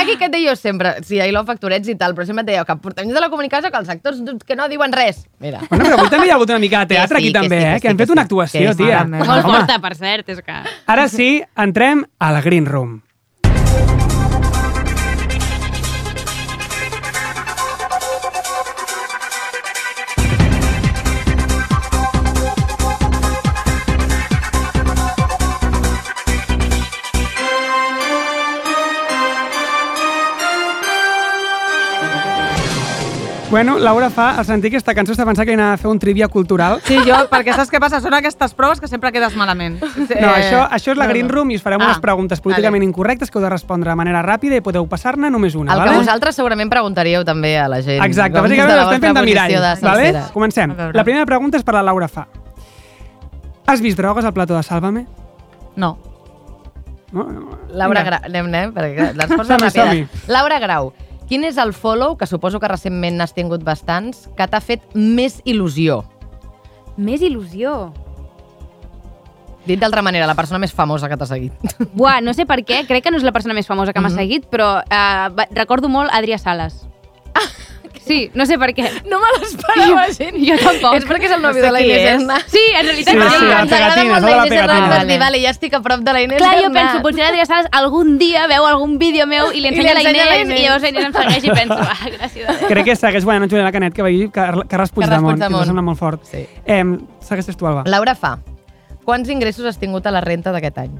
[0.00, 2.42] ha qui que et deia jo sempre, sí, ahir lo factorets i tal, però sempre
[2.42, 5.23] et deia que portem de la comunicació que els actors que no diuen res.
[5.44, 5.60] Mira.
[5.68, 7.40] Bueno, però avui també hi ha hagut una mica de teatre Que sí, aquí que
[7.40, 7.74] també, sí, que eh?
[7.74, 8.16] sí, Que han que fet sí.
[8.16, 9.00] una actuació, Que tia.
[9.04, 10.60] Molt forta, per cert, és que...
[10.94, 11.30] Ara sí,
[11.66, 13.00] entrem a la Green Room.
[33.54, 36.26] Bueno, Laura fa, al sentir aquesta cançó, està pensant que anava a fer un trivia
[36.26, 36.80] cultural.
[36.82, 38.00] Sí, jo, perquè saps què passa?
[38.02, 39.76] Són aquestes proves que sempre quedes malament.
[39.78, 43.30] No, això, això és la Green Room i us farem Ah, unes preguntes políticament incorrectes
[43.30, 45.92] que heu de respondre de manera ràpida i podeu passar-ne només una, El vale?
[45.92, 48.02] que vosaltres segurament preguntaríeu també a la gent.
[48.02, 49.54] Exacte, com bàsicament ho estem fent de mirall.
[49.54, 50.24] de Vale?
[50.34, 50.74] Comencem.
[50.92, 52.26] La primera pregunta és per la Laura Fa.
[53.70, 55.06] Has vist drogues al plató de Sálvame?
[55.76, 55.94] No.
[57.12, 57.28] No.
[57.70, 58.02] Laura.
[58.02, 59.72] Grau, anem, anem, perquè les ràpides.
[59.78, 60.06] som-hi.
[60.26, 60.92] Laura Grau,
[61.28, 65.40] quin és el follow, que suposo que recentment n'has tingut bastants, que t'ha fet més
[65.44, 66.02] il·lusió?
[66.96, 67.92] Més il·lusió.
[69.64, 71.52] Dit d'altra manera, la persona més famosa que t'ha seguit.
[71.96, 74.10] Buah, no sé per què, crec que no és la persona més famosa que m'ha
[74.10, 74.16] Mhm.
[74.18, 76.82] seguit, però eh, recordo molt Adrià Sales.
[78.04, 78.84] Sí, no sé per què.
[79.08, 80.34] No me l'esperava, gent.
[80.44, 80.96] Jo tampoc.
[80.98, 82.08] És perquè és el No nòvio sé de la Inés és.
[82.12, 82.44] Hernández.
[82.52, 83.38] Sí, en realitat Sí, sí.
[83.38, 84.58] sí, la ens agrada molt és la Inés.
[84.60, 84.90] Hernández.
[84.94, 85.06] Vale.
[85.12, 87.70] Dir, vale, ja estic a prop de la Inés Clar, jo penso, potser l'Adrià Sales
[87.72, 90.28] algun dia veu algun vídeo meu i li I li ensenya a la ensenya Inés,
[90.28, 90.60] la Inés.
[90.60, 92.62] i llavors la Inés em segueix i penso, ah, gràcies.
[92.68, 95.82] Crec que segueix guanyant Juliana Canet, que va dir Car Carles Puigdemont, que em sembla
[95.88, 96.24] molt fort.
[96.28, 96.44] Sí.
[96.66, 96.84] Eh,
[97.24, 97.84] segueixes tu, Alba.
[97.86, 98.36] Laura fa.
[99.04, 100.92] Quants ingressos has tingut a la renta d'aquest any?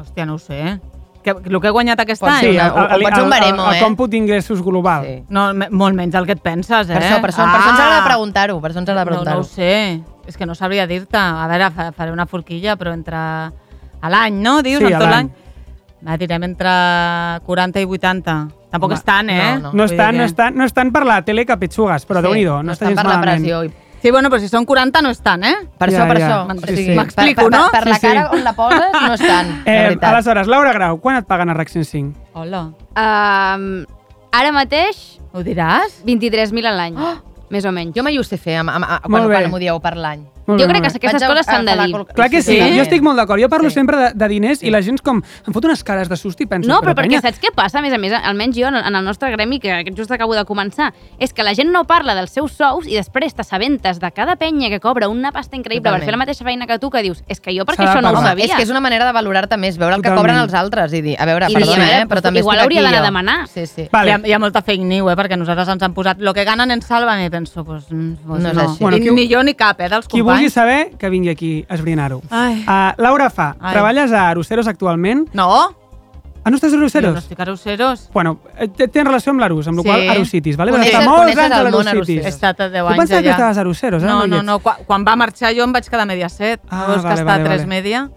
[0.00, 0.78] Hòstia, no ho sé.
[1.26, 2.44] Que, el que he guanyat aquest Pot any?
[2.44, 2.68] Sí, el, el,
[3.02, 3.80] el, el, el eh?
[3.82, 5.02] còmput d'ingressos global.
[5.02, 5.14] Sí.
[5.34, 6.94] No, molt menys el que et penses, eh?
[6.94, 8.60] Per això, per això, per això ens agrada preguntar-ho.
[8.62, 9.40] Per això ens agrada No, no preguntar-ho.
[9.40, 10.02] ho sé.
[10.30, 11.18] És que no sabria dir-te.
[11.18, 13.16] A veure, fa- faré una forquilla, però entre...
[13.18, 14.60] A l'any, no?
[14.62, 15.30] Dius, Sí, en tot l'any.
[16.06, 16.70] Va, direm entre
[17.46, 18.36] 40 i 80.
[18.70, 19.56] Tampoc Home, és tant, eh?
[19.56, 19.72] no, no.
[19.80, 21.56] No és Vull tant, dir no és tant, no és tant per la tele que
[21.56, 23.42] petxugues, però Sí, déu-n'hi-do, no, està estan gens per la malament.
[23.42, 23.64] pressió.
[23.64, 23.72] I
[24.06, 25.54] Sí, bueno, però si són 40 no és tant, eh?
[25.80, 26.26] per Ja, això, per ja.
[26.28, 26.66] això.
[26.68, 26.94] Sí, sí.
[26.94, 27.64] M'explico, per, per, no?
[27.74, 28.06] Per, la Sí, sí.
[28.06, 30.04] cara on la poses no és tant, la Eh, veritat.
[30.12, 32.14] aleshores, Laura Grau, quan et paguen a RAC 105?
[32.38, 32.60] Hola.
[32.94, 33.66] Um,
[34.30, 35.98] ara mateix, Ho diràs?
[36.06, 36.94] 23.000 a l'any,
[37.50, 37.96] més o menys.
[37.98, 40.22] Jo mai ho sé fer amb, amb, amb, quan, quan m'ho dieu per l'any.
[40.46, 42.04] Molt Jo bé, crec que aquestes Vaig coses s'han de dir.
[42.14, 42.76] Clar que sí, Sí?
[42.76, 43.40] jo estic molt d'acord.
[43.42, 43.74] Jo parlo Sí.
[43.74, 45.20] sempre de, de diners i la gent com...
[45.46, 46.68] Em fot unes cares de susto i penso...
[46.70, 47.78] No, però perquè penya, saps què passa?
[47.80, 50.92] A més a més, almenys jo, en el nostre gremi, que just acabo de començar,
[51.18, 54.68] és que la gent no parla dels seus sous i després t'assabentes de cada penya
[54.70, 56.04] que cobra una pasta increïble per Totalment.
[56.06, 58.22] fer la mateixa feina que tu, que dius, és que jo perquè això no ho
[58.22, 58.44] sabia.
[58.46, 60.36] És que és una manera de valorar-te més, veure el que Totalment.
[60.36, 62.80] cobren els altres i dir, a veure, I perdona, eh, però també igual estic hauria
[62.80, 63.06] aquí d'anar a jo.
[63.10, 63.48] demanar.
[63.48, 63.88] Sí, sí.
[63.92, 64.10] Vale.
[64.10, 65.16] Hi, ha, hi ha molta fake news, eh?
[65.16, 68.42] perquè nosaltres ens han posat lo que ganen en Sálvame, i penso, pues, mm, pues
[68.42, 68.76] No no.
[68.80, 72.18] Bueno, ni jo ni cap, eh, dels Qui vulgui saber, que vingui aquí a esbrinar-ho.
[72.30, 73.72] Uh, Laura Fa, Ai.
[73.72, 75.28] treballes a Aruceros actualment.
[75.34, 75.74] No,
[76.46, 77.12] Ah, no estàs a jo Aruceros?
[77.12, 78.08] no estic a Roseros.
[78.14, 79.88] Bueno, eh, té, relació amb l'Arus, amb la Sí.
[79.88, 80.70] qual Arusitis, vale?
[80.70, 82.24] Coneixes- estar molts coneixes anys a el món l'Arusitis.
[82.24, 83.32] He estat a 10 Jo anys pensava que allà.
[83.32, 84.06] estaves a Aruceros, eh?
[84.06, 84.58] No, no, no.
[84.60, 86.60] Quan, quan va marxar jo em vaig quedar a Mediaset.
[86.70, 87.66] Ah, no veus vale, que està vale, a 3 vale.
[87.66, 88.10] Media?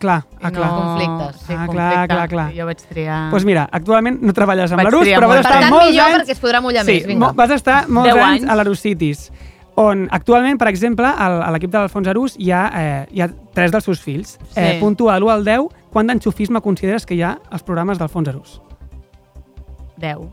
[0.00, 0.66] Clar, ah, clar.
[0.72, 1.36] no- Conflictes.
[1.46, 2.08] Sí, Ah, clar, conflicte.
[2.08, 2.52] clar, clar.
[2.52, 3.20] I Jo vaig triar...
[3.20, 5.30] Doncs pues mira, actualment no treballes amb l'Arus, però vas molt.
[5.30, 6.16] Per estar tant, molts millor anys...
[6.18, 7.32] perquè es podrà mullar sí, més, vinga.
[7.32, 8.50] vas estar molts anys anys.
[8.50, 9.32] a l'Arusitis,
[9.76, 13.28] on actualment, per exemple, al, a l'equip de l'Alfons Arús hi ha, eh, hi ha
[13.54, 14.38] tres dels seus fills.
[14.54, 14.60] Sí.
[14.60, 18.28] Eh, puntua de l'1 al 10, quant d'enxufisme consideres que hi ha als programes d'Alfons
[18.32, 18.58] Arús?
[20.00, 20.26] 10.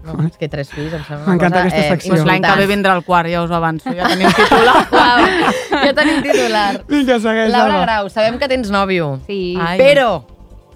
[0.00, 2.14] No, és que tres fills, em sembla una M'encanta aquesta secció.
[2.14, 3.92] Pues l'any que ve vindrà el quart, ja us ho avanço.
[3.92, 4.76] Ja tenim titular.
[4.96, 5.26] Uau,
[5.84, 6.68] ja tenim titular.
[6.88, 7.82] Vinga, segueix, Laura.
[7.84, 9.58] Grau, sabem que tens nòvio, Sí.
[9.60, 9.76] Ai.
[9.82, 10.22] però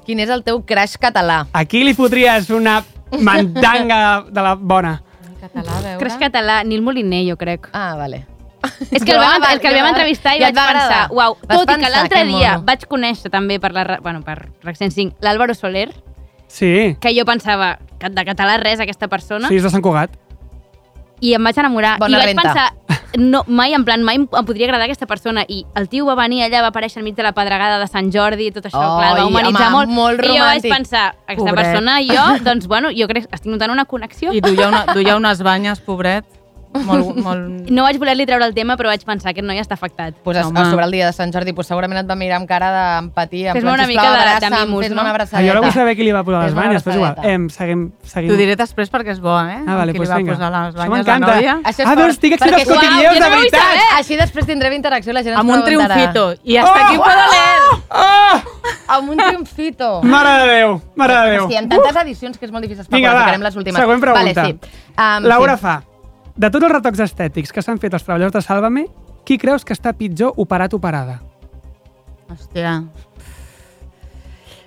[0.05, 1.47] quin és el teu crash català?
[1.57, 2.83] Aquí li fotries una
[3.17, 4.99] mandanga de la bona.
[5.45, 5.99] Català, a veure.
[6.01, 7.69] Cres català, Nil Moliner, jo crec.
[7.73, 8.25] Ah, vale.
[8.91, 11.35] És que el vam, el que el vam entrevistar i ja vaig va pensar, uau,
[11.43, 12.65] Vas tot i que pensar, l'altre dia mono.
[12.65, 15.91] vaig conèixer també per, la, bueno, per RAC 105 l'Àlvaro Soler,
[16.49, 20.11] Sí, que jo pensava que de català res aquesta persona, sí, és de Sant Cugat.
[21.21, 21.99] i em vaig enamorar.
[21.99, 22.43] Bona I vaig renta.
[22.43, 25.45] pensar, no, mai, en plan, mai em, podria agradar aquesta persona.
[25.49, 28.49] I el tio va venir allà, va aparèixer enmig de la pedregada de Sant Jordi
[28.49, 29.91] i tot això, Oi, clar, va humanitzar home, molt.
[29.91, 30.71] molt I jo vaig romàntic.
[30.75, 31.65] pensar, aquesta Pobret.
[31.65, 34.33] persona i jo, doncs, bueno, jo crec que estic notant una connexió.
[34.33, 36.25] I duia, una, duia unes banyes, pobret.
[36.75, 37.71] Molt, molt...
[37.71, 40.15] No vaig voler-li treure el tema, però vaig pensar que aquest noi està afectat.
[40.25, 40.59] Pues a, Home.
[40.61, 43.53] a sobre el dia de Sant Jordi, pues segurament et va mirar amb cara d'empatia.
[43.55, 44.25] Fes-me una mica de- de
[44.89, 45.03] fes-me no?
[45.03, 47.15] una Ah, jo no vull saber qui li va posar les banyes, però és igual.
[47.23, 48.31] Em, seguim, seguim.
[48.31, 49.61] T'ho diré després perquè és bo, eh?
[49.67, 50.33] Ah, vale, Qui pues li va vinga.
[50.35, 51.35] posar les banyes la m'encanta.
[51.37, 51.55] nòvia.
[51.63, 53.79] Això és Ah, perquè- als cotilleos, Uau, jo de no veritat!
[53.99, 56.35] Així després tindrem interacció la gent ens Amb un triomfito.
[56.45, 57.85] I hasta aquí puedo leer.
[57.91, 58.43] Ah!
[58.89, 60.03] Amb un triomfito.
[60.03, 61.51] Mare de Déu, mare de Déu.
[61.51, 63.81] Hi ha tantes edicions que és molt difícil Vinga, va, les últimes.
[63.81, 64.43] següent pregunta.
[64.43, 64.59] Vale, sí.
[64.99, 65.63] Um, Laura sí.
[65.63, 65.83] fa,
[66.37, 68.87] de tots els retocs estètics que s'han fet als treballadors de Sálvame,
[69.25, 71.21] qui creus que està pitjor operat o operada?
[72.31, 72.83] Hòstia.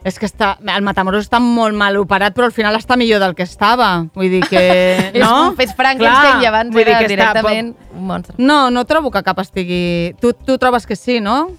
[0.08, 3.34] És que està, el Matamoros està molt mal operat, però al final està millor del
[3.36, 4.06] que estava.
[4.16, 4.62] Vull dir que...
[5.18, 5.52] És, No?
[5.60, 8.36] és Frankenstein Clar, i abans vull dir era que està- directament un monstre.
[8.38, 10.14] No, no trobo que cap estigui...
[10.22, 11.50] Tu, tu trobes que sí, no?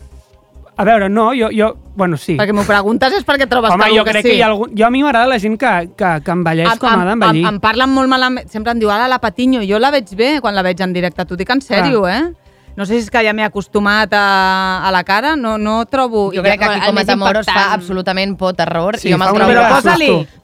[0.79, 1.49] A veure, no, jo...
[1.53, 2.37] jo bueno, sí.
[2.39, 4.39] Perquè m'ho preguntes és perquè trobes Home, que jo algú crec que que sí.
[4.39, 4.70] hi ha algun...
[4.79, 7.43] Jo a mi m'agrada la gent que, que, que envelleix com ha d'envellir.
[7.43, 10.37] em, em parlen molt malament, sempre em diu, ara la Patiño, jo la veig bé
[10.41, 12.29] quan la veig en directe, t'ho dic en sèrio, eh?
[12.79, 14.22] No sé si és que ja m'he acostumat a,
[14.87, 16.29] a la cara, no, no trobo...
[16.31, 19.18] Jo crec que aquí el com a Matamoros fa absolutament por, terror, Sí, i jo
[19.18, 19.59] me'l fa una trobo...
[19.59, 19.83] mica Però de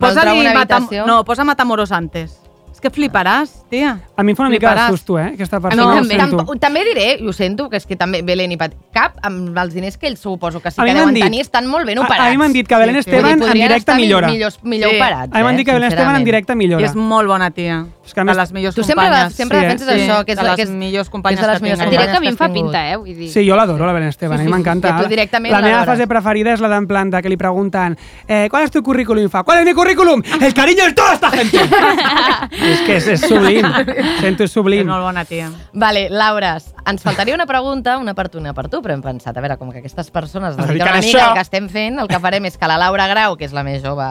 [0.03, 1.07] posa-li, Matam habitació.
[1.07, 2.41] no, posa Matamoros antes.
[2.85, 3.95] És que fliparàs, tia.
[4.15, 5.31] A mi em fa una mica de susto, eh?
[5.33, 6.19] Aquesta persona ho també.
[6.21, 8.75] Tamp també diré, i ho sento, que és que també Belén i Pat...
[8.93, 11.65] Cap, amb els diners que ells suposo que sí A que deuen dit- tenir, estan
[11.67, 12.27] molt ben A, operats.
[12.27, 13.11] a mi m'han dit que Belén Sí, sí.
[13.11, 14.29] Esteban dir, en directe millora.
[14.29, 14.97] Millors, millor Sí.
[15.01, 16.85] operats, A mi m'han eh, dit que Belén Esteban en directe I millora.
[16.87, 17.87] és molt bona tia.
[18.05, 19.35] És que a de més- les millors Tu sempre, companyes.
[19.35, 19.67] sempre Sí, eh?
[19.69, 22.03] defenses Sí, això, que és, de les que és, millors és companyes que tinc diré
[22.05, 22.11] allà.
[22.13, 22.97] que a mi em fa pinta, eh?
[22.97, 23.31] Vull dir...
[23.33, 24.99] Sí, jo l'adoro, la Belén Esteban, Sí, a mi sí, m'encanta.
[25.09, 27.97] sí, La meva fase preferida és la d'en plan de que li pregunten
[28.29, 29.29] eh, ¿cuál es tu currículum?
[29.31, 30.23] Fa, ¿cuál es mi currículum?
[30.43, 31.59] El cariño de toda esta gente.
[32.75, 33.65] és que és, és sublim.
[34.23, 34.87] Sento, és És sublim.
[34.89, 35.49] molt bona tia.
[35.73, 36.57] Vale, Laura,
[36.91, 39.57] ens faltaria una pregunta, una per tu, una per tu, però hem pensat, a veure,
[39.61, 41.29] com que aquestes persones es dediquen una mica això.
[41.31, 43.65] al que estem fent, el que farem és que la Laura Grau, que és la
[43.67, 44.11] més jove,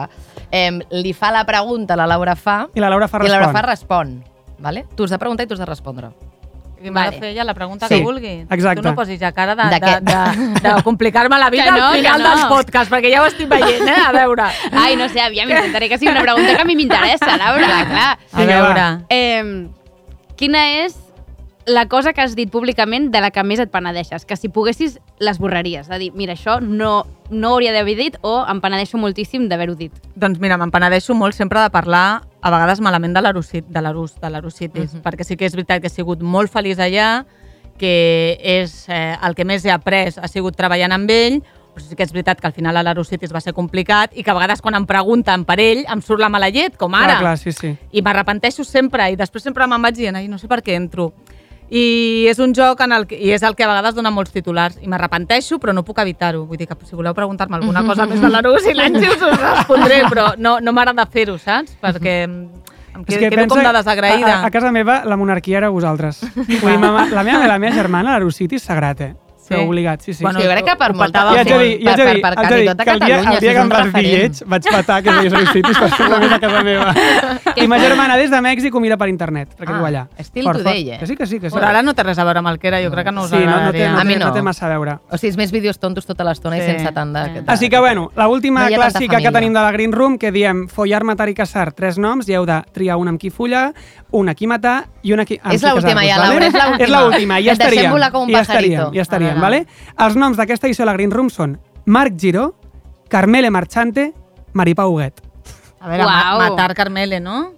[0.50, 3.52] eh, li fa la pregunta, la Laura fa, I la Laura fa i la Laura
[3.52, 4.18] fa respon.
[4.20, 4.56] respon.
[4.58, 4.86] Vale?
[4.96, 6.10] Tu has de preguntar i tu has de respondre.
[6.84, 7.14] I m'ha Vale.
[7.16, 8.46] de fer ella la pregunta Sí, que vulgui.
[8.50, 8.82] exacte.
[8.82, 11.86] Tu no posis ja cara de, De de, de, de, complicar-me la vida Que no,
[11.86, 12.28] al final no.
[12.30, 14.00] dels podcasts, perquè ja ho estic veient, eh?
[14.06, 14.44] A veure.
[14.72, 18.18] Ai, no sé, aviam, intentaré que sigui una pregunta que a mi m'interessa, Laura, clar.
[18.32, 18.68] A Vinga, va.
[18.68, 19.04] veure.
[19.08, 19.68] Eh,
[20.36, 20.94] quina és
[21.66, 24.26] la cosa que has dit públicament de la que més et penedeixes?
[24.28, 25.88] Que si poguessis, l'esborraries.
[25.88, 29.92] De dir, mira, això no, no hauria d'haver dit o em penedeixo moltíssim d'haver-ho dit.
[30.14, 34.18] Doncs mira, me'n penedeixo molt sempre de parlar a vegades malament de l'Arusit, de l'Arus,
[34.20, 35.02] de l'Arusitis, Mhm.
[35.02, 37.24] perquè sí que és veritat que he sigut molt feliç allà,
[37.78, 41.40] que és eh, el que més he après ha sigut treballant amb ell,
[41.74, 44.30] però sí que és veritat que al final a l'Arusitis va ser complicat i que
[44.30, 47.18] a vegades quan em pregunten per ell em surt la mala llet, com ara.
[47.18, 47.76] Clar, clar, sí, sí.
[47.90, 51.12] I m'arrepenteixo sempre i després sempre me'n vaig dient, ai, no sé per què entro.
[51.70, 54.34] I és un joc en el que, i és el que a vegades dona molts
[54.34, 56.44] titulars i m'arrepenteixo però no puc evitar-ho.
[56.48, 60.02] Vull dir que si voleu preguntar-me alguna cosa més de l'Arús i l'Àngels us respondré,
[60.10, 61.78] però no, no m'agrada fer-ho, saps?
[61.80, 62.18] Perquè
[62.94, 64.36] Em quedo, quedo com de desagraïda.
[64.36, 66.20] A, a, casa meva la monarquia era vosaltres.
[66.36, 69.12] Vull dir, mama, la meva, la meva germana, l'Arusiti, és sagrat, eh?
[69.44, 69.52] Sí.
[69.52, 70.22] Però obligat, sí, sí.
[70.24, 72.56] Bueno, jo crec que per molta I dir, i haig de per, per, per de
[72.56, 74.68] dir tota que el dia, Catalunya, el dia que em un vas dir lleig vaig
[74.72, 76.94] patar que veies els citis per fer a casa meva.
[77.56, 80.06] I ma germana des de Mèxic ho mira per internet, perquè Ah, viu allà.
[80.24, 80.98] still Fort, today, eh?
[80.98, 81.56] Que sí, que sí, que sí.
[81.56, 83.24] Però ara no té res a veure amb el que era, jo crec que no
[83.24, 83.92] us Sí, no, no, té, agradaria.
[83.92, 84.26] no, A mi no.
[84.28, 84.32] no.
[84.32, 84.98] té massa a veure.
[85.10, 86.66] O sigui, és més vídeos tontos tota l'estona i Sí.
[86.72, 87.40] sense tant de...
[87.40, 90.32] de- Així que, bueno, l'última No hi clàssica que tenim de la Green Room, que
[90.32, 93.74] diem follar, matar i caçar, tres noms, i heu de triar un amb qui follar,
[94.12, 96.16] un a qui matar i un a qui, És l'última ja?
[96.18, 96.76] Laura, és l'última.
[96.84, 98.72] És l'última, ja Et deixem volar com un ja pajarito.
[98.74, 99.42] estaríem, ja estaríem, Ah, no, no.
[99.42, 99.66] vale?
[99.98, 102.54] Els noms d'aquesta edició de la Green Room són Marc Giró,
[103.08, 104.12] Carmele Marchante,
[104.54, 105.20] Maripà Huguet.
[105.80, 106.38] A veure, ma Uau.
[106.50, 107.52] matar Carmele, no?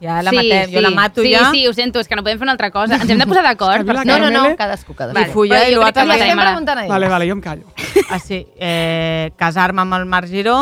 [0.00, 0.74] Ja la sí, matem, sí.
[0.76, 1.48] jo la mato sí, ja.
[1.50, 2.94] Sí, ho sento, és que no podem fer una altra cosa.
[3.00, 3.82] Ens hem de posar d'acord.
[4.06, 5.24] No, no, no, cadascú, cadascú.
[5.24, 6.92] I follar Però i l'altre Li la estem preguntant a ell.
[6.92, 7.64] Vale, vale, jo em callo.
[8.08, 8.46] Ah, sí.
[8.56, 10.58] Eh, Casar-me amb el Marc Giró.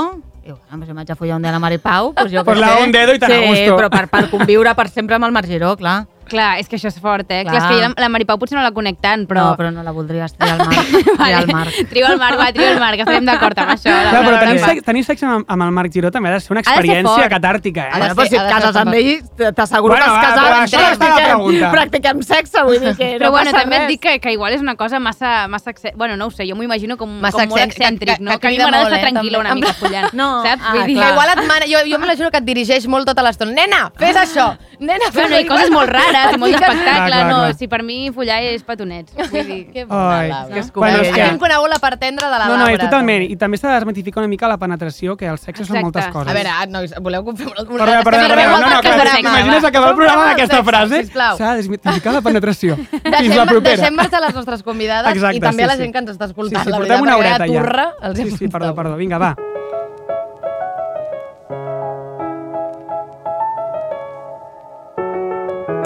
[0.47, 2.59] I, bueno, si m'haig de follar un dia a la Mari Pau, doncs jo Pues
[2.59, 2.83] la sé.
[2.85, 3.77] un dedo i tan a sí, gusto.
[3.77, 6.07] però per, per conviure per sempre amb el Marc Giró, clar.
[6.29, 7.43] Clar, és que això és fort, eh?
[7.45, 7.63] Clar, Clar.
[7.63, 9.45] és que jo la, la Maripau potser no la conec tant, però...
[9.51, 10.89] No, però no la voldries triar al Marc.
[11.17, 11.77] Triar al Marc.
[11.91, 13.91] Trio el Marc, va, trio el Marc, estarem d'acord amb això.
[13.95, 16.31] la- Clar, però la- tenir, la- sexe, tenir sexe amb, amb el Marc Giró també
[16.31, 17.31] ha de ser una Ha ser experiència fort.
[17.33, 17.93] catàrtica, Ha eh?
[17.93, 20.17] de Bueno, però si ser- et ha cases ser amb ell, t'asseguro Bueno, que es
[20.17, 20.63] però casaven.
[20.67, 21.71] això no està la pregunta.
[21.71, 23.89] Practiquem sexe, vull dir que Però no bueno, passa també et res.
[23.89, 26.63] dic que, que igual és una cosa massa, massa bueno, no ho sé, jo m'ho
[26.65, 28.33] imagino com, Massa com molt excèntric, que- no?
[28.33, 30.63] que Que, a mi m'agrada estar eh, tranquil·la una mica follant, No, saps?
[30.65, 33.23] ah, Vull dir, Que igual et mana, jo, jo m'imagino que et dirigeix molt tota
[33.23, 33.53] l'estona.
[33.53, 34.57] Nena, fes això!
[34.81, 37.37] Nena, fes Bueno, hi ha coses molt rares i molt d'espectacle, Clar, clar, no?
[37.43, 37.55] clar.
[37.61, 39.13] Si per mi follar és petonets.
[39.17, 39.59] Vull dir...
[39.77, 40.55] Que bona, Ai, Laura.
[40.55, 42.79] que és Bueno, és que- hem conegut la part tendra de la No, no, i
[42.79, 43.23] totalment.
[43.31, 46.31] I també s'ha de desmitificar una mica la penetració, que el sexe són moltes coses.
[46.31, 47.65] A veure, ah, nois, voleu que fem una...
[47.67, 51.03] Perdó, perdó, perdó, no, no, clar, programa, t'imagines acabar el programa aquesta frase?
[51.13, 52.77] S'ha de desmitificar la penetració.
[53.21, 53.77] Fins la propera.
[53.77, 55.83] deixem marxar les nostres convidades Exacte, i també sí, a la sí.
[55.85, 56.65] gent que ens està Sí, escoltant.
[56.65, 57.61] sí, la portem veritat, una horeta ja.
[57.61, 58.97] turra els Sí, sí, perdó, perdó.
[58.97, 59.35] Vinga, va.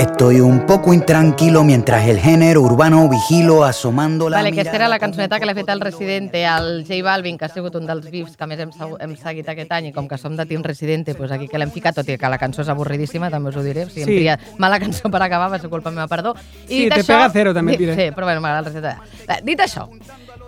[0.00, 4.88] Estoy un poco intranquilo mientras el género urbano vigilo asomando la Vale, aquesta era mirada
[4.94, 8.08] la cançoneta que l'ha fet el Residente, el J Balvin, que ha sigut un dels
[8.10, 11.12] vips que més hem, hem seguit aquest any, i com que som de Team Residente,
[11.12, 13.62] doncs aquí que l'hem ficat, tot i que la cançó és avorridíssima, també us ho
[13.66, 13.84] diré.
[13.84, 14.10] O sigui, Sí.
[14.10, 16.34] hem triat mala cançó per acabar, va ser culpa meva, perdó.
[16.66, 17.96] Sí, te pega cero, també et di- diré.
[18.08, 19.44] Sí, però bueno, m'agrada el Residente.
[19.44, 19.86] Dit això,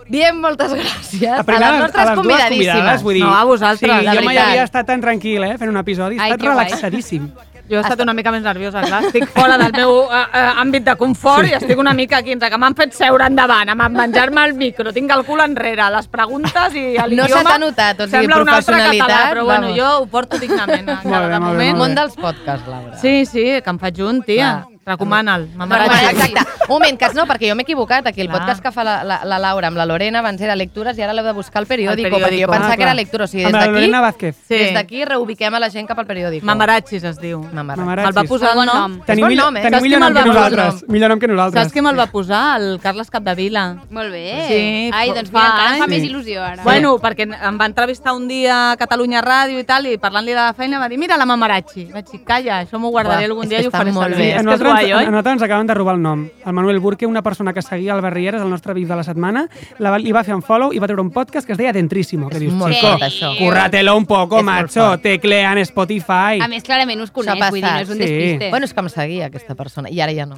[0.08, 2.72] diem moltes gràcies a, primer les nostres dues convidadíssimes.
[2.72, 4.48] convidades, vull dir, No, a vosaltres, sí, de jo mai veritat.
[4.48, 6.16] havia estat tan tranquil, eh, fent un episodi.
[6.16, 7.51] He Ai, estat que guai.
[7.70, 9.04] Jo he estat una mica més nerviosa, clar.
[9.06, 12.50] Estic fora del meu uh, uh, àmbit de confort i estic una mica aquí, entre
[12.50, 16.74] que m'han fet seure endavant, amb menjar-me el micro, tinc el cul enrere, les preguntes
[16.74, 17.38] i No l'idioma...
[17.38, 20.42] se t'ha notat, o sigui, sembla un altre professionalitat, català, però bueno, jo ho porto
[20.42, 20.90] dignament.
[20.90, 21.82] Molt encara, bé, de molt bé, moment.
[21.84, 23.00] Món dels podcasts, Laura.
[23.02, 24.52] Sí, sí, que em faig un, tia.
[24.84, 25.48] Recomana'l.
[25.56, 26.10] M'agrada.
[26.10, 26.40] exacte.
[26.62, 28.06] Un moment, que no, perquè jo m'he equivocat.
[28.06, 28.40] Aquí el Clar.
[28.40, 31.12] podcast que fa la, la, la Laura amb la Lorena abans era lectures i ara
[31.12, 32.50] l'heu de buscar al periòdico, Al perquè jo periòdico.
[32.50, 33.24] pensava Ah, que era lectura.
[33.24, 34.36] O sigui, des d'aquí Lorena Vázquez.
[34.48, 34.54] Sí.
[34.58, 36.46] des d'aquí reubiquem a la gent cap al periòdico.
[36.46, 37.40] Mamarachis es diu.
[37.52, 38.04] Mamarachis.
[38.04, 39.00] Me'l va posar el Bon nom.
[39.06, 39.62] Tenim, bon millor, nom, eh?
[39.62, 40.84] tenim millor nom que nosaltres.
[40.88, 41.62] Millor nom que nosaltres.
[41.62, 42.42] Saps qui me'l va posar?
[42.60, 43.64] El Carles Capdevila.
[43.90, 44.24] Molt bé.
[44.48, 46.62] Sí, Ai, doncs mira, fa encara em fa més il·lusió ara.
[46.62, 50.40] Bueno, perquè em va entrevistar un dia a Catalunya Ràdio i tal, i parlant-li de
[50.40, 51.86] la feina va dir, mira la Mamarachi.
[51.92, 54.34] Vaig dir, calla, això m'ho guardaré algun dia i ho faré molt servir.
[54.34, 54.38] bé.
[54.80, 56.28] És nosaltres, guai, a nosaltres ens acaben de robar el nom.
[56.46, 59.48] El Manuel Burke, una persona que seguia el Barrieres, el nostre VIP de la setmana,
[59.78, 61.72] la, va- li va fer un follow i va treure un podcast que es deia
[61.72, 62.28] Dentrísimo.
[62.28, 63.36] Que És dius, molt fort, això.
[63.38, 65.02] curratelo un poco, És macho, fort.
[65.02, 66.40] teclea en Spotify.
[66.40, 68.00] A més, clarament us coneix, vull dir, no és un sí.
[68.04, 68.50] despiste.
[68.50, 70.36] Bueno, és que em seguia aquesta persona, i ara ja no.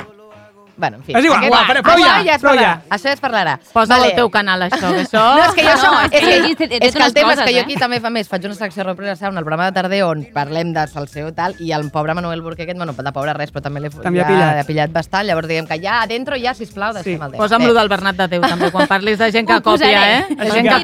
[0.77, 1.13] Bueno, en fi.
[1.17, 2.61] És igual, Aquest- però- ja, ja parlarà.
[2.61, 2.83] ja.
[2.91, 3.59] Això ja es parlarà.
[3.73, 5.23] Posa al teu canal, això, que això...
[5.37, 5.91] No, és que jo No, això...
[5.93, 7.63] no, és, és que que, és que el tema és que jo eh?
[7.63, 10.73] aquí també fa més, faig una secció Represa Sound, el programa de tarder on parlem
[10.75, 13.63] de salseo i tal, i el pobre Manuel Burque aquest, bueno, de pobre res, però
[13.63, 14.59] també l'he ja, ha pillat.
[14.61, 17.43] ha pillat bastant, llavors diguem que ja, adentro ja, sisplau, deixem el tema.
[17.45, 19.93] Posa'm lo del Bernat de Déu, també, quan parlis de gent que posaré.
[19.95, 20.27] eh?
[20.35, 20.83] De gent que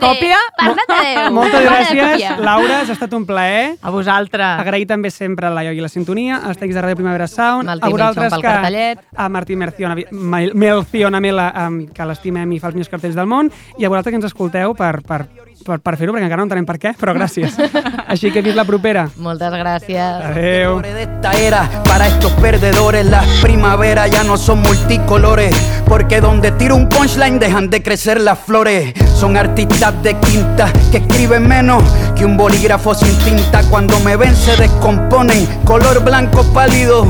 [0.56, 1.32] Parla de Déu.
[1.32, 2.38] Moltes gràcies.
[2.38, 3.76] Laura, ha estat un plaer.
[3.82, 4.60] a vosaltres.
[4.60, 7.88] Agrair també sempre la Ioi i la sintonia, als tècnics de Ràdio Primavera Sound, a
[7.88, 8.98] vosaltres cartellet.
[9.16, 9.70] a Martí Mel-
[10.10, 14.12] Melciona Mela, um, que l'estimem i fa els millors cartells del món, i a vosaltres
[14.12, 15.24] que ens escolteu per, per,
[15.64, 17.56] per, per fer-ho, perquè encara no entenem per què, però gràcies.
[18.12, 19.08] Així que fins la propera.
[19.16, 20.24] Moltes gràcies.
[20.30, 20.80] Adéu.
[20.80, 25.54] de esta era para estos perdedores las primaveras ya no son multicolores
[25.86, 30.98] porque donde tiro un punchline dejan de crecer las flores son artistas de quinta que
[30.98, 31.82] escriben menos
[32.16, 37.06] que un bolígrafo sin tinta cuando me ven se descomponen color blanco pálido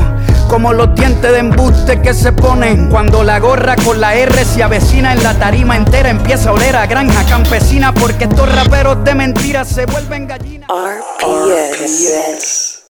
[0.51, 4.61] como los dientes de embuste que se ponen cuando la gorra con la R se
[4.61, 9.15] avecina en la tarima entera empieza a oler a granja campesina porque estos raperos de
[9.15, 12.70] mentiras se vuelven gallinas RPS.